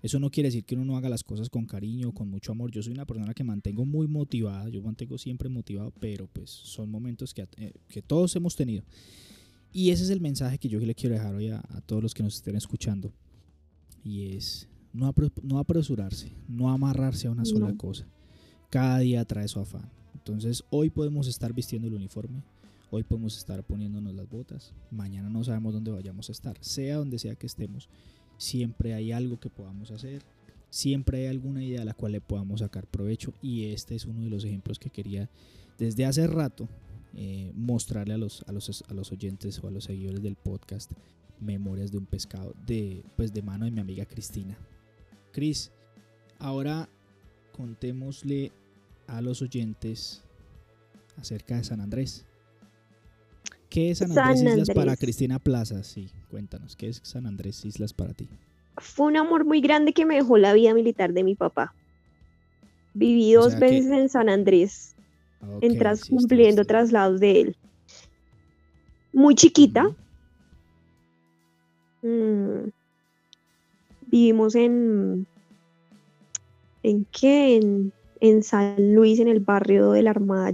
Eso 0.03 0.19
no 0.21 0.31
quiere 0.31 0.49
decir 0.49 0.65
que 0.65 0.75
uno 0.75 0.85
no 0.85 0.97
haga 0.97 1.09
las 1.09 1.25
cosas 1.25 1.49
con 1.49 1.67
cariño, 1.67 2.13
con 2.13 2.29
mucho 2.29 2.53
amor. 2.53 2.71
Yo 2.71 2.83
soy 2.83 2.93
una 2.93 3.07
persona 3.07 3.35
que 3.35 3.45
mantengo 3.45 3.85
muy 3.85 4.07
motivada, 4.07 4.69
yo 4.69 4.83
mantengo 4.83 5.19
siempre 5.19 5.49
motivado, 5.49 5.93
pero 6.01 6.27
pues 6.27 6.51
son 6.51 6.91
momentos 6.91 7.33
que, 7.35 7.49
eh, 7.57 7.73
que 7.89 8.03
todos 8.03 8.37
hemos 8.37 8.57
tenido. 8.57 8.85
Y 9.73 9.91
ese 9.91 10.05
es 10.05 10.11
el 10.11 10.21
mensaje 10.21 10.59
que 10.59 10.69
yo 10.69 10.79
le 10.79 10.95
quiero 10.95 11.15
dejar 11.15 11.35
hoy 11.35 11.49
a, 11.51 11.61
todos 11.87 12.03
los 12.03 12.15
que 12.15 12.23
nos 12.23 12.37
estén 12.37 12.57
escuchando. 12.57 13.13
Y 14.05 14.35
es 14.37 14.69
no, 14.93 15.13
no 15.43 15.59
apresurarse, 15.59 16.33
no 16.49 16.71
amarrarse 16.71 17.27
a 17.27 17.31
una 17.31 17.45
sola 17.45 17.75
cosa. 17.77 18.07
Cada 18.71 18.99
día 19.01 19.25
trae 19.25 19.49
su 19.49 19.61
afán. 19.61 19.91
Entonces 20.15 20.65
hoy 20.71 20.91
podemos 20.91 21.29
estar 21.29 21.53
vistiendo 21.53 21.89
el 21.89 21.95
uniforme, 21.95 22.43
hoy 22.91 23.03
podemos 23.03 23.37
estar 23.37 23.63
poniéndonos 23.65 24.15
las 24.15 24.29
botas, 24.29 24.73
mañana 24.91 25.29
no 25.29 25.45
sabemos 25.45 25.75
dónde 25.75 25.93
vayamos 25.93 26.29
a 26.29 26.33
estar, 26.33 26.57
sea 26.61 26.97
donde 26.97 27.19
sea 27.19 27.37
que 27.37 27.47
estemos 27.47 27.89
siempre 28.39 28.95
hay 28.95 29.13
algo 29.13 29.39
que 29.41 29.51
podamos 29.51 29.91
hacer, 29.91 30.23
siempre 30.71 31.19
hay 31.19 31.27
alguna 31.27 31.65
idea 31.65 31.83
a 31.83 31.85
la 31.85 31.95
cual 31.95 32.13
le 32.13 32.21
podamos 32.21 32.61
sacar 32.61 32.87
provecho 32.87 33.33
y 33.43 33.67
este 33.67 33.95
es 33.95 34.05
uno 34.05 34.23
de 34.23 34.31
los 34.31 34.45
ejemplos 34.45 34.79
que 34.79 34.91
quería 34.91 35.29
desde 35.79 36.05
hace 36.05 36.27
rato 36.27 36.69
eh, 37.15 37.51
mostrarle 37.55 38.15
a 38.15 38.19
los, 38.19 38.43
a, 38.47 38.53
los, 38.53 38.85
a 38.89 38.95
los 38.95 39.13
oyentes 39.13 39.59
o 39.63 39.69
a 39.69 39.71
los 39.71 39.85
seguidores 39.85 40.23
del 40.23 40.37
podcast 40.37 40.93
Memorias 41.41 41.93
de 41.93 41.99
un 41.99 42.07
pescado 42.07 42.55
de, 42.67 43.05
pues 43.17 43.33
de 43.33 43.43
mano 43.43 43.65
de 43.67 43.71
mi 43.71 43.81
amiga 43.81 44.07
Cristina. 44.07 44.57
Cris, 45.33 45.71
ahora 46.39 46.89
contémosle 47.53 48.53
a 49.07 49.21
los 49.21 49.43
oyentes 49.43 50.23
acerca 51.17 51.57
de 51.57 51.65
San 51.65 51.81
Andrés. 51.81 52.25
¿Qué 53.69 53.91
es 53.91 53.99
San 53.99 54.17
Andrés 54.17 54.43
Islas 54.43 54.71
para 54.71 54.97
Cristina 54.97 55.39
Plaza? 55.39 55.83
Sí, 55.83 56.11
cuéntanos, 56.31 56.77
¿qué 56.77 56.89
es 56.89 57.01
San 57.03 57.27
Andrés 57.27 57.65
Islas 57.65 57.93
para 57.93 58.15
ti? 58.15 58.29
Fue 58.79 59.07
un 59.07 59.17
amor 59.17 59.45
muy 59.45 59.61
grande 59.61 59.93
que 59.93 60.05
me 60.05 60.17
dejó 60.17 60.39
la 60.39 60.53
vida 60.53 60.75
militar 60.75 61.13
de 61.13 61.25
mi 61.25 61.35
papá. 61.35 61.75
Viví 62.95 63.33
dos 63.33 63.59
veces 63.59 63.91
en 63.91 64.09
San 64.09 64.29
Andrés, 64.29 64.95
en 65.61 65.79
cumpliendo 66.09 66.65
traslados 66.65 67.21
de 67.21 67.41
él. 67.41 67.57
Muy 69.13 69.35
chiquita. 69.35 69.91
Mm, 72.03 72.69
vivimos 74.07 74.55
en. 74.55 75.27
¿En 76.83 77.07
qué? 77.07 77.57
En, 77.57 77.93
en 78.21 78.43
San 78.43 78.95
Luis, 78.95 79.19
en 79.21 79.29
el 79.29 79.41
barrio 79.41 79.91
de 79.93 80.03
la 80.03 80.11
Armada 80.11 80.53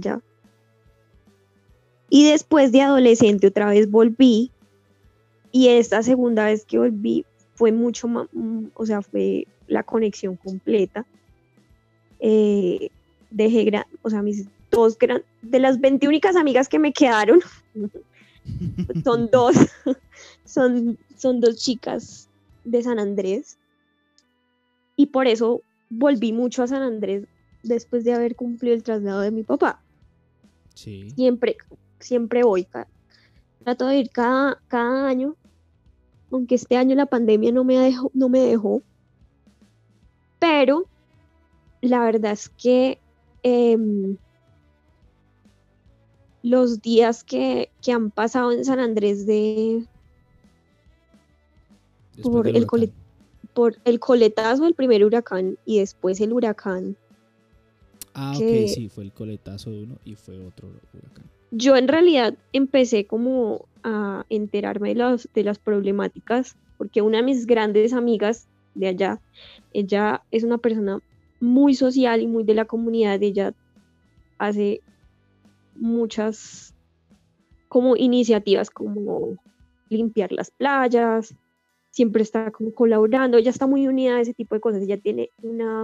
y 2.13 2.25
después 2.25 2.71
de 2.71 2.83
adolescente 2.83 3.47
otra 3.47 3.65
vez 3.65 3.89
volví 3.89 4.51
y 5.51 5.69
esta 5.69 6.03
segunda 6.03 6.45
vez 6.45 6.63
que 6.63 6.77
volví 6.77 7.25
fue 7.55 7.71
mucho 7.71 8.07
más, 8.07 8.27
mm, 8.31 8.65
o 8.75 8.85
sea, 8.85 9.01
fue 9.01 9.47
la 9.67 9.81
conexión 9.81 10.35
completa. 10.35 11.07
Eh, 12.19 12.91
dejé, 13.31 13.83
o 14.03 14.11
sea, 14.11 14.21
mis 14.21 14.45
dos 14.69 14.95
gran, 14.99 15.23
de 15.41 15.57
las 15.57 15.81
20 15.81 16.07
únicas 16.07 16.35
amigas 16.35 16.69
que 16.69 16.77
me 16.77 16.93
quedaron, 16.93 17.39
son 19.03 19.31
dos, 19.31 19.55
son, 20.45 20.99
son 21.17 21.39
dos 21.39 21.55
chicas 21.55 22.29
de 22.63 22.83
San 22.83 22.99
Andrés. 22.99 23.57
Y 24.95 25.07
por 25.07 25.25
eso 25.25 25.63
volví 25.89 26.31
mucho 26.31 26.61
a 26.61 26.67
San 26.67 26.83
Andrés 26.83 27.23
después 27.63 28.03
de 28.03 28.13
haber 28.13 28.35
cumplido 28.35 28.75
el 28.75 28.83
traslado 28.83 29.21
de 29.21 29.31
mi 29.31 29.41
papá. 29.41 29.81
Sí. 30.75 31.09
Siempre, 31.09 31.57
siempre 32.03 32.43
voy. 32.43 32.67
Trato 33.63 33.87
de 33.87 33.97
ir 33.97 34.09
cada, 34.09 34.61
cada 34.67 35.07
año, 35.07 35.35
aunque 36.31 36.55
este 36.55 36.77
año 36.77 36.95
la 36.95 37.05
pandemia 37.05 37.51
no 37.51 37.63
me 37.63 37.77
dejó, 37.77 38.11
no 38.13 38.29
me 38.29 38.39
dejó. 38.39 38.81
Pero 40.39 40.87
la 41.81 42.03
verdad 42.03 42.33
es 42.33 42.49
que 42.49 42.99
em, 43.43 44.17
los 46.41 46.81
días 46.81 47.23
que, 47.23 47.69
han 47.87 48.11
pasado 48.11 48.51
en 48.51 48.65
San 48.65 48.79
Andrés 48.79 49.25
de 49.25 49.85
por 52.21 52.47
el, 52.47 52.67
por 53.53 53.77
el 53.85 53.99
coletazo 53.99 54.63
del 54.63 54.75
primer 54.75 55.03
huracán 55.05 55.57
y 55.65 55.79
después 55.79 56.19
el 56.19 56.33
huracán. 56.33 56.97
Ah, 58.13 58.33
ok, 58.35 58.67
sí, 58.67 58.89
fue 58.89 59.05
el 59.05 59.11
coletazo 59.11 59.71
de 59.71 59.83
uno 59.83 59.97
y 60.03 60.15
fue 60.15 60.45
otro 60.45 60.69
huracán 60.93 61.25
yo 61.55 61.75
en 61.75 61.87
realidad 61.87 62.33
empecé 62.51 63.05
como 63.05 63.67
a 63.83 64.25
enterarme 64.29 64.89
de 64.89 64.95
las, 64.95 65.29
de 65.35 65.43
las 65.43 65.59
problemáticas, 65.59 66.57
porque 66.77 67.03
una 67.03 67.17
de 67.17 67.23
mis 67.23 67.45
grandes 67.45 67.93
amigas 67.93 68.47
de 68.73 68.87
allá, 68.87 69.21
ella 69.71 70.23
es 70.31 70.43
una 70.43 70.57
persona 70.57 70.99
muy 71.39 71.75
social 71.75 72.21
y 72.21 72.27
muy 72.27 72.43
de 72.43 72.55
la 72.55 72.65
comunidad, 72.65 73.21
ella 73.21 73.53
hace 74.39 74.81
muchas 75.75 76.73
como 77.67 77.95
iniciativas 77.95 78.71
como 78.71 79.37
limpiar 79.89 80.31
las 80.31 80.49
playas, 80.49 81.35
siempre 81.91 82.23
está 82.23 82.49
como 82.49 82.73
colaborando, 82.73 83.37
ella 83.37 83.51
está 83.51 83.67
muy 83.67 83.87
unida 83.87 84.15
a 84.15 84.21
ese 84.21 84.33
tipo 84.33 84.55
de 84.55 84.61
cosas, 84.61 84.81
ella 84.81 84.97
tiene 84.97 85.29
una, 85.43 85.83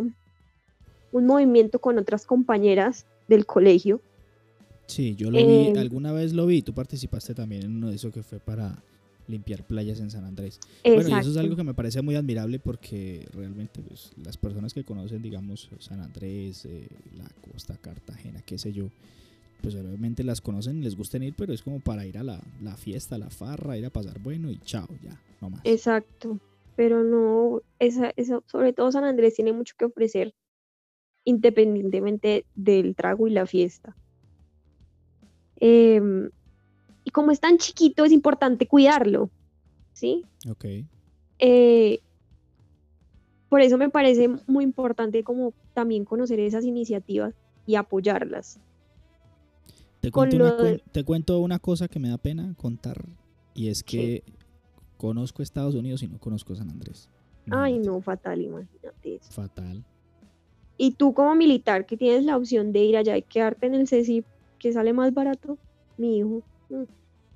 un 1.12 1.26
movimiento 1.28 1.78
con 1.78 2.00
otras 2.00 2.26
compañeras 2.26 3.06
del 3.28 3.46
colegio 3.46 4.02
Sí, 4.90 5.16
yo 5.16 5.30
lo 5.30 5.46
vi, 5.46 5.68
em, 5.68 5.78
alguna 5.78 6.12
vez 6.12 6.34
lo 6.34 6.48
vi, 6.48 6.64
tú 6.64 6.74
participaste 6.74 7.36
también 7.36 7.64
en 7.64 7.76
uno 7.76 7.90
de 7.90 7.96
esos 7.96 8.12
que 8.12 8.24
fue 8.24 8.40
para 8.40 8.84
limpiar 9.28 9.64
playas 9.64 10.00
en 10.00 10.10
San 10.10 10.26
Andrés. 10.26 10.60
Bueno, 10.84 11.10
y 11.10 11.14
eso 11.14 11.30
es 11.30 11.38
algo 11.38 11.56
que 11.56 11.64
me 11.64 11.76
parece 11.76 12.02
muy 12.02 12.16
admirable 12.16 12.58
porque 12.58 13.28
realmente 13.32 13.82
pues, 13.82 14.12
las 14.24 14.38
personas 14.38 14.74
que 14.74 14.84
conocen, 14.84 15.22
digamos, 15.22 15.70
San 15.78 16.02
Andrés, 16.02 16.66
eh, 16.66 16.88
la 17.16 17.30
costa, 17.52 17.78
Cartagena, 17.78 18.42
qué 18.42 18.58
sé 18.58 18.74
yo, 18.74 18.90
pues 19.62 19.76
obviamente 19.76 20.24
las 20.24 20.42
conocen, 20.42 20.84
les 20.84 20.96
gusta 20.96 21.18
ir, 21.18 21.36
pero 21.38 21.54
es 21.54 21.62
como 21.62 21.80
para 21.80 22.08
ir 22.08 22.18
a 22.18 22.24
la, 22.24 22.42
la 22.64 22.76
fiesta, 22.76 23.16
a 23.16 23.20
la 23.20 23.30
farra, 23.30 23.78
ir 23.78 23.86
a 23.86 23.92
pasar 23.92 24.18
bueno 24.20 24.50
y 24.50 24.58
chao, 24.58 24.88
ya, 25.04 25.22
no 25.40 25.52
más. 25.52 25.62
Exacto, 25.66 26.40
pero 26.76 27.04
no, 27.04 27.62
esa, 27.78 28.12
esa, 28.16 28.42
sobre 28.48 28.74
todo 28.74 28.92
San 28.92 29.04
Andrés 29.04 29.36
tiene 29.36 29.54
mucho 29.54 29.76
que 29.78 29.86
ofrecer 29.86 30.34
independientemente 31.26 32.46
del 32.56 32.96
trago 32.96 33.28
y 33.28 33.32
la 33.32 33.46
fiesta. 33.46 33.96
Em, 35.60 36.30
y 37.04 37.12
como 37.12 37.32
es 37.32 37.40
tan 37.40 37.58
chiquito, 37.58 38.06
es 38.06 38.12
importante 38.12 38.68
cuidarlo, 38.68 39.30
¿sí? 39.94 40.26
Ok. 40.50 40.66
Eh, 41.40 42.00
por 43.50 43.62
eso 43.62 43.78
me 43.78 43.90
parece 43.90 44.30
muy 44.48 44.64
importante 44.64 45.24
como 45.24 45.54
también 45.74 46.06
conocer 46.06 46.40
esas 46.40 46.66
iniciativas 46.66 47.34
y 47.66 47.76
apoyarlas. 47.76 48.60
Te 50.02 50.12
cuento, 50.12 50.38
una, 50.38 50.56
te 50.92 51.04
cuento 51.04 51.40
una 51.40 51.60
cosa 51.60 51.88
que 51.88 52.00
me 52.00 52.10
da 52.10 52.18
pena 52.18 52.54
contar 52.56 53.06
y 53.54 53.68
es 53.68 53.84
que 53.84 54.24
conozco 54.98 55.44
Estados 55.44 55.76
Unidos 55.76 56.04
y 56.04 56.08
no 56.08 56.20
conozco 56.20 56.56
San 56.56 56.70
Andrés. 56.70 57.10
Ay, 57.50 57.80
no, 57.80 58.00
fatal, 58.02 58.42
imagínate 58.42 59.16
eso. 59.16 59.32
Fatal. 59.32 59.84
Y 60.78 60.92
tú 60.92 61.14
como 61.14 61.36
militar 61.36 61.86
que 61.86 61.98
tienes 61.98 62.24
la 62.24 62.38
opción 62.38 62.72
de 62.72 62.84
ir 62.84 62.96
allá 62.96 63.18
y 63.18 63.24
quedarte 63.24 63.66
en 63.66 63.76
el 63.76 63.88
CECIP, 63.88 64.26
que 64.60 64.74
sale 64.74 64.94
más 64.94 65.14
barato, 65.14 65.58
mi 65.98 66.18
hijo. 66.18 66.44
Mm, 66.70 66.76
lo 66.76 66.88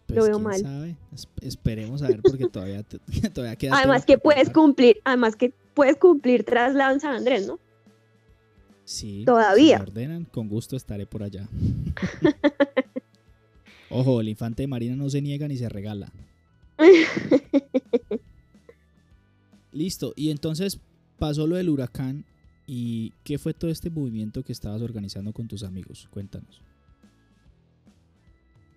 pues, 0.08 0.28
veo 0.28 0.40
mal. 0.40 0.60
Sabe? 0.60 0.96
esperemos 1.42 2.02
a 2.04 2.08
ver 2.08 2.22
porque 2.22 2.48
todavía, 2.48 2.84
todavía 3.34 3.56
queda. 3.56 3.78
Además 3.78 4.06
que 4.06 4.18
puedes 4.18 4.50
cumplir, 4.50 5.00
además 5.04 5.36
que 5.36 5.54
puedes 5.74 5.98
cumplir 5.98 6.44
traslado 6.44 6.94
en 6.94 7.00
San 7.00 7.16
Andrés, 7.16 7.48
¿no? 7.48 7.60
Sí. 8.86 9.24
Todavía. 9.26 9.78
Si 9.78 9.84
ordenan, 9.84 10.26
con 10.26 10.50
gusto 10.50 10.76
estaré 10.76 11.06
por 11.06 11.24
allá. 11.24 11.48
Ojo, 13.90 14.22
el 14.22 14.30
infante 14.30 14.64
de 14.64 14.68
Marina 14.68 14.96
no 14.96 15.10
se 15.10 15.22
niega 15.22 15.48
ni 15.48 15.58
se 15.58 15.70
regala. 15.70 16.12
Listo, 19.72 20.14
y 20.16 20.30
entonces 20.30 20.80
pasó 21.18 21.48
lo 21.48 21.56
del 21.56 21.70
huracán 21.70 22.26
y 22.68 23.14
¿qué 23.24 23.38
fue 23.38 23.54
todo 23.54 23.72
este 23.72 23.90
movimiento 23.90 24.44
que 24.44 24.52
estabas 24.52 24.82
organizando 24.82 25.32
con 25.32 25.48
tus 25.48 25.64
amigos? 25.64 26.08
Cuéntanos. 26.12 26.62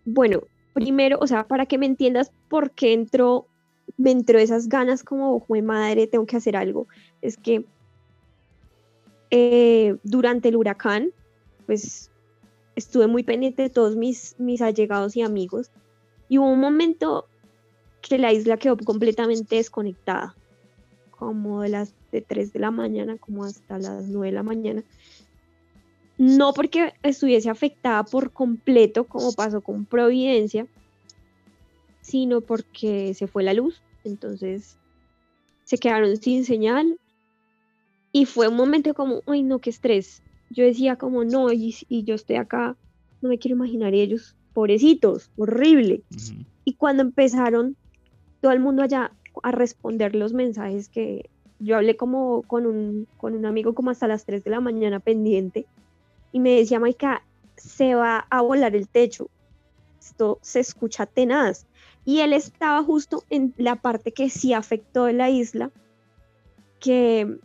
Bueno, 0.06 0.42
primero, 0.72 1.18
o 1.20 1.26
sea, 1.26 1.46
para 1.46 1.66
que 1.66 1.78
me 1.78 1.86
entiendas 1.86 2.30
por 2.48 2.70
qué 2.70 2.92
entró, 2.92 3.48
me 3.96 4.12
entró 4.12 4.38
esas 4.38 4.68
ganas 4.68 5.02
como, 5.02 5.44
de 5.48 5.62
madre, 5.62 6.06
tengo 6.06 6.26
que 6.26 6.36
hacer 6.36 6.56
algo. 6.56 6.86
Es 7.22 7.36
que 7.36 7.66
eh, 9.30 9.96
durante 10.04 10.48
el 10.48 10.56
huracán, 10.56 11.10
pues 11.66 12.10
estuve 12.76 13.08
muy 13.08 13.24
pendiente 13.24 13.62
de 13.62 13.70
todos 13.70 13.96
mis, 13.96 14.36
mis 14.38 14.62
allegados 14.62 15.16
y 15.16 15.22
amigos 15.22 15.70
Y 16.28 16.38
hubo 16.38 16.50
un 16.50 16.60
momento 16.60 17.26
que 18.00 18.18
la 18.18 18.32
isla 18.32 18.56
quedó 18.56 18.76
completamente 18.76 19.56
desconectada, 19.56 20.36
como 21.10 21.62
de 21.62 21.70
las 21.70 21.94
de 22.12 22.20
3 22.20 22.52
de 22.52 22.60
la 22.60 22.70
mañana, 22.70 23.16
como 23.18 23.44
hasta 23.44 23.78
las 23.78 24.06
9 24.06 24.28
de 24.28 24.32
la 24.32 24.42
mañana. 24.44 24.84
No 26.18 26.52
porque 26.54 26.94
estuviese 27.02 27.50
afectada 27.50 28.04
por 28.04 28.32
completo, 28.32 29.04
como 29.04 29.32
pasó 29.32 29.60
con 29.60 29.84
Providencia, 29.84 30.66
sino 32.00 32.40
porque 32.40 33.12
se 33.14 33.26
fue 33.26 33.42
la 33.42 33.52
luz. 33.52 33.82
Entonces 34.04 34.78
se 35.64 35.78
quedaron 35.78 36.16
sin 36.16 36.44
señal. 36.44 36.98
Y 38.12 38.24
fue 38.24 38.48
un 38.48 38.56
momento 38.56 38.94
como, 38.94 39.20
ay 39.26 39.42
no, 39.42 39.58
qué 39.58 39.70
estrés. 39.70 40.22
Yo 40.48 40.64
decía 40.64 40.96
como, 40.96 41.24
no, 41.24 41.52
y, 41.52 41.74
yo 41.90 42.14
estoy 42.14 42.36
acá, 42.36 42.76
no 43.20 43.28
me 43.28 43.38
quiero 43.38 43.56
imaginar 43.56 43.92
ellos, 43.92 44.36
pobrecitos, 44.54 45.30
horrible. 45.36 46.02
Y 46.64 46.74
cuando 46.74 47.02
empezaron 47.02 47.76
todo 48.40 48.52
el 48.52 48.60
mundo 48.60 48.82
allá 48.82 49.12
a 49.42 49.50
responder 49.50 50.14
los 50.14 50.32
mensajes 50.32 50.88
que 50.88 51.28
yo 51.58 51.76
hablé 51.76 51.96
como 51.96 52.42
con 52.42 52.64
un, 52.64 53.06
con 53.18 53.34
un 53.34 53.44
amigo 53.44 53.74
como 53.74 53.90
hasta 53.90 54.06
las 54.06 54.24
3 54.24 54.44
de 54.44 54.50
la 54.50 54.60
mañana 54.60 55.00
pendiente 55.00 55.66
y 56.36 56.38
me 56.38 56.50
decía, 56.50 56.78
Maika, 56.78 57.22
se 57.56 57.94
va 57.94 58.26
a 58.28 58.42
volar 58.42 58.76
el 58.76 58.88
techo, 58.88 59.30
esto 59.98 60.38
se 60.42 60.60
escucha 60.60 61.06
tenaz. 61.06 61.64
Y 62.04 62.18
él 62.18 62.34
estaba 62.34 62.84
justo 62.84 63.24
en 63.30 63.54
la 63.56 63.76
parte 63.76 64.12
que 64.12 64.28
sí 64.28 64.52
afectó 64.52 65.08
en 65.08 65.16
la 65.16 65.30
isla, 65.30 65.70
que, 66.78 67.38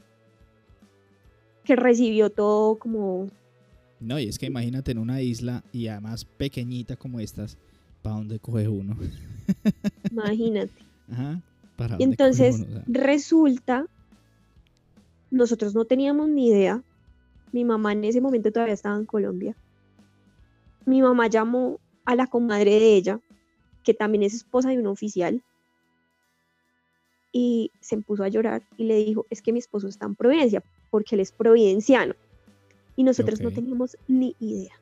que 1.64 1.78
recibió 1.78 2.32
todo 2.32 2.78
como... 2.80 3.28
No, 4.02 4.20
y 4.20 4.28
es 4.28 4.38
que 4.38 4.48
imagínate 4.48 4.92
en 4.92 4.98
una 4.98 5.22
isla 5.22 5.64
y 5.72 5.88
además 5.88 6.26
pequeñita 6.26 6.98
como 6.98 7.22
estas, 7.22 7.58
¿para 8.02 8.18
dónde 8.18 8.40
coge 8.40 8.68
uno? 8.68 8.98
Imagínate. 10.12 10.74
Ajá, 11.10 11.42
¿para 11.78 11.96
y 11.98 12.04
entonces 12.04 12.66
resulta, 12.88 13.86
nosotros 15.30 15.74
no 15.76 15.86
teníamos 15.86 16.28
ni 16.28 16.48
idea, 16.50 16.84
mi 17.52 17.66
mamá 17.66 17.94
en 17.94 18.04
ese 18.04 18.22
momento 18.22 18.52
todavía 18.52 18.74
estaba 18.74 18.96
en 18.96 19.06
Colombia, 19.06 19.56
mi 20.86 21.02
mamá 21.02 21.28
llamó 21.28 21.80
a 22.06 22.16
la 22.16 22.28
comadre 22.28 22.72
de 22.80 22.96
ella 22.96 23.20
que 23.84 23.94
también 23.94 24.24
es 24.24 24.34
esposa 24.34 24.70
de 24.70 24.80
un 24.80 24.88
oficial, 24.88 25.42
y 27.32 27.72
se 27.80 27.98
puso 27.98 28.24
a 28.24 28.28
llorar 28.28 28.62
y 28.78 28.86
le 28.86 29.04
dijo, 29.04 29.26
es 29.30 29.42
que 29.42 29.54
mi 29.54 29.60
esposo 29.60 29.88
está 29.88 30.06
en 30.06 30.16
Providencia, 30.16 30.64
porque 30.90 31.16
él 31.16 31.22
es 31.22 31.32
providenciano. 31.32 32.16
Y 32.96 33.04
nosotros 33.04 33.40
no 33.40 33.52
teníamos 33.52 33.98
ni 34.08 34.36
idea. 34.40 34.74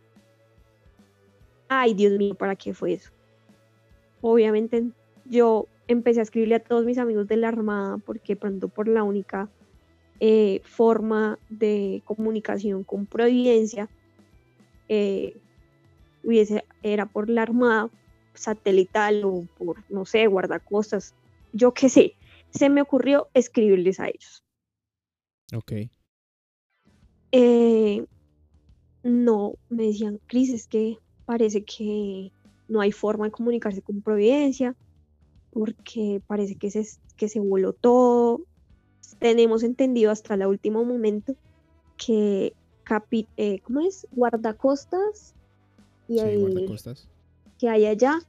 Ay, 1.68 1.94
Dios 1.94 2.18
mío, 2.18 2.34
¿para 2.34 2.56
qué 2.56 2.74
fue 2.74 2.94
eso? 2.94 3.12
Obviamente 4.22 4.90
yo 5.26 5.68
empecé 5.88 6.20
a 6.20 6.24
escribirle 6.24 6.56
a 6.56 6.60
todos 6.60 6.86
mis 6.86 6.98
amigos 6.98 7.28
de 7.28 7.38
la 7.38 7.50
Armada, 7.50 7.98
porque 7.98 8.36
pronto 8.36 8.68
por 8.68 8.88
la 8.88 9.04
única 9.04 9.48
eh, 10.20 10.62
forma 10.64 11.40
de 11.50 12.02
comunicación 12.06 12.84
con 12.84 13.06
Providencia 13.06 13.90
eh, 14.90 15.38
hubiese, 16.24 16.66
era 16.84 17.06
por 17.06 17.30
la 17.30 17.44
Armada, 17.44 17.90
satelital 18.34 19.24
o 19.24 19.46
por, 19.58 19.84
no 19.90 20.06
sé, 20.06 20.28
guardacostas, 20.28 21.14
yo 21.54 21.74
qué 21.74 21.90
sé, 21.90 22.16
se 22.50 22.70
me 22.70 22.82
ocurrió 22.82 23.28
escribirles 23.34 24.00
a 24.00 24.08
ellos. 24.08 24.44
Ok. 25.54 25.74
Eh, 27.32 28.06
no, 29.04 29.54
me 29.70 29.84
decían, 29.84 30.20
Cris, 30.28 30.50
es 30.50 30.68
que 30.68 30.98
parece 31.26 31.64
que 31.64 32.32
no 32.68 32.82
hay 32.82 32.92
forma 32.92 33.26
de 33.26 33.32
comunicarse 33.32 33.82
con 33.82 34.02
Providencia, 34.02 34.76
porque 35.52 36.22
parece 36.28 36.56
que 36.56 36.72
se, 36.72 36.86
que 37.18 37.28
se 37.30 37.40
voló 37.40 37.74
todo. 37.74 38.42
Tenemos 39.18 39.64
entendido 39.64 40.12
hasta 40.12 40.36
el 40.36 40.46
último 40.46 40.86
momento 40.86 41.36
que, 41.98 42.54
capi, 42.84 43.28
eh, 43.38 43.60
¿cómo 43.62 43.82
es? 43.82 44.08
Guardacostas 44.12 45.34
y 46.08 46.20
sí, 46.20 46.36
guardacostas 46.36 47.08
que 47.60 47.70
hay 47.70 47.86
allá. 47.86 48.20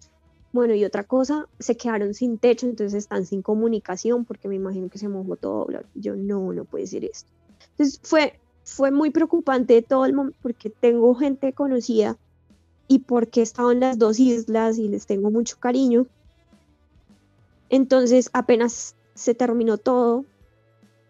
Bueno, 0.53 0.75
y 0.75 0.85
otra 0.85 1.05
cosa, 1.05 1.49
se 1.61 1.77
quedaron 1.77 2.13
sin 2.13 2.37
techo, 2.37 2.67
entonces 2.67 2.95
están 2.95 3.25
sin 3.25 3.41
comunicación 3.41 4.25
porque 4.25 4.49
me 4.49 4.57
imagino 4.57 4.89
que 4.91 4.99
se 4.99 5.09
mojó 5.09 5.37
todo. 5.37 5.69
Yo 5.95 6.17
no, 6.17 6.53
no 6.53 6.65
puede 6.65 6.89
ser 6.89 7.05
esto. 7.05 7.31
Entonces 7.71 8.01
fue, 8.03 8.39
fue 8.65 8.91
muy 8.91 9.11
preocupante 9.11 9.81
todo 9.81 10.05
el 10.05 10.13
momento 10.13 10.37
porque 10.43 10.69
tengo 10.69 11.15
gente 11.15 11.53
conocida 11.53 12.19
y 12.89 12.99
porque 12.99 13.41
he 13.41 13.43
estado 13.45 13.71
en 13.71 13.79
las 13.79 13.99
dos 13.99 14.19
islas 14.19 14.77
y 14.79 14.89
les 14.89 15.07
tengo 15.07 15.31
mucho 15.31 15.57
cariño. 15.61 16.07
Entonces 17.69 18.29
apenas 18.33 18.97
se 19.15 19.37
terminó 19.37 19.79
todo 19.79 20.25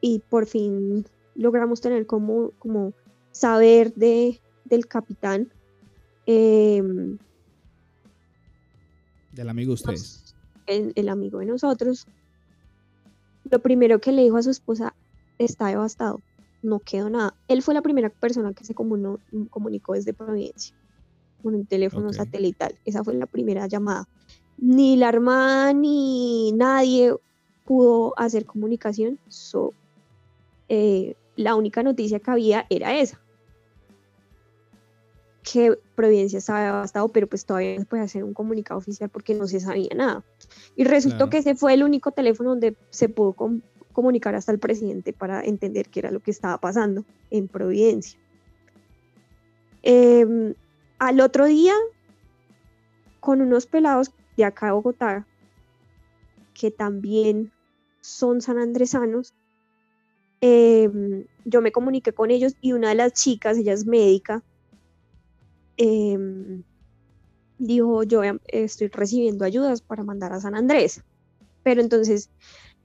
y 0.01 0.21
por 0.21 0.47
fin 0.47 1.07
logramos 1.35 1.81
tener 1.81 2.07
como, 2.07 2.51
como 2.59 2.93
saber 3.33 3.95
de, 3.95 4.41
del 4.65 4.87
capitán. 4.87 5.53
Eh, 6.27 6.83
del 9.33 9.49
amigo 9.49 9.71
de 9.71 9.75
ustedes. 9.75 10.35
El, 10.67 11.09
amigo 11.09 11.39
de 11.39 11.47
nosotros. 11.47 12.07
Lo 13.51 13.59
primero 13.61 14.01
que 14.01 14.13
le 14.13 14.23
dijo 14.23 14.37
a 14.37 14.43
su 14.43 14.51
esposa, 14.51 14.95
está 15.39 15.69
devastado, 15.69 16.21
no 16.63 16.79
quedó 16.79 17.11
nada. 17.11 17.35
Él 17.49 17.63
fue 17.63 17.75
la 17.75 17.83
primera 17.83 18.11
persona 18.11 18.53
que 18.53 18.65
se 18.65 18.75
comunicó 18.75 19.95
desde 19.95 20.13
Providencia 20.13 20.77
con 21.43 21.55
un 21.55 21.67
teléfono 21.67 22.13
satelital. 22.13 22.75
Esa 22.85 23.03
fue 23.03 23.15
la 23.15 23.27
primera 23.27 23.67
llamada. 23.67 24.07
Ni 24.59 24.97
la 24.97 25.09
Armada 25.09 25.73
ni 25.73 26.53
nadie 26.53 27.15
pudo 27.65 28.13
hacer 28.19 28.45
comunicación. 28.45 29.19
So, 29.29 29.73
eh, 30.71 31.17
la 31.37 31.57
única 31.57 31.83
noticia 31.83 32.21
que 32.21 32.31
había 32.31 32.67
era 32.71 32.97
esa 32.97 33.21
que 35.43 35.77
Providencia 35.95 36.39
estaba 36.39 36.65
devastado, 36.65 37.09
pero 37.09 37.27
pues 37.27 37.45
todavía 37.45 37.75
no 37.75 37.81
se 37.81 37.87
puede 37.87 38.03
hacer 38.03 38.25
un 38.25 38.35
comunicado 38.35 38.79
oficial 38.79 39.11
porque 39.11 39.35
no 39.35 39.47
se 39.47 39.61
sabía 39.61 39.91
nada. 39.97 40.25
Y 40.77 40.85
resultó 40.85 41.29
que 41.29 41.39
ese 41.39 41.55
fue 41.55 41.75
el 41.75 41.83
único 41.83 42.13
teléfono 42.13 42.51
donde 42.51 42.77
se 42.91 43.09
pudo 43.09 43.35
comunicar 43.93 44.35
hasta 44.35 44.53
el 44.53 44.59
presidente 44.59 45.13
para 45.13 45.43
entender 45.43 45.89
qué 45.89 46.01
era 46.01 46.11
lo 46.11 46.21
que 46.21 46.31
estaba 46.31 46.59
pasando 46.59 47.05
en 47.31 47.49
Providencia. 47.49 48.19
Em, 49.83 50.55
al 50.99 51.21
otro 51.21 51.47
día, 51.47 51.75
con 53.19 53.41
unos 53.41 53.67
pelados 53.67 54.13
de 54.37 54.45
acá 54.45 54.67
de 54.67 54.73
Bogotá, 54.73 55.27
que 56.55 56.71
también 56.71 57.51
son 58.01 58.41
sanandresanos, 58.41 59.35
em, 60.41 61.25
yo 61.45 61.61
me 61.61 61.73
comuniqué 61.73 62.13
con 62.13 62.31
ellos 62.31 62.55
y 62.61 62.73
una 62.73 62.91
de 62.91 62.95
las 62.97 63.13
chicas, 63.13 63.59
ella 63.59 63.73
es 63.73 63.87
médica, 63.87 64.43
Em, 65.83 66.63
dijo, 67.57 68.03
yo 68.03 68.21
estoy 68.49 68.89
recibiendo 68.89 69.47
ayudas 69.47 69.81
para 69.81 70.05
mandar 70.05 70.31
a 70.35 70.41
San 70.41 70.55
Andrés. 70.55 71.01
Pero 71.63 71.81
entonces 71.81 72.29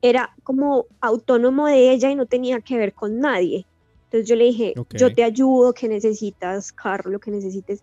era 0.02 0.34
como 0.44 0.86
autónomo 1.02 1.68
de 1.68 1.92
ella 1.92 2.10
y 2.10 2.16
no 2.16 2.26
tenía 2.26 2.62
que 2.62 2.78
ver 2.78 2.94
con 2.94 3.20
nadie. 3.20 3.66
Entonces 4.06 4.30
yo 4.30 4.38
le 4.38 4.46
dije, 4.46 4.76
yo 4.92 5.14
te 5.14 5.26
ayudo, 5.26 5.74
que 5.74 5.90
necesitas, 5.90 6.72
carro, 6.72 7.12
lo 7.12 7.20
que 7.20 7.32
necesites. 7.32 7.82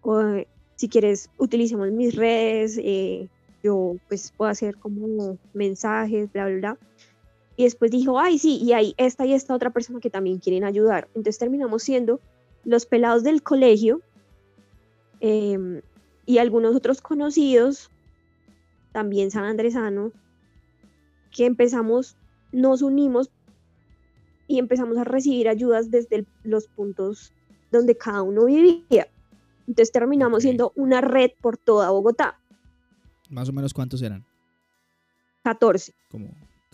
O, 0.00 0.22
si 0.76 0.88
quieres, 0.88 1.28
utilicemos 1.36 1.90
mis 1.90 2.14
redes, 2.14 2.78
eh, 2.82 3.28
yo 3.62 3.96
pues 4.08 4.32
puedo 4.34 4.50
hacer 4.50 4.78
como 4.78 5.36
mensajes, 5.52 6.32
bla, 6.32 6.46
bla, 6.46 6.56
bla. 6.56 6.78
Y 7.56 7.64
después 7.64 7.90
dijo, 7.90 8.20
ay, 8.20 8.38
sí, 8.38 8.58
y 8.62 8.72
hay 8.72 8.94
esta 8.98 9.24
y 9.24 9.32
esta 9.32 9.54
otra 9.54 9.70
persona 9.70 10.00
que 10.00 10.10
también 10.10 10.38
quieren 10.38 10.64
ayudar. 10.64 11.08
Entonces 11.08 11.38
terminamos 11.38 11.82
siendo 11.82 12.20
los 12.64 12.84
pelados 12.86 13.22
del 13.22 13.42
colegio 13.42 14.02
Em, 15.20 15.80
y 16.26 16.38
algunos 16.38 16.74
otros 16.74 17.00
conocidos, 17.00 17.90
también 18.92 19.30
san 19.30 19.44
andresanos, 19.44 20.12
que 21.30 21.46
empezamos, 21.46 22.16
nos 22.52 22.82
unimos 22.82 23.30
y 24.48 24.58
empezamos 24.58 24.98
a 24.98 25.04
recibir 25.04 25.48
ayudas 25.48 25.90
desde 25.90 26.26
los 26.42 26.66
puntos 26.68 27.32
donde 27.70 27.96
cada 27.96 28.22
uno 28.22 28.44
vivía. 28.44 29.08
Entonces 29.66 29.92
terminamos 29.92 30.42
siendo 30.42 30.72
una 30.76 31.00
red 31.00 31.30
por 31.40 31.56
toda 31.56 31.90
Bogotá. 31.90 32.38
¿Más 33.28 33.48
o 33.48 33.52
menos 33.52 33.74
cuántos 33.74 34.02
eran? 34.02 34.24
14. 35.42 35.92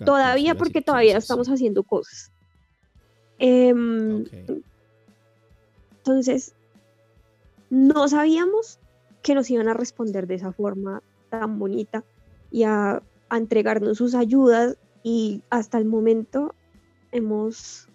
Todavía 0.05 0.55
porque 0.55 0.83
todavía 0.83 1.17
estamos 1.17 1.49
haciendo 1.49 1.83
cosas. 1.83 2.31
Em, 3.39 4.25
entonces, 5.99 6.55
no 7.71 8.09
sabíamos 8.09 8.79
que 9.23 9.35
nos 9.35 9.51
iban 9.51 9.69
a 9.69 9.75
responder 9.75 10.27
de 10.27 10.35
esa 10.35 10.53
forma 10.53 11.03
tan 11.31 11.59
bonita 11.59 12.05
y 12.51 12.65
a, 12.65 13.03
entregarnos 13.31 13.97
sus 13.97 14.15
ayudas 14.15 14.77
y 15.03 15.43
hasta 15.49 15.79
el 15.79 15.87
momento 15.87 16.55
hemos 17.13 17.89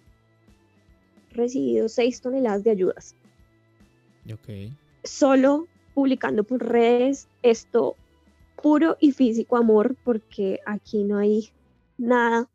recibido 1.30 1.88
seis 1.88 2.20
toneladas 2.20 2.64
de 2.64 2.72
ayudas. 2.72 3.14
Okay. 4.32 4.74
Solo 5.04 5.68
publicando 5.94 6.42
por 6.42 6.66
redes, 6.66 7.28
esto 7.44 7.94
puro 8.60 8.96
y 8.98 9.12
físico 9.12 9.56
amor, 9.56 9.94
porque 10.02 10.58
aquí 10.66 11.04
no 11.04 11.18
hay 11.18 11.52
nada 11.98 12.48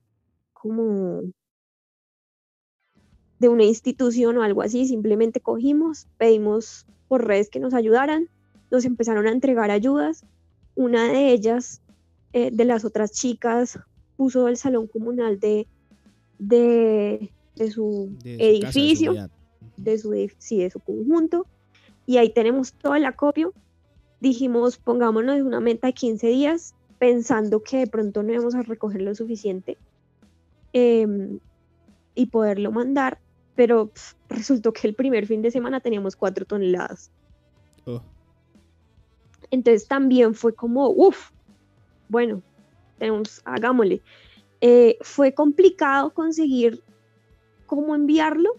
como 0.53 1.21
de 3.39 3.49
una 3.49 3.65
institución 3.65 4.37
o 4.37 4.43
algo 4.43 4.61
así, 4.61 4.87
simplemente 4.87 5.41
cogimos, 5.41 6.07
pedimos 6.17 6.87
por 7.09 7.27
redes 7.27 7.49
que 7.49 7.59
nos 7.59 7.73
ayudaran, 7.73 8.29
nos 8.71 8.85
empezaron 8.85 9.27
a 9.27 9.31
entregar 9.31 9.69
ayudas, 9.69 10.25
una 10.75 11.11
de 11.11 11.31
ellas, 11.31 11.81
eh, 12.31 12.51
de 12.51 12.65
las 12.65 12.85
otras 12.85 13.11
chicas, 13.11 13.77
puso 14.15 14.47
el 14.47 14.57
salón 14.57 14.87
comunal 14.87 15.39
de, 15.39 15.67
de, 16.39 17.29
su 17.69 18.15
edificio, 18.23 19.13
de, 19.75 19.97
su, 19.97 20.13
sí, 20.37 20.59
de 20.59 20.69
su 20.69 20.79
conjunto, 20.79 21.45
y 22.05 22.17
ahí 22.17 22.33
tenemos 22.33 22.73
todo 22.73 22.95
el 22.95 23.05
acopio. 23.05 23.53
Dijimos, 24.21 24.77
pongámonos 24.77 25.41
una 25.41 25.59
meta 25.59 25.87
de 25.87 25.93
15 25.93 26.27
días, 26.27 26.75
pensando 27.03 27.61
que 27.61 27.79
de 27.79 27.87
pronto 27.87 28.23
no 28.23 28.31
íbamos 28.31 28.55
a 28.55 28.61
recoger 28.61 29.01
lo 29.01 29.13
suficiente 29.13 29.77
em, 30.71 31.37
y 32.15 32.27
poderlo 32.27 32.71
mandar, 32.71 33.19
pero 33.55 33.91
resultó 34.29 34.71
que 34.71 34.87
el 34.87 34.95
primer 34.95 35.27
fin 35.27 35.41
de 35.41 35.51
semana 35.51 35.81
teníamos 35.81 36.15
4 36.15 36.45
toneladas. 36.45 37.11
Oh. 37.83 38.01
Entonces 39.51 39.85
también 39.85 40.33
fue 40.33 40.55
como, 40.55 40.91
uff, 40.91 41.31
bueno, 42.07 42.41
tenemos, 42.99 43.41
hagámosle. 43.43 44.01
Eh, 44.61 44.97
fue 45.01 45.33
complicado 45.33 46.13
conseguir 46.13 46.81
cómo 47.65 47.95
enviarlo, 47.95 48.51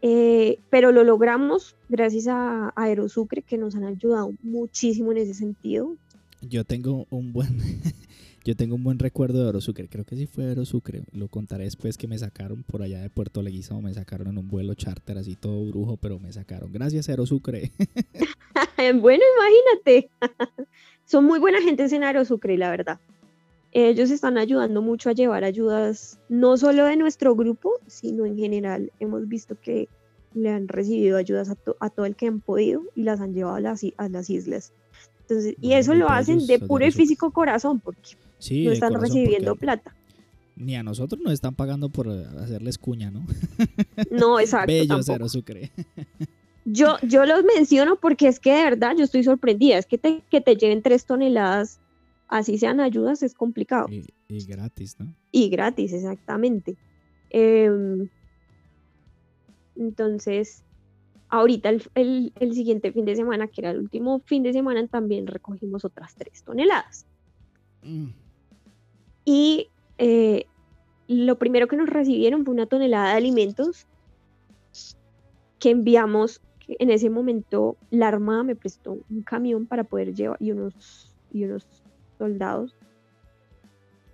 eh, 0.00 0.60
pero 0.70 0.92
lo 0.92 1.02
logramos 1.02 1.74
gracias 1.88 2.28
a, 2.28 2.72
Aerosucre 2.76 3.42
que 3.42 3.58
nos 3.58 3.74
han 3.74 3.82
ayudado 3.82 4.30
muchísimo 4.44 5.10
en 5.10 5.18
ese 5.18 5.34
sentido. 5.34 5.96
Yo 6.42 6.64
tengo 6.64 7.06
un 7.10 7.32
buen, 7.32 7.48
yo 8.44 8.56
tengo 8.56 8.74
un 8.74 8.84
buen 8.84 8.98
recuerdo 8.98 9.40
de 9.40 9.46
Aerosucre, 9.46 9.88
creo 9.88 10.04
que 10.04 10.16
sí 10.16 10.26
fue 10.26 10.44
Aerosucre, 10.46 11.02
lo 11.12 11.28
contaré 11.28 11.64
después 11.64 11.98
que 11.98 12.08
me 12.08 12.18
sacaron 12.18 12.62
por 12.62 12.82
allá 12.82 13.00
de 13.00 13.10
Puerto 13.10 13.42
Leguizamo, 13.42 13.82
me 13.82 13.92
sacaron 13.92 14.28
en 14.28 14.38
un 14.38 14.48
vuelo 14.48 14.74
charter 14.74 15.18
así 15.18 15.36
todo 15.36 15.64
brujo, 15.66 15.96
pero 15.96 16.18
me 16.18 16.32
sacaron. 16.32 16.72
Gracias 16.72 17.08
Aerosucre. 17.08 17.72
bueno, 19.00 19.22
imagínate. 19.36 20.10
Son 21.04 21.24
muy 21.24 21.38
buena 21.38 21.60
gente 21.60 21.84
en 21.94 22.04
Aerosucre, 22.04 22.56
la 22.56 22.70
verdad. 22.70 22.98
Ellos 23.72 24.10
están 24.10 24.36
ayudando 24.36 24.82
mucho 24.82 25.10
a 25.10 25.12
llevar 25.12 25.44
ayudas, 25.44 26.18
no 26.28 26.56
solo 26.56 26.86
de 26.86 26.96
nuestro 26.96 27.36
grupo, 27.36 27.74
sino 27.86 28.26
en 28.26 28.36
general. 28.36 28.90
Hemos 28.98 29.28
visto 29.28 29.56
que 29.60 29.88
le 30.34 30.50
han 30.50 30.68
recibido 30.68 31.16
ayudas 31.16 31.50
a, 31.50 31.90
todo 31.90 32.06
el 32.06 32.16
que 32.16 32.26
han 32.26 32.40
podido 32.40 32.82
y 32.94 33.02
las 33.02 33.20
han 33.20 33.32
llevado 33.32 33.56
a 33.56 33.60
las, 33.60 33.82
a 33.96 34.08
las 34.08 34.30
islas. 34.30 34.72
Entonces, 35.30 35.54
y 35.60 35.72
eso 35.74 35.94
lo 35.94 36.08
hacen 36.08 36.46
de 36.46 36.58
puro 36.58 36.86
y 36.86 36.90
físico 36.90 37.30
corazón, 37.30 37.80
porque 37.80 38.16
no 38.64 38.72
están 38.72 39.00
recibiendo 39.00 39.54
plata. 39.54 39.94
Ni 40.56 40.76
a 40.76 40.82
nosotros 40.82 41.20
nos 41.22 41.32
están 41.32 41.54
pagando 41.54 41.88
por 41.88 42.08
hacerles 42.08 42.76
cuña, 42.78 43.10
¿no? 43.10 43.24
No, 44.10 44.38
exacto. 44.40 44.66
Bello 44.66 45.02
Cero 45.02 45.28
Sucre. 45.28 45.70
Yo, 46.66 46.96
yo 47.02 47.24
los 47.24 47.44
menciono 47.44 47.96
porque 47.96 48.28
es 48.28 48.38
que 48.38 48.52
de 48.52 48.64
verdad 48.64 48.94
yo 48.96 49.04
estoy 49.04 49.24
sorprendida. 49.24 49.78
Es 49.78 49.86
que 49.86 49.96
te, 49.96 50.22
que 50.30 50.40
te 50.40 50.56
lleven 50.56 50.82
tres 50.82 51.06
toneladas 51.06 51.80
así 52.30 52.58
sean 52.58 52.80
ayudas, 52.80 53.22
es 53.22 53.34
complicado. 53.34 53.88
Y, 53.90 54.44
gratis, 54.46 54.96
¿no? 54.98 55.14
Y 55.32 55.48
gratis, 55.50 55.92
exactamente. 55.92 56.76
Em, 57.28 58.08
entonces, 59.76 60.62
ahorita 61.30 61.70
el, 61.94 62.32
siguiente 62.52 62.92
fin 62.92 63.04
de 63.04 63.16
semana, 63.16 63.46
que 63.46 63.60
era 63.60 63.70
el 63.70 63.78
último 63.78 64.20
fin 64.20 64.42
de 64.42 64.52
semana, 64.52 64.86
también 64.88 65.26
recogimos 65.26 65.84
otras 65.84 66.14
tres 66.16 66.42
toneladas. 66.42 67.06
Mm. 67.82 68.08
Y 69.24 69.68
eh, 69.98 70.46
lo 71.06 71.38
primero 71.38 71.68
que 71.68 71.76
nos 71.76 71.88
recibieron 71.88 72.44
fue 72.44 72.54
una 72.54 72.66
tonelada 72.66 73.10
de 73.10 73.16
alimentos 73.16 73.86
que 75.58 75.70
enviamos. 75.70 76.40
en 76.66 76.90
ese 76.90 77.10
momento 77.10 77.76
la 77.90 78.08
Armada 78.08 78.42
me 78.42 78.56
prestó 78.56 78.98
un 79.08 79.22
camión 79.22 79.66
para 79.66 79.84
poder 79.84 80.14
llevar 80.14 80.36
y 80.40 80.52
unos, 80.52 81.14
y 81.32 81.44
unos 81.44 81.66
soldados 82.18 82.76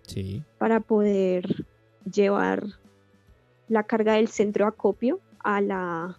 sí. 0.03 0.43
para 0.59 0.81
poder 0.81 1.67
llevar 2.11 2.65
la 3.69 3.83
carga 3.83 4.15
del 4.15 4.29
centro 4.29 4.65
de 4.65 4.69
acopio 4.69 5.21
a 5.41 5.61
la 5.61 6.19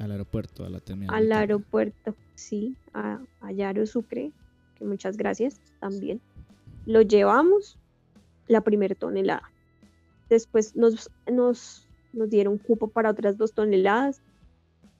al 0.00 0.12
aeropuerto, 0.12 0.64
a 0.64 0.70
la 0.70 0.80
terminal. 0.80 1.14
Al 1.14 1.32
aeropuerto, 1.32 2.14
sí, 2.34 2.76
a, 2.94 3.20
a 3.40 3.52
Yaro 3.52 3.86
Sucre, 3.86 4.32
que 4.76 4.84
muchas 4.84 5.16
gracias 5.16 5.60
también. 5.80 6.20
Lo 6.86 7.02
llevamos 7.02 7.78
la 8.46 8.62
primera 8.62 8.94
tonelada. 8.94 9.50
Después 10.28 10.76
nos, 10.76 11.10
nos, 11.30 11.86
nos 12.12 12.30
dieron 12.30 12.58
cupo 12.58 12.88
para 12.88 13.10
otras 13.10 13.36
dos 13.36 13.52
toneladas. 13.52 14.20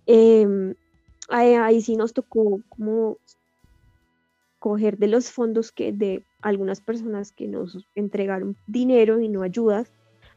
Em, 0.07 0.75
ahí, 1.29 1.55
ahí, 1.55 1.81
sí 1.81 1.97
nos 1.97 2.13
tocó 2.13 2.61
como 2.69 3.19
coger 4.59 4.99
de 4.99 5.07
los 5.07 5.31
fondos 5.31 5.71
que 5.71 5.93
de 5.93 6.25
algunas 6.43 6.81
personas 6.81 7.33
que 7.33 7.47
nos 7.47 7.87
entregaron 7.95 8.57
dinero 8.67 9.21
y 9.21 9.29
no 9.29 9.43
ayudas, 9.43 9.91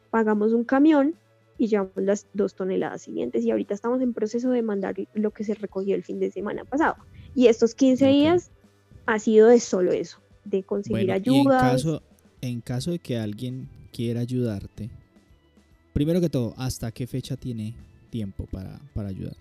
pagamos 0.09 0.53
un 0.53 0.63
camión 0.63 1.15
y 1.61 1.67
llevamos 1.67 1.93
las 1.97 2.25
dos 2.33 2.55
toneladas 2.55 3.03
siguientes 3.03 3.45
y 3.45 3.51
ahorita 3.51 3.75
estamos 3.75 4.01
en 4.01 4.13
proceso 4.13 4.49
de 4.49 4.63
mandar 4.63 4.95
lo 5.13 5.29
que 5.29 5.43
se 5.43 5.53
recogió 5.53 5.93
el 5.93 6.03
fin 6.03 6.19
de 6.19 6.31
semana 6.31 6.65
pasado. 6.65 6.95
Y 7.35 7.45
estos 7.45 7.75
15 7.75 8.07
días 8.07 8.49
ha 9.05 9.19
sido 9.19 9.47
de 9.47 9.59
solo 9.59 9.91
eso, 9.91 10.17
de 10.43 10.63
conseguir 10.63 11.11
ayudas. 11.11 11.61
En 11.61 11.69
caso, 11.69 12.03
en 12.41 12.61
caso 12.61 12.89
de 12.89 12.97
que 12.97 13.19
alguien 13.19 13.69
quiera 13.93 14.21
ayudarte, 14.21 14.89
primero 15.93 16.19
que 16.19 16.29
todo, 16.29 16.55
¿hasta 16.57 16.91
qué 16.91 17.05
fecha 17.05 17.37
tiene 17.37 17.75
tiempo 18.09 18.47
para, 18.51 18.81
para 18.95 19.09
ayudar? 19.09 19.35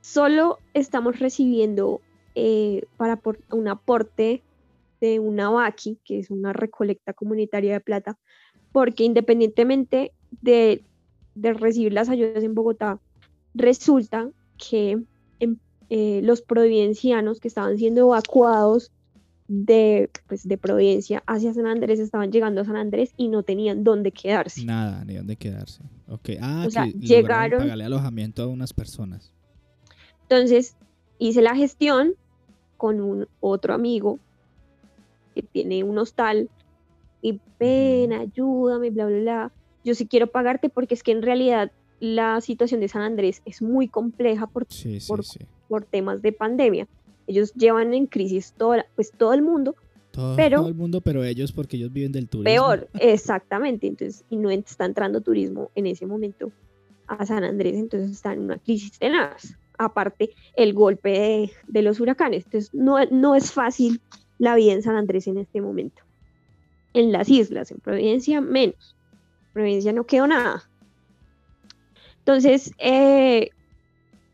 Solo 0.00 0.58
estamos 0.74 1.20
recibiendo 1.20 2.00
eh, 2.34 2.82
para 2.96 3.20
un 3.52 3.68
aporte 3.68 4.42
de 5.00 5.20
una 5.20 5.48
VAQI, 5.48 6.00
que 6.04 6.18
es 6.18 6.28
una 6.28 6.52
recolecta 6.52 7.12
comunitaria 7.12 7.74
de 7.74 7.80
plata, 7.80 8.18
porque 8.72 9.04
independientemente 9.04 10.10
de, 10.40 10.82
recibir 11.34 11.92
las 11.92 12.08
ayudas 12.08 12.42
en 12.42 12.54
Bogotá, 12.54 12.98
resulta 13.54 14.30
que 14.56 15.02
em, 15.40 15.56
eh, 15.90 16.20
los 16.22 16.42
providencianos 16.42 17.40
que 17.40 17.48
estaban 17.48 17.76
siendo 17.78 18.00
evacuados 18.02 18.90
de, 19.48 20.10
pues, 20.26 20.46
de 20.46 20.58
Providencia 20.58 21.22
hacia 21.26 21.54
San 21.54 21.66
Andrés 21.66 22.00
estaban 22.00 22.32
llegando 22.32 22.60
a 22.60 22.64
San 22.64 22.76
Andrés 22.76 23.12
y 23.16 23.28
no 23.28 23.42
tenían 23.42 23.84
dónde 23.84 24.10
quedarse. 24.12 24.64
Nada, 24.64 25.04
ni 25.04 25.14
dónde 25.14 25.36
quedarse. 25.36 25.82
Okay. 26.08 26.38
Ah, 26.40 26.66
llegaron. 26.98 27.60
Pagarle 27.60 27.84
alojamiento 27.84 28.42
a 28.42 28.46
unas 28.46 28.72
personas. 28.72 29.32
Entonces 30.22 30.76
hice 31.18 31.42
la 31.42 31.54
gestión 31.54 32.14
con 32.76 33.00
un 33.00 33.28
otro 33.40 33.74
amigo 33.74 34.18
que 35.34 35.42
tiene 35.42 35.84
un 35.84 35.98
hostal 35.98 36.50
y 37.22 37.40
ven, 37.58 38.12
ayúdame, 38.12 38.90
bla, 38.90 39.06
bla, 39.06 39.18
bla. 39.18 39.52
Yo 39.86 39.94
sí 39.94 40.06
quiero 40.06 40.26
pagarte 40.26 40.68
porque 40.68 40.94
es 40.94 41.04
que 41.04 41.12
en 41.12 41.22
realidad 41.22 41.70
la 42.00 42.40
situación 42.40 42.80
de 42.80 42.88
San 42.88 43.02
Andrés 43.02 43.40
es 43.44 43.62
muy 43.62 43.86
compleja 43.86 44.48
por, 44.48 44.66
por, 45.68 45.84
temas 45.84 46.22
de 46.22 46.32
pandemia. 46.32 46.88
Ellos 47.28 47.54
llevan 47.54 47.94
en 47.94 48.06
crisis 48.06 48.52
todo, 48.58 48.74
pues 48.96 49.12
todo 49.12 49.32
el 49.32 49.42
mundo, 49.42 49.76
pero, 50.34 50.58
todo 50.58 50.68
el 50.68 50.74
mundo, 50.74 51.00
pero 51.00 51.22
ellos 51.22 51.52
porque 51.52 51.76
ellos 51.76 51.92
viven 51.92 52.10
del 52.10 52.28
turismo. 52.28 52.50
Peor, 52.50 52.88
exactamente. 53.00 53.86
Entonces, 53.86 54.24
y 54.28 54.36
no 54.36 54.50
está 54.50 54.86
entrando 54.86 55.20
turismo 55.20 55.70
en 55.76 55.86
ese 55.86 56.04
momento 56.04 56.50
a 57.06 57.24
San 57.24 57.44
Andrés, 57.44 57.76
entonces 57.76 58.10
están 58.10 58.32
en 58.32 58.40
una 58.40 58.58
crisis 58.58 58.98
tenaz 58.98 59.56
aparte 59.78 60.30
el 60.56 60.74
golpe 60.74 61.52
de, 61.68 61.82
los 61.82 62.00
huracanes. 62.00 62.44
Entonces, 62.46 62.74
no, 62.74 63.04
no, 63.06 63.36
es 63.36 63.52
fácil 63.52 64.00
la 64.38 64.56
vida 64.56 64.72
en 64.72 64.82
San 64.82 64.96
Andrés 64.96 65.28
en 65.28 65.38
este 65.38 65.60
momento. 65.60 66.02
En 66.92 67.12
las 67.12 67.28
islas, 67.28 67.70
en 67.70 67.78
Providencia, 67.78 68.40
menos. 68.40 68.95
En 69.56 69.62
Providencia 69.62 69.92
no 69.94 70.04
quedó 70.04 70.26
nada. 70.26 70.68
Entonces, 72.18 72.74
eh, 72.76 73.48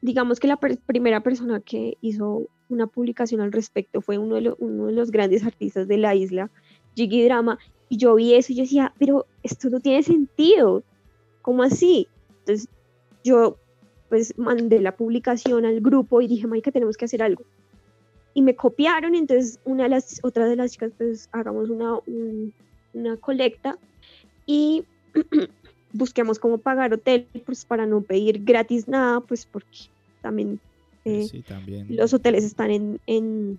digamos 0.00 0.40
que 0.40 0.48
la 0.48 0.56
primera 0.56 1.22
persona 1.22 1.60
que 1.60 1.96
hizo 2.00 2.48
una 2.68 2.88
publicación 2.88 3.40
al 3.40 3.52
respecto 3.52 4.00
fue 4.00 4.18
uno 4.18 4.34
de, 4.34 4.40
los 4.92 5.10
grandes 5.12 5.44
artistas 5.44 5.86
de 5.86 5.98
la 5.98 6.16
isla, 6.16 6.50
Jiggy 6.96 7.22
Drama, 7.22 7.60
y 7.88 7.98
yo 7.98 8.16
vi 8.16 8.34
eso 8.34 8.52
y 8.52 8.56
yo 8.56 8.62
decía, 8.64 8.94
pero 8.98 9.26
esto 9.44 9.70
no 9.70 9.78
tiene 9.78 10.02
sentido, 10.02 10.82
¿cómo 11.40 11.62
así? 11.62 12.08
Entonces, 12.40 12.68
yo 13.22 13.58
pues 14.08 14.36
mandé 14.36 14.80
la 14.80 14.96
publicación 14.96 15.64
al 15.64 15.80
grupo 15.80 16.20
y 16.20 16.26
dije, 16.26 16.48
Maika, 16.48 16.72
tenemos 16.72 16.96
que 16.96 17.04
hacer 17.04 17.22
algo. 17.22 17.44
Y 18.34 18.42
me 18.42 18.56
copiaron, 18.56 19.14
entonces 19.14 19.60
una 19.64 19.84
de 19.84 19.90
las, 19.90 20.18
otras 20.24 20.48
de 20.48 20.56
las 20.56 20.72
chicas, 20.72 20.90
pues 20.98 21.28
hagamos 21.30 21.70
una, 21.70 22.00
una 22.92 23.16
colecta 23.18 23.78
y 24.46 24.84
busquemos 25.92 26.38
cómo 26.38 26.58
pagar 26.58 26.92
hotel, 26.92 27.26
pues 27.44 27.64
para 27.64 27.86
no 27.86 28.00
pedir 28.02 28.44
gratis 28.44 28.88
nada, 28.88 29.20
pues 29.20 29.46
porque 29.46 29.88
también 30.20 30.60
eh, 31.04 31.26
sí, 31.28 31.42
también. 31.42 31.86
los 31.90 32.14
hoteles 32.14 32.44
están 32.44 32.70
en, 32.70 33.00
en, 33.06 33.58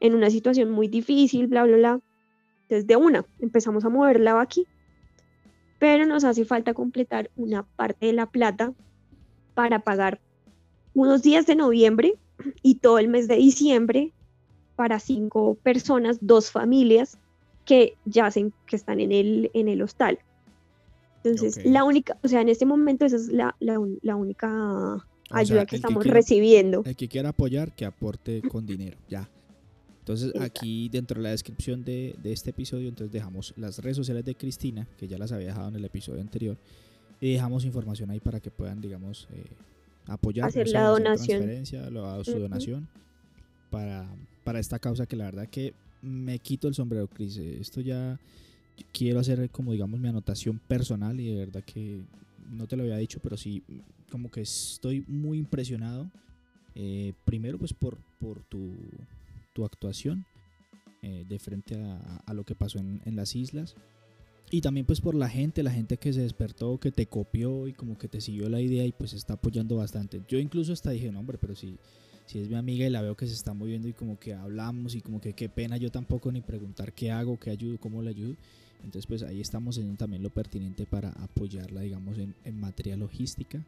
en 0.00 0.14
una 0.14 0.30
situación 0.30 0.70
muy 0.70 0.88
difícil, 0.88 1.46
bla, 1.46 1.64
bla, 1.64 1.76
bla. 1.76 2.00
Entonces, 2.62 2.86
de 2.86 2.96
una, 2.96 3.24
empezamos 3.40 3.84
a 3.84 3.88
mover 3.88 4.20
la 4.20 4.40
aquí, 4.40 4.66
pero 5.78 6.06
nos 6.06 6.24
hace 6.24 6.44
falta 6.44 6.74
completar 6.74 7.30
una 7.36 7.62
parte 7.62 8.06
de 8.06 8.12
la 8.12 8.26
plata 8.26 8.74
para 9.54 9.80
pagar 9.80 10.20
unos 10.94 11.22
días 11.22 11.46
de 11.46 11.56
noviembre 11.56 12.14
y 12.62 12.76
todo 12.76 12.98
el 12.98 13.08
mes 13.08 13.28
de 13.28 13.36
diciembre 13.36 14.12
para 14.76 15.00
cinco 15.00 15.56
personas, 15.62 16.18
dos 16.20 16.50
familias 16.50 17.18
que 17.64 17.96
yacen, 18.04 18.52
que 18.66 18.76
están 18.76 19.00
en 19.00 19.12
el, 19.12 19.50
en 19.54 19.68
el 19.68 19.82
hostal. 19.82 20.18
Entonces, 21.24 21.58
Ok. 21.58 21.72
la 21.72 21.84
única, 21.84 22.16
o 22.22 22.28
sea, 22.28 22.40
en 22.40 22.48
este 22.48 22.64
momento 22.66 23.04
esa 23.04 23.16
es 23.16 23.28
la, 23.28 23.54
la 23.60 23.78
la 24.02 24.16
única 24.16 25.04
ayuda 25.30 25.60
el 25.62 25.66
que 25.66 25.70
que 25.70 25.76
estamos 25.76 26.02
quiera- 26.02 26.14
recibiendo. 26.16 26.82
El 26.84 26.96
que 26.96 27.08
quiera 27.08 27.30
apoyar, 27.30 27.74
que 27.74 27.84
aporte 27.84 28.40
con 28.42 28.64
dinero, 28.66 28.96
ya. 29.08 29.28
Entonces 30.00 30.28
Exacto. 30.28 30.44
aquí 30.44 30.88
dentro 30.88 31.18
de 31.18 31.24
la 31.24 31.30
descripción 31.30 31.84
de, 31.84 32.14
de 32.22 32.32
este 32.32 32.50
episodio, 32.50 32.88
entonces 32.88 33.12
dejamos 33.12 33.52
las 33.58 33.78
redes 33.80 33.96
sociales 33.98 34.24
de 34.24 34.34
Cristina, 34.34 34.88
que 34.96 35.06
ya 35.06 35.18
las 35.18 35.32
había 35.32 35.48
dejado 35.48 35.68
en 35.68 35.76
el 35.76 35.84
episodio 35.84 36.20
anterior, 36.22 36.56
y 37.20 37.32
dejamos 37.32 37.64
información 37.66 38.10
ahí 38.10 38.20
para 38.20 38.40
que 38.40 38.50
puedan, 38.50 38.80
digamos, 38.80 39.28
eh, 39.34 39.44
apoyar, 40.06 40.48
Hacer 40.48 40.68
la 40.68 40.84
donación. 40.84 41.26
transferencia, 41.40 41.90
lo- 41.90 42.24
su 42.24 42.30
Ujú. 42.30 42.40
donación 42.40 42.88
para, 43.70 44.08
para 44.44 44.60
esta 44.60 44.78
causa 44.78 45.04
que 45.04 45.16
la 45.16 45.24
verdad 45.26 45.46
que 45.50 45.74
me 46.00 46.38
quito 46.38 46.68
el 46.68 46.74
sombrero, 46.74 47.06
Cris. 47.08 47.36
eh, 47.36 47.58
Esto 47.60 47.82
ya 47.82 48.18
quiero 48.92 49.20
hacer 49.20 49.50
como 49.50 49.72
digamos 49.72 49.98
mi 50.00 50.08
anotación 50.08 50.58
personal 50.58 51.18
y 51.20 51.28
de 51.30 51.36
verdad 51.36 51.62
que 51.64 52.00
no 52.50 52.66
te 52.66 52.76
lo 52.76 52.82
había 52.84 52.96
dicho, 52.96 53.20
pero 53.22 53.36
sí 53.36 53.62
como 54.10 54.30
que 54.30 54.40
estoy 54.40 55.04
muy 55.06 55.38
impresionado. 55.38 56.10
eh, 56.74 57.12
primero 57.24 57.58
pues 57.58 57.72
por, 57.72 57.98
por 58.20 58.42
tu, 58.44 58.72
tu 59.52 59.64
actuación 59.64 60.24
eh, 61.02 61.24
de 61.28 61.38
frente 61.38 61.74
a, 61.76 62.22
a 62.24 62.34
lo 62.34 62.44
que 62.44 62.54
pasó 62.54 62.78
en, 62.78 63.00
en 63.04 63.16
las 63.16 63.34
islas. 63.34 63.74
Y 64.50 64.62
también 64.62 64.86
pues 64.86 65.00
por 65.00 65.14
la 65.14 65.28
gente, 65.28 65.62
la 65.62 65.70
gente 65.70 65.98
que 65.98 66.12
se 66.12 66.22
despertó, 66.22 66.78
que 66.78 66.90
te 66.90 67.06
copió 67.06 67.68
y 67.68 67.74
como 67.74 67.98
que 67.98 68.08
te 68.08 68.20
siguió 68.20 68.48
la 68.48 68.60
idea 68.60 68.84
y 68.86 68.92
pues 68.92 69.12
está 69.12 69.34
apoyando 69.34 69.76
bastante. 69.76 70.22
Yo 70.28 70.38
incluso 70.38 70.72
hasta 70.72 70.90
dije, 70.90 71.12
no 71.12 71.20
hombre, 71.20 71.36
pero 71.38 71.54
si, 71.54 71.76
si 72.26 72.38
es 72.38 72.48
mi 72.48 72.54
amiga 72.54 72.86
y 72.86 72.90
la 72.90 73.02
veo 73.02 73.14
que 73.16 73.26
se 73.26 73.34
está 73.34 73.52
moviendo 73.52 73.88
y 73.88 73.92
como 73.92 74.18
que 74.18 74.32
hablamos 74.32 74.94
y 74.94 75.02
como 75.02 75.20
que 75.20 75.34
qué 75.34 75.48
pena 75.50 75.76
yo 75.76 75.90
tampoco 75.90 76.32
ni 76.32 76.40
preguntar 76.40 76.92
qué 76.94 77.10
hago, 77.10 77.38
qué 77.38 77.50
ayudo, 77.50 77.76
cómo 77.78 78.00
le 78.02 78.10
ayudo. 78.10 78.36
Entonces 78.78 79.06
pues 79.06 79.22
ahí 79.22 79.40
estamos 79.40 79.76
haciendo 79.76 79.96
también 79.96 80.22
lo 80.22 80.30
pertinente 80.30 80.86
para 80.86 81.10
apoyarla, 81.10 81.80
digamos, 81.82 82.18
en, 82.18 82.34
en 82.44 82.60
materia 82.60 82.96
logística. 82.96 83.64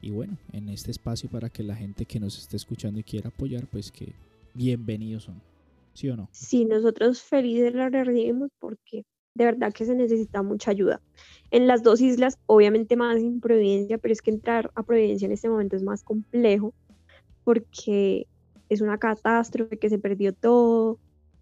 Y 0.00 0.10
bueno, 0.10 0.38
en 0.52 0.68
este 0.68 0.90
espacio 0.90 1.28
para 1.28 1.50
que 1.50 1.62
la 1.62 1.74
gente 1.74 2.06
que 2.06 2.20
nos 2.20 2.38
esté 2.38 2.56
escuchando 2.56 3.00
y 3.00 3.02
quiera 3.02 3.28
apoyar, 3.28 3.66
pues 3.66 3.90
que 3.90 4.12
bienvenidos 4.54 5.24
son. 5.24 5.40
¿Sí 5.94 6.08
o 6.08 6.16
no? 6.16 6.28
Sí, 6.30 6.64
nosotros 6.64 7.22
felices 7.22 7.74
la 7.74 7.88
recibimos 7.88 8.50
porque 8.60 9.04
de 9.34 9.44
verdad 9.44 9.72
que 9.72 9.84
se 9.84 9.94
necesita 9.94 10.42
mucha 10.42 10.72
ayuda. 10.72 11.00
En 11.50 11.66
las 11.66 11.82
dos 11.82 12.00
islas, 12.00 12.38
obviamente 12.46 12.96
más 12.96 13.18
en 13.18 13.40
Providencia, 13.40 13.98
pero 13.98 14.12
es 14.12 14.20
que 14.20 14.30
entrar 14.30 14.70
a 14.74 14.82
Providencia 14.82 15.26
en 15.26 15.32
este 15.32 15.48
momento 15.48 15.76
es 15.76 15.82
más 15.82 16.02
complejo 16.02 16.74
porque 17.44 18.26
es 18.68 18.80
una 18.80 18.98
catástrofe 18.98 19.78
que 19.78 19.88
se 19.88 19.98
perdió 19.98 20.32
todo. 20.32 20.98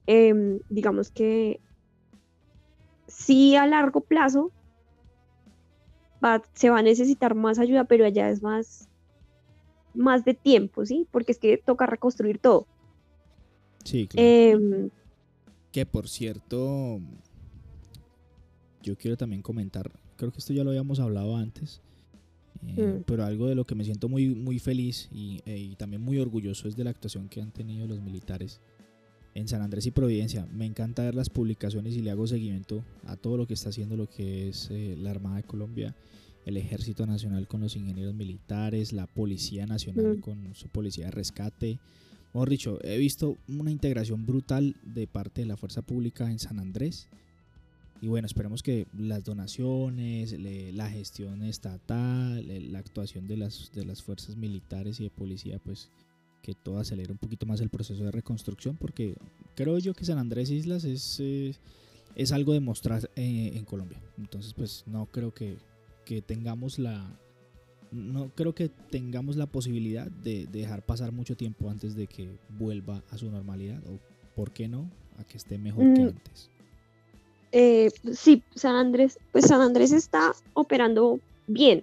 Em, 0.06 0.60
digamos 0.68 1.10
que 1.10 1.58
sí 3.08 3.56
a 3.56 3.66
largo 3.66 4.00
plazo 4.00 4.52
va- 6.24 6.42
se 6.54 6.70
va 6.70 6.78
a 6.78 6.82
necesitar 6.82 7.34
más 7.34 7.58
ayuda, 7.58 7.84
pero 7.84 8.04
allá 8.04 8.30
es 8.30 8.42
más, 8.42 8.88
más 9.94 10.24
de 10.24 10.34
tiempo, 10.34 10.84
¿sí? 10.84 11.06
Porque 11.10 11.32
es 11.32 11.38
que 11.38 11.58
toca 11.58 11.86
reconstruir 11.86 12.38
todo. 12.38 12.66
Sí, 13.84 14.06
claro. 14.08 14.26
Em, 14.28 14.90
Que 15.72 15.84
por 15.84 16.08
cierto, 16.08 17.00
yo 18.82 18.96
quiero 18.96 19.16
también 19.16 19.42
comentar, 19.42 19.90
creo 20.16 20.32
que 20.32 20.38
esto 20.38 20.52
ya 20.54 20.64
lo 20.64 20.70
habíamos 20.70 21.00
hablado 21.00 21.36
antes, 21.36 21.82
eh, 22.66 22.82
Mm. 23.00 23.02
pero 23.06 23.24
algo 23.24 23.46
de 23.46 23.54
lo 23.54 23.66
que 23.66 23.74
me 23.74 23.84
siento 23.84 24.08
muy, 24.08 24.34
muy 24.34 24.58
feliz 24.58 25.08
y, 25.12 25.42
eh, 25.44 25.58
y 25.58 25.76
también 25.76 26.00
muy 26.02 26.18
orgulloso 26.18 26.66
es 26.66 26.76
de 26.76 26.84
la 26.84 26.90
actuación 26.90 27.28
que 27.28 27.42
han 27.42 27.50
tenido 27.52 27.86
los 27.86 28.00
militares 28.00 28.60
en 29.36 29.48
San 29.48 29.60
Andrés 29.62 29.86
y 29.86 29.90
Providencia. 29.90 30.46
Me 30.52 30.64
encanta 30.66 31.04
ver 31.04 31.14
las 31.14 31.28
publicaciones 31.30 31.94
y 31.94 32.00
le 32.00 32.10
hago 32.10 32.26
seguimiento 32.26 32.82
a 33.04 33.16
todo 33.16 33.36
lo 33.36 33.46
que 33.46 33.54
está 33.54 33.68
haciendo 33.68 33.96
lo 33.96 34.08
que 34.08 34.48
es 34.48 34.68
eh, 34.70 34.96
la 34.98 35.10
Armada 35.10 35.36
de 35.36 35.42
Colombia, 35.42 35.94
el 36.46 36.56
Ejército 36.56 37.06
Nacional 37.06 37.46
con 37.46 37.60
los 37.60 37.76
ingenieros 37.76 38.14
militares, 38.14 38.92
la 38.92 39.06
Policía 39.06 39.66
Nacional 39.66 40.16
Mm. 40.18 40.20
con 40.20 40.54
su 40.54 40.68
policía 40.68 41.06
de 41.06 41.10
rescate. 41.10 41.78
Mejor 42.32 42.48
dicho, 42.50 42.78
he 42.82 42.98
visto 42.98 43.36
una 43.48 43.70
integración 43.70 44.26
brutal 44.26 44.74
de 44.84 45.06
parte 45.06 45.40
de 45.42 45.46
la 45.46 45.56
fuerza 45.56 45.82
pública 45.82 46.30
en 46.30 46.38
San 46.38 46.58
Andrés. 46.58 47.08
Y 48.02 48.08
bueno, 48.08 48.26
esperemos 48.26 48.62
que 48.62 48.86
las 48.96 49.24
donaciones, 49.24 50.32
le- 50.38 50.70
la 50.72 50.88
gestión 50.90 51.42
estatal, 51.42 52.46
la 52.72 52.78
actuación 52.78 53.26
de 53.26 53.36
las, 53.38 53.70
de 53.74 53.84
las 53.86 54.02
fuerzas 54.02 54.36
militares 54.36 55.00
y 55.00 55.04
de 55.04 55.10
policía, 55.10 55.58
pues 55.58 55.88
que 56.46 56.54
todo 56.54 56.78
acelere 56.78 57.10
un 57.10 57.18
poquito 57.18 57.44
más 57.44 57.60
el 57.60 57.70
proceso 57.70 58.04
de 58.04 58.12
reconstrucción, 58.12 58.76
porque 58.76 59.16
creo 59.56 59.78
yo 59.78 59.94
que 59.94 60.04
San 60.04 60.18
Andrés 60.18 60.48
Islas 60.48 60.84
es, 60.84 61.18
eh, 61.18 61.56
es 62.14 62.30
algo 62.30 62.52
de 62.52 62.60
mostrar 62.60 63.10
eh, 63.16 63.50
en 63.56 63.64
Colombia. 63.64 63.98
Entonces, 64.16 64.54
pues 64.54 64.84
no 64.86 65.06
creo 65.06 65.34
que, 65.34 65.56
que 66.04 66.22
tengamos 66.22 66.78
la, 66.78 67.04
no 67.90 68.30
creo 68.36 68.54
que 68.54 68.68
tengamos 68.68 69.34
la 69.34 69.46
posibilidad 69.46 70.06
de, 70.06 70.46
de 70.46 70.60
dejar 70.60 70.86
pasar 70.86 71.10
mucho 71.10 71.36
tiempo 71.36 71.68
antes 71.68 71.96
de 71.96 72.06
que 72.06 72.28
vuelva 72.60 73.02
a 73.10 73.18
su 73.18 73.28
normalidad 73.28 73.82
o, 73.88 73.98
¿por 74.36 74.52
qué 74.52 74.68
no?, 74.68 74.88
a 75.18 75.24
que 75.24 75.38
esté 75.38 75.58
mejor 75.58 75.94
que 75.94 76.02
Mm. 76.02 76.08
antes. 76.08 76.50
Eh, 77.50 77.90
sí, 78.12 78.42
San 78.54 78.76
Andrés, 78.76 79.18
pues 79.32 79.46
San 79.46 79.62
Andrés 79.62 79.90
está 79.90 80.32
operando 80.54 81.18
bien. 81.48 81.82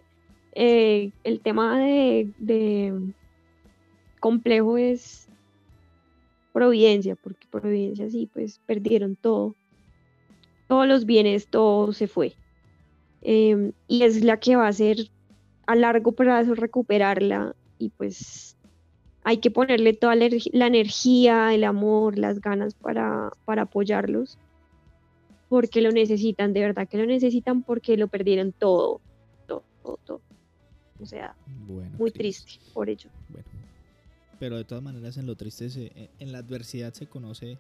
Eh, 0.56 1.12
el 1.26 1.40
tema 1.42 1.80
de, 1.80 2.32
de 2.38 2.94
complejo 4.24 4.78
es 4.78 5.28
Providencia, 6.54 7.18
porque 7.18 7.46
Providencia 7.52 8.10
sí, 8.10 8.30
pues 8.32 8.62
perdieron 8.66 9.18
todo, 9.18 9.58
todos 10.70 10.88
los 10.88 11.06
bienes, 11.06 11.48
todo 11.48 11.92
se 11.92 12.08
fue. 12.08 12.34
Em, 13.22 13.74
y 13.90 14.04
es 14.04 14.24
la 14.24 14.40
que 14.40 14.56
va 14.56 14.68
a 14.68 14.72
ser 14.72 15.10
a 15.66 15.76
largo 15.76 16.14
plazo 16.14 16.56
recuperarla 16.56 17.54
y 17.78 17.90
pues 17.90 18.56
hay 19.26 19.40
que 19.40 19.52
ponerle 19.52 19.94
toda 19.94 20.16
la, 20.16 20.30
energía, 20.68 21.54
el 21.54 21.66
amor, 21.66 22.18
las 22.18 22.40
ganas 22.40 22.76
para, 22.76 23.30
para 23.44 23.64
apoyarlos 23.64 24.38
porque 25.50 25.82
lo 25.82 25.92
necesitan, 25.92 26.54
de 26.54 26.62
verdad 26.62 26.88
que 26.88 26.98
lo 26.98 27.06
necesitan 27.06 27.62
porque 27.62 27.98
lo 27.98 28.08
perdieron 28.08 28.54
todo, 28.54 29.02
todo, 29.48 29.64
todo, 29.84 30.00
todo. 30.06 30.22
O 31.02 31.06
sea, 31.06 31.36
Bueno, 31.68 31.92
muy 31.98 32.12
triste 32.12 32.54
por 32.74 32.90
ello. 32.90 33.10
Bueno, 33.30 33.48
pero 34.40 34.58
de 34.58 34.64
todas 34.64 34.84
maneras 34.84 35.18
en 35.18 35.26
lo 35.26 35.36
triste, 35.36 35.70
se- 35.70 35.92
en- 35.96 36.10
en 36.20 36.32
la 36.32 36.40
adversidad 36.40 36.94
se 36.94 37.08
conoce, 37.08 37.52
eh, 37.52 37.58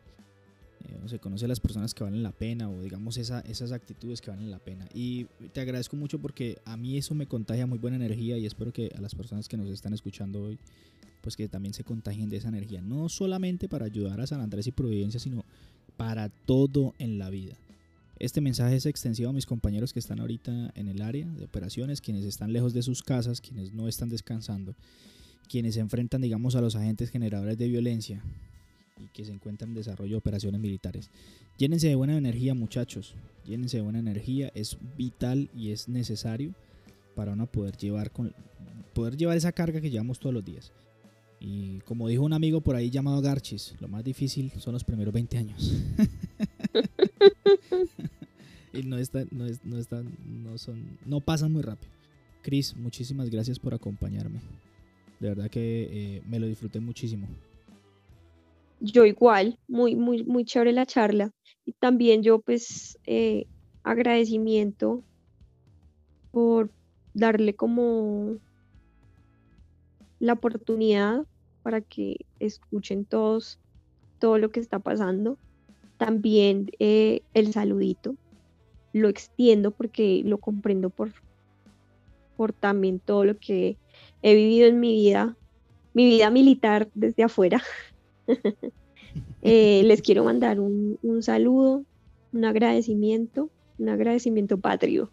se 1.07 1.19
conoce 1.19 1.45
a 1.45 1.47
las 1.47 1.59
personas 1.59 1.93
que 1.93 2.03
valen 2.03 2.23
la 2.23 2.31
pena 2.31 2.69
o 2.69 2.81
digamos 2.81 3.17
esa- 3.17 3.41
esas 3.41 3.71
actitudes 3.71 4.21
que 4.21 4.31
valen 4.31 4.51
la 4.51 4.59
pena. 4.59 4.87
Y 4.93 5.25
te 5.53 5.61
agradezco 5.61 5.95
mucho 5.95 6.19
porque 6.19 6.57
a 6.65 6.75
mí 6.77 6.97
eso 6.97 7.15
me 7.15 7.25
contagia 7.27 7.65
muy 7.65 7.77
buena 7.77 7.95
energía 7.97 8.37
y 8.37 8.45
espero 8.45 8.73
que 8.73 8.91
a 8.95 9.01
las 9.01 9.15
personas 9.15 9.47
que 9.47 9.57
nos 9.57 9.69
están 9.69 9.93
escuchando 9.93 10.41
hoy, 10.43 10.59
pues 11.21 11.37
que 11.37 11.47
también 11.47 11.73
se 11.73 11.83
contagien 11.85 12.29
de 12.29 12.37
esa 12.37 12.49
energía. 12.49 12.81
No 12.81 13.07
solamente 13.07 13.69
para 13.69 13.85
ayudar 13.85 14.19
a 14.19 14.27
San 14.27 14.41
Andrés 14.41 14.67
y 14.67 14.71
Providencia, 14.71 15.19
sino 15.21 15.45
para 15.95 16.27
todo 16.29 16.93
en 16.99 17.17
la 17.17 17.29
vida. 17.29 17.55
Este 18.19 18.41
mensaje 18.41 18.75
es 18.75 18.85
extensivo 18.85 19.29
a 19.29 19.33
mis 19.33 19.45
compañeros 19.45 19.91
que 19.93 19.99
están 19.99 20.19
ahorita 20.19 20.71
en 20.75 20.87
el 20.87 21.01
área 21.01 21.25
de 21.27 21.43
operaciones, 21.45 21.99
quienes 22.01 22.25
están 22.25 22.51
lejos 22.53 22.73
de 22.73 22.81
sus 22.81 23.03
casas, 23.03 23.41
quienes 23.41 23.73
no 23.73 23.87
están 23.87 24.09
descansando, 24.09 24.75
quienes 25.49 25.75
se 25.75 25.81
enfrentan, 25.81 26.21
digamos, 26.21 26.55
a 26.55 26.61
los 26.61 26.75
agentes 26.75 27.09
generadores 27.09 27.57
de 27.57 27.67
violencia 27.67 28.21
y 29.03 29.07
que 29.13 29.25
se 29.25 29.31
encuentran 29.31 29.71
en 29.71 29.75
desarrollo 29.75 30.11
de 30.11 30.17
operaciones 30.17 30.59
militares. 30.61 31.09
Llénense 31.57 31.87
de 31.87 31.95
buena 31.95 32.17
energía, 32.17 32.53
muchachos. 32.53 33.13
Llénense 33.45 33.77
de 33.77 33.83
buena 33.83 33.99
energía. 33.99 34.51
Es 34.55 34.77
vital 34.97 35.49
y 35.55 35.71
es 35.71 35.87
necesario 35.87 36.53
para 37.15 37.33
uno 37.33 37.45
poder 37.45 37.77
llevar, 37.77 38.09
con, 38.11 38.33
poder 38.93 39.17
llevar 39.17 39.37
esa 39.37 39.51
carga 39.51 39.81
que 39.81 39.91
llevamos 39.91 40.19
todos 40.19 40.33
los 40.33 40.43
días. 40.43 40.71
Y 41.39 41.79
como 41.81 42.07
dijo 42.07 42.23
un 42.23 42.33
amigo 42.33 42.61
por 42.61 42.75
ahí 42.75 42.89
llamado 42.89 43.21
Garchis, 43.21 43.75
lo 43.81 43.87
más 43.89 44.03
difícil 44.03 44.51
son 44.59 44.73
los 44.73 44.83
primeros 44.83 45.13
20 45.13 45.37
años. 45.37 45.73
y 48.73 48.83
no 48.83 48.97
están, 48.97 49.27
no, 49.31 49.45
es- 49.45 49.63
no 49.63 49.77
están, 49.77 50.07
no 50.25 50.57
son, 50.57 50.97
no 51.05 51.19
pasan 51.19 51.51
muy 51.51 51.61
rápido. 51.61 51.91
Chris, 52.41 52.75
muchísimas 52.75 53.29
gracias 53.29 53.59
por 53.59 53.73
acompañarme. 53.73 54.39
De 55.19 55.29
verdad 55.29 55.49
que 55.49 56.17
eh, 56.17 56.21
me 56.27 56.39
lo 56.39 56.47
disfruté 56.47 56.79
muchísimo. 56.79 57.27
Yo 58.79 59.05
igual, 59.05 59.57
muy, 59.67 59.95
muy, 59.95 60.23
muy 60.23 60.43
chévere 60.43 60.73
la 60.73 60.85
charla. 60.85 61.31
Y 61.65 61.71
también 61.73 62.23
yo 62.23 62.39
pues 62.41 62.99
eh, 63.05 63.45
agradecimiento 63.83 65.03
por 66.31 66.69
darle 67.13 67.55
como 67.55 68.37
la 70.19 70.33
oportunidad 70.33 71.25
para 71.61 71.81
que 71.81 72.17
escuchen 72.39 73.05
todos 73.05 73.59
todo 74.19 74.37
lo 74.37 74.51
que 74.51 74.61
está 74.61 74.79
pasando. 74.79 75.37
También 75.97 76.71
eh, 76.79 77.21
el 77.33 77.51
saludito 77.51 78.15
lo 78.93 79.09
extiendo 79.09 79.71
porque 79.71 80.21
lo 80.23 80.37
comprendo 80.37 80.89
por, 80.89 81.11
por 82.35 82.53
también 82.53 82.99
todo 82.99 83.25
lo 83.25 83.37
que 83.37 83.77
he 84.21 84.35
vivido 84.35 84.67
en 84.67 84.79
mi 84.79 84.93
vida, 84.93 85.35
mi 85.93 86.05
vida 86.05 86.29
militar 86.29 86.89
desde 86.93 87.23
afuera. 87.23 87.61
Eh, 89.45 89.83
les 89.83 90.01
quiero 90.01 90.23
mandar 90.23 90.59
un, 90.59 90.97
saludo, 91.21 91.83
un 92.31 92.45
agradecimiento, 92.45 93.49
un 93.77 93.89
agradecimiento 93.89 94.57
patrio, 94.57 95.11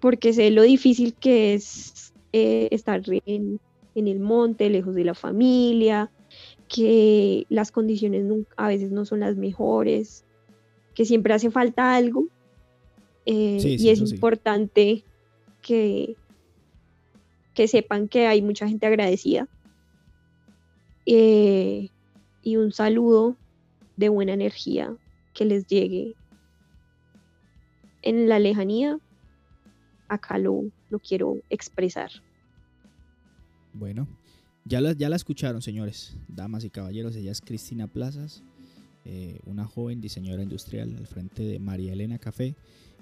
porque 0.00 0.32
sé 0.32 0.50
lo 0.50 0.62
difícil 0.62 1.12
que 1.12 1.52
es 1.52 2.14
eh, 2.32 2.68
estar 2.70 3.02
en, 3.26 3.58
en, 3.96 4.08
el 4.08 4.20
monte, 4.20 4.70
lejos 4.70 4.94
de 4.94 5.04
la 5.04 5.14
familia, 5.14 6.10
que 6.68 7.46
las 7.48 7.72
condiciones 7.72 8.24
a 8.56 8.68
veces 8.68 8.92
no 8.92 9.04
son 9.04 9.20
las 9.20 9.36
mejores, 9.36 10.24
que 10.94 11.04
siempre 11.04 11.34
hace 11.34 11.50
falta 11.50 11.94
algo 11.94 12.28
eh, 13.26 13.58
y 13.60 13.88
es 13.88 14.00
importante 14.00 15.04
que, 15.66 16.16
que 17.54 17.66
sepan 17.66 18.06
que 18.06 18.28
hay 18.28 18.40
mucha 18.40 18.68
gente 18.68 18.86
agradecida. 18.86 19.48
Eh, 21.06 21.90
y 22.42 22.56
un 22.56 22.70
saludo 22.72 23.36
de 23.96 24.08
buena 24.08 24.32
energía 24.32 24.96
que 25.34 25.44
les 25.44 25.66
llegue 25.66 26.14
en 28.02 28.28
la 28.28 28.38
lejanía. 28.38 29.00
Acá 30.08 30.38
lo, 30.38 30.70
lo 30.88 31.00
quiero 31.00 31.38
expresar. 31.50 32.10
Bueno, 33.72 34.06
ya 34.64 34.80
la, 34.80 34.92
ya 34.92 35.08
la 35.08 35.16
escucharon, 35.16 35.62
señores, 35.62 36.16
damas 36.28 36.62
y 36.62 36.70
caballeros. 36.70 37.16
Ella 37.16 37.32
es 37.32 37.40
Cristina 37.40 37.88
Plazas, 37.88 38.44
eh, 39.04 39.40
una 39.46 39.64
joven 39.64 40.00
diseñadora 40.00 40.44
industrial 40.44 40.94
al 40.96 41.08
frente 41.08 41.42
de 41.42 41.58
María 41.58 41.92
Elena 41.92 42.18
Café 42.18 42.54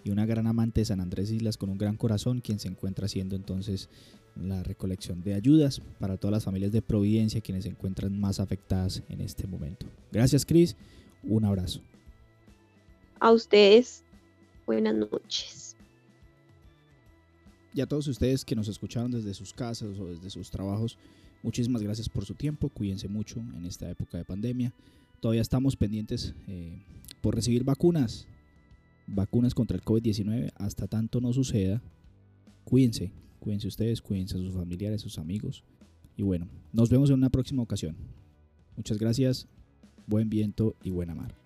y 0.04 0.10
una 0.10 0.26
gran 0.26 0.46
amante 0.46 0.82
de 0.82 0.84
San 0.84 1.00
Andrés 1.00 1.30
Islas 1.30 1.56
con 1.56 1.70
un 1.70 1.78
gran 1.78 1.96
corazón, 1.96 2.40
quien 2.40 2.60
se 2.60 2.68
encuentra 2.68 3.06
haciendo 3.06 3.34
entonces 3.34 3.88
la 4.36 4.62
recolección 4.62 5.22
de 5.22 5.34
ayudas 5.34 5.80
para 5.98 6.18
todas 6.18 6.32
las 6.32 6.44
familias 6.44 6.72
de 6.72 6.82
Providencia 6.82 7.40
quienes 7.40 7.64
se 7.64 7.70
encuentran 7.70 8.18
más 8.20 8.38
afectadas 8.38 9.02
en 9.08 9.20
este 9.22 9.46
momento. 9.46 9.86
Gracias, 10.12 10.44
Cris. 10.44 10.76
Un 11.22 11.44
abrazo. 11.44 11.80
A 13.18 13.32
ustedes, 13.32 14.04
buenas 14.66 14.94
noches. 14.94 15.76
Y 17.72 17.80
a 17.80 17.86
todos 17.86 18.06
ustedes 18.06 18.44
que 18.44 18.54
nos 18.54 18.68
escucharon 18.68 19.10
desde 19.10 19.32
sus 19.32 19.54
casas 19.54 19.98
o 19.98 20.06
desde 20.06 20.28
sus 20.28 20.50
trabajos, 20.50 20.98
muchísimas 21.42 21.82
gracias 21.82 22.08
por 22.08 22.26
su 22.26 22.34
tiempo. 22.34 22.68
Cuídense 22.68 23.08
mucho 23.08 23.40
en 23.40 23.64
esta 23.64 23.88
época 23.88 24.18
de 24.18 24.24
pandemia. 24.24 24.72
Todavía 25.20 25.42
estamos 25.42 25.76
pendientes 25.76 26.34
eh, 26.46 26.78
por 27.22 27.34
recibir 27.34 27.64
vacunas 27.64 28.28
vacunas 29.06 29.54
contra 29.54 29.76
el 29.76 29.82
COVID-19 29.84 30.52
hasta 30.56 30.86
tanto 30.86 31.20
no 31.20 31.32
suceda. 31.32 31.82
Cuídense, 32.64 33.12
cuídense 33.40 33.68
ustedes, 33.68 34.00
cuídense 34.00 34.36
a 34.36 34.40
sus 34.40 34.54
familiares, 34.54 35.02
sus 35.02 35.18
amigos. 35.18 35.64
Y 36.16 36.22
bueno, 36.22 36.48
nos 36.72 36.90
vemos 36.90 37.10
en 37.10 37.16
una 37.16 37.30
próxima 37.30 37.62
ocasión. 37.62 37.96
Muchas 38.76 38.98
gracias, 38.98 39.46
buen 40.06 40.30
viento 40.30 40.74
y 40.82 40.90
buena 40.90 41.14
mar. 41.14 41.43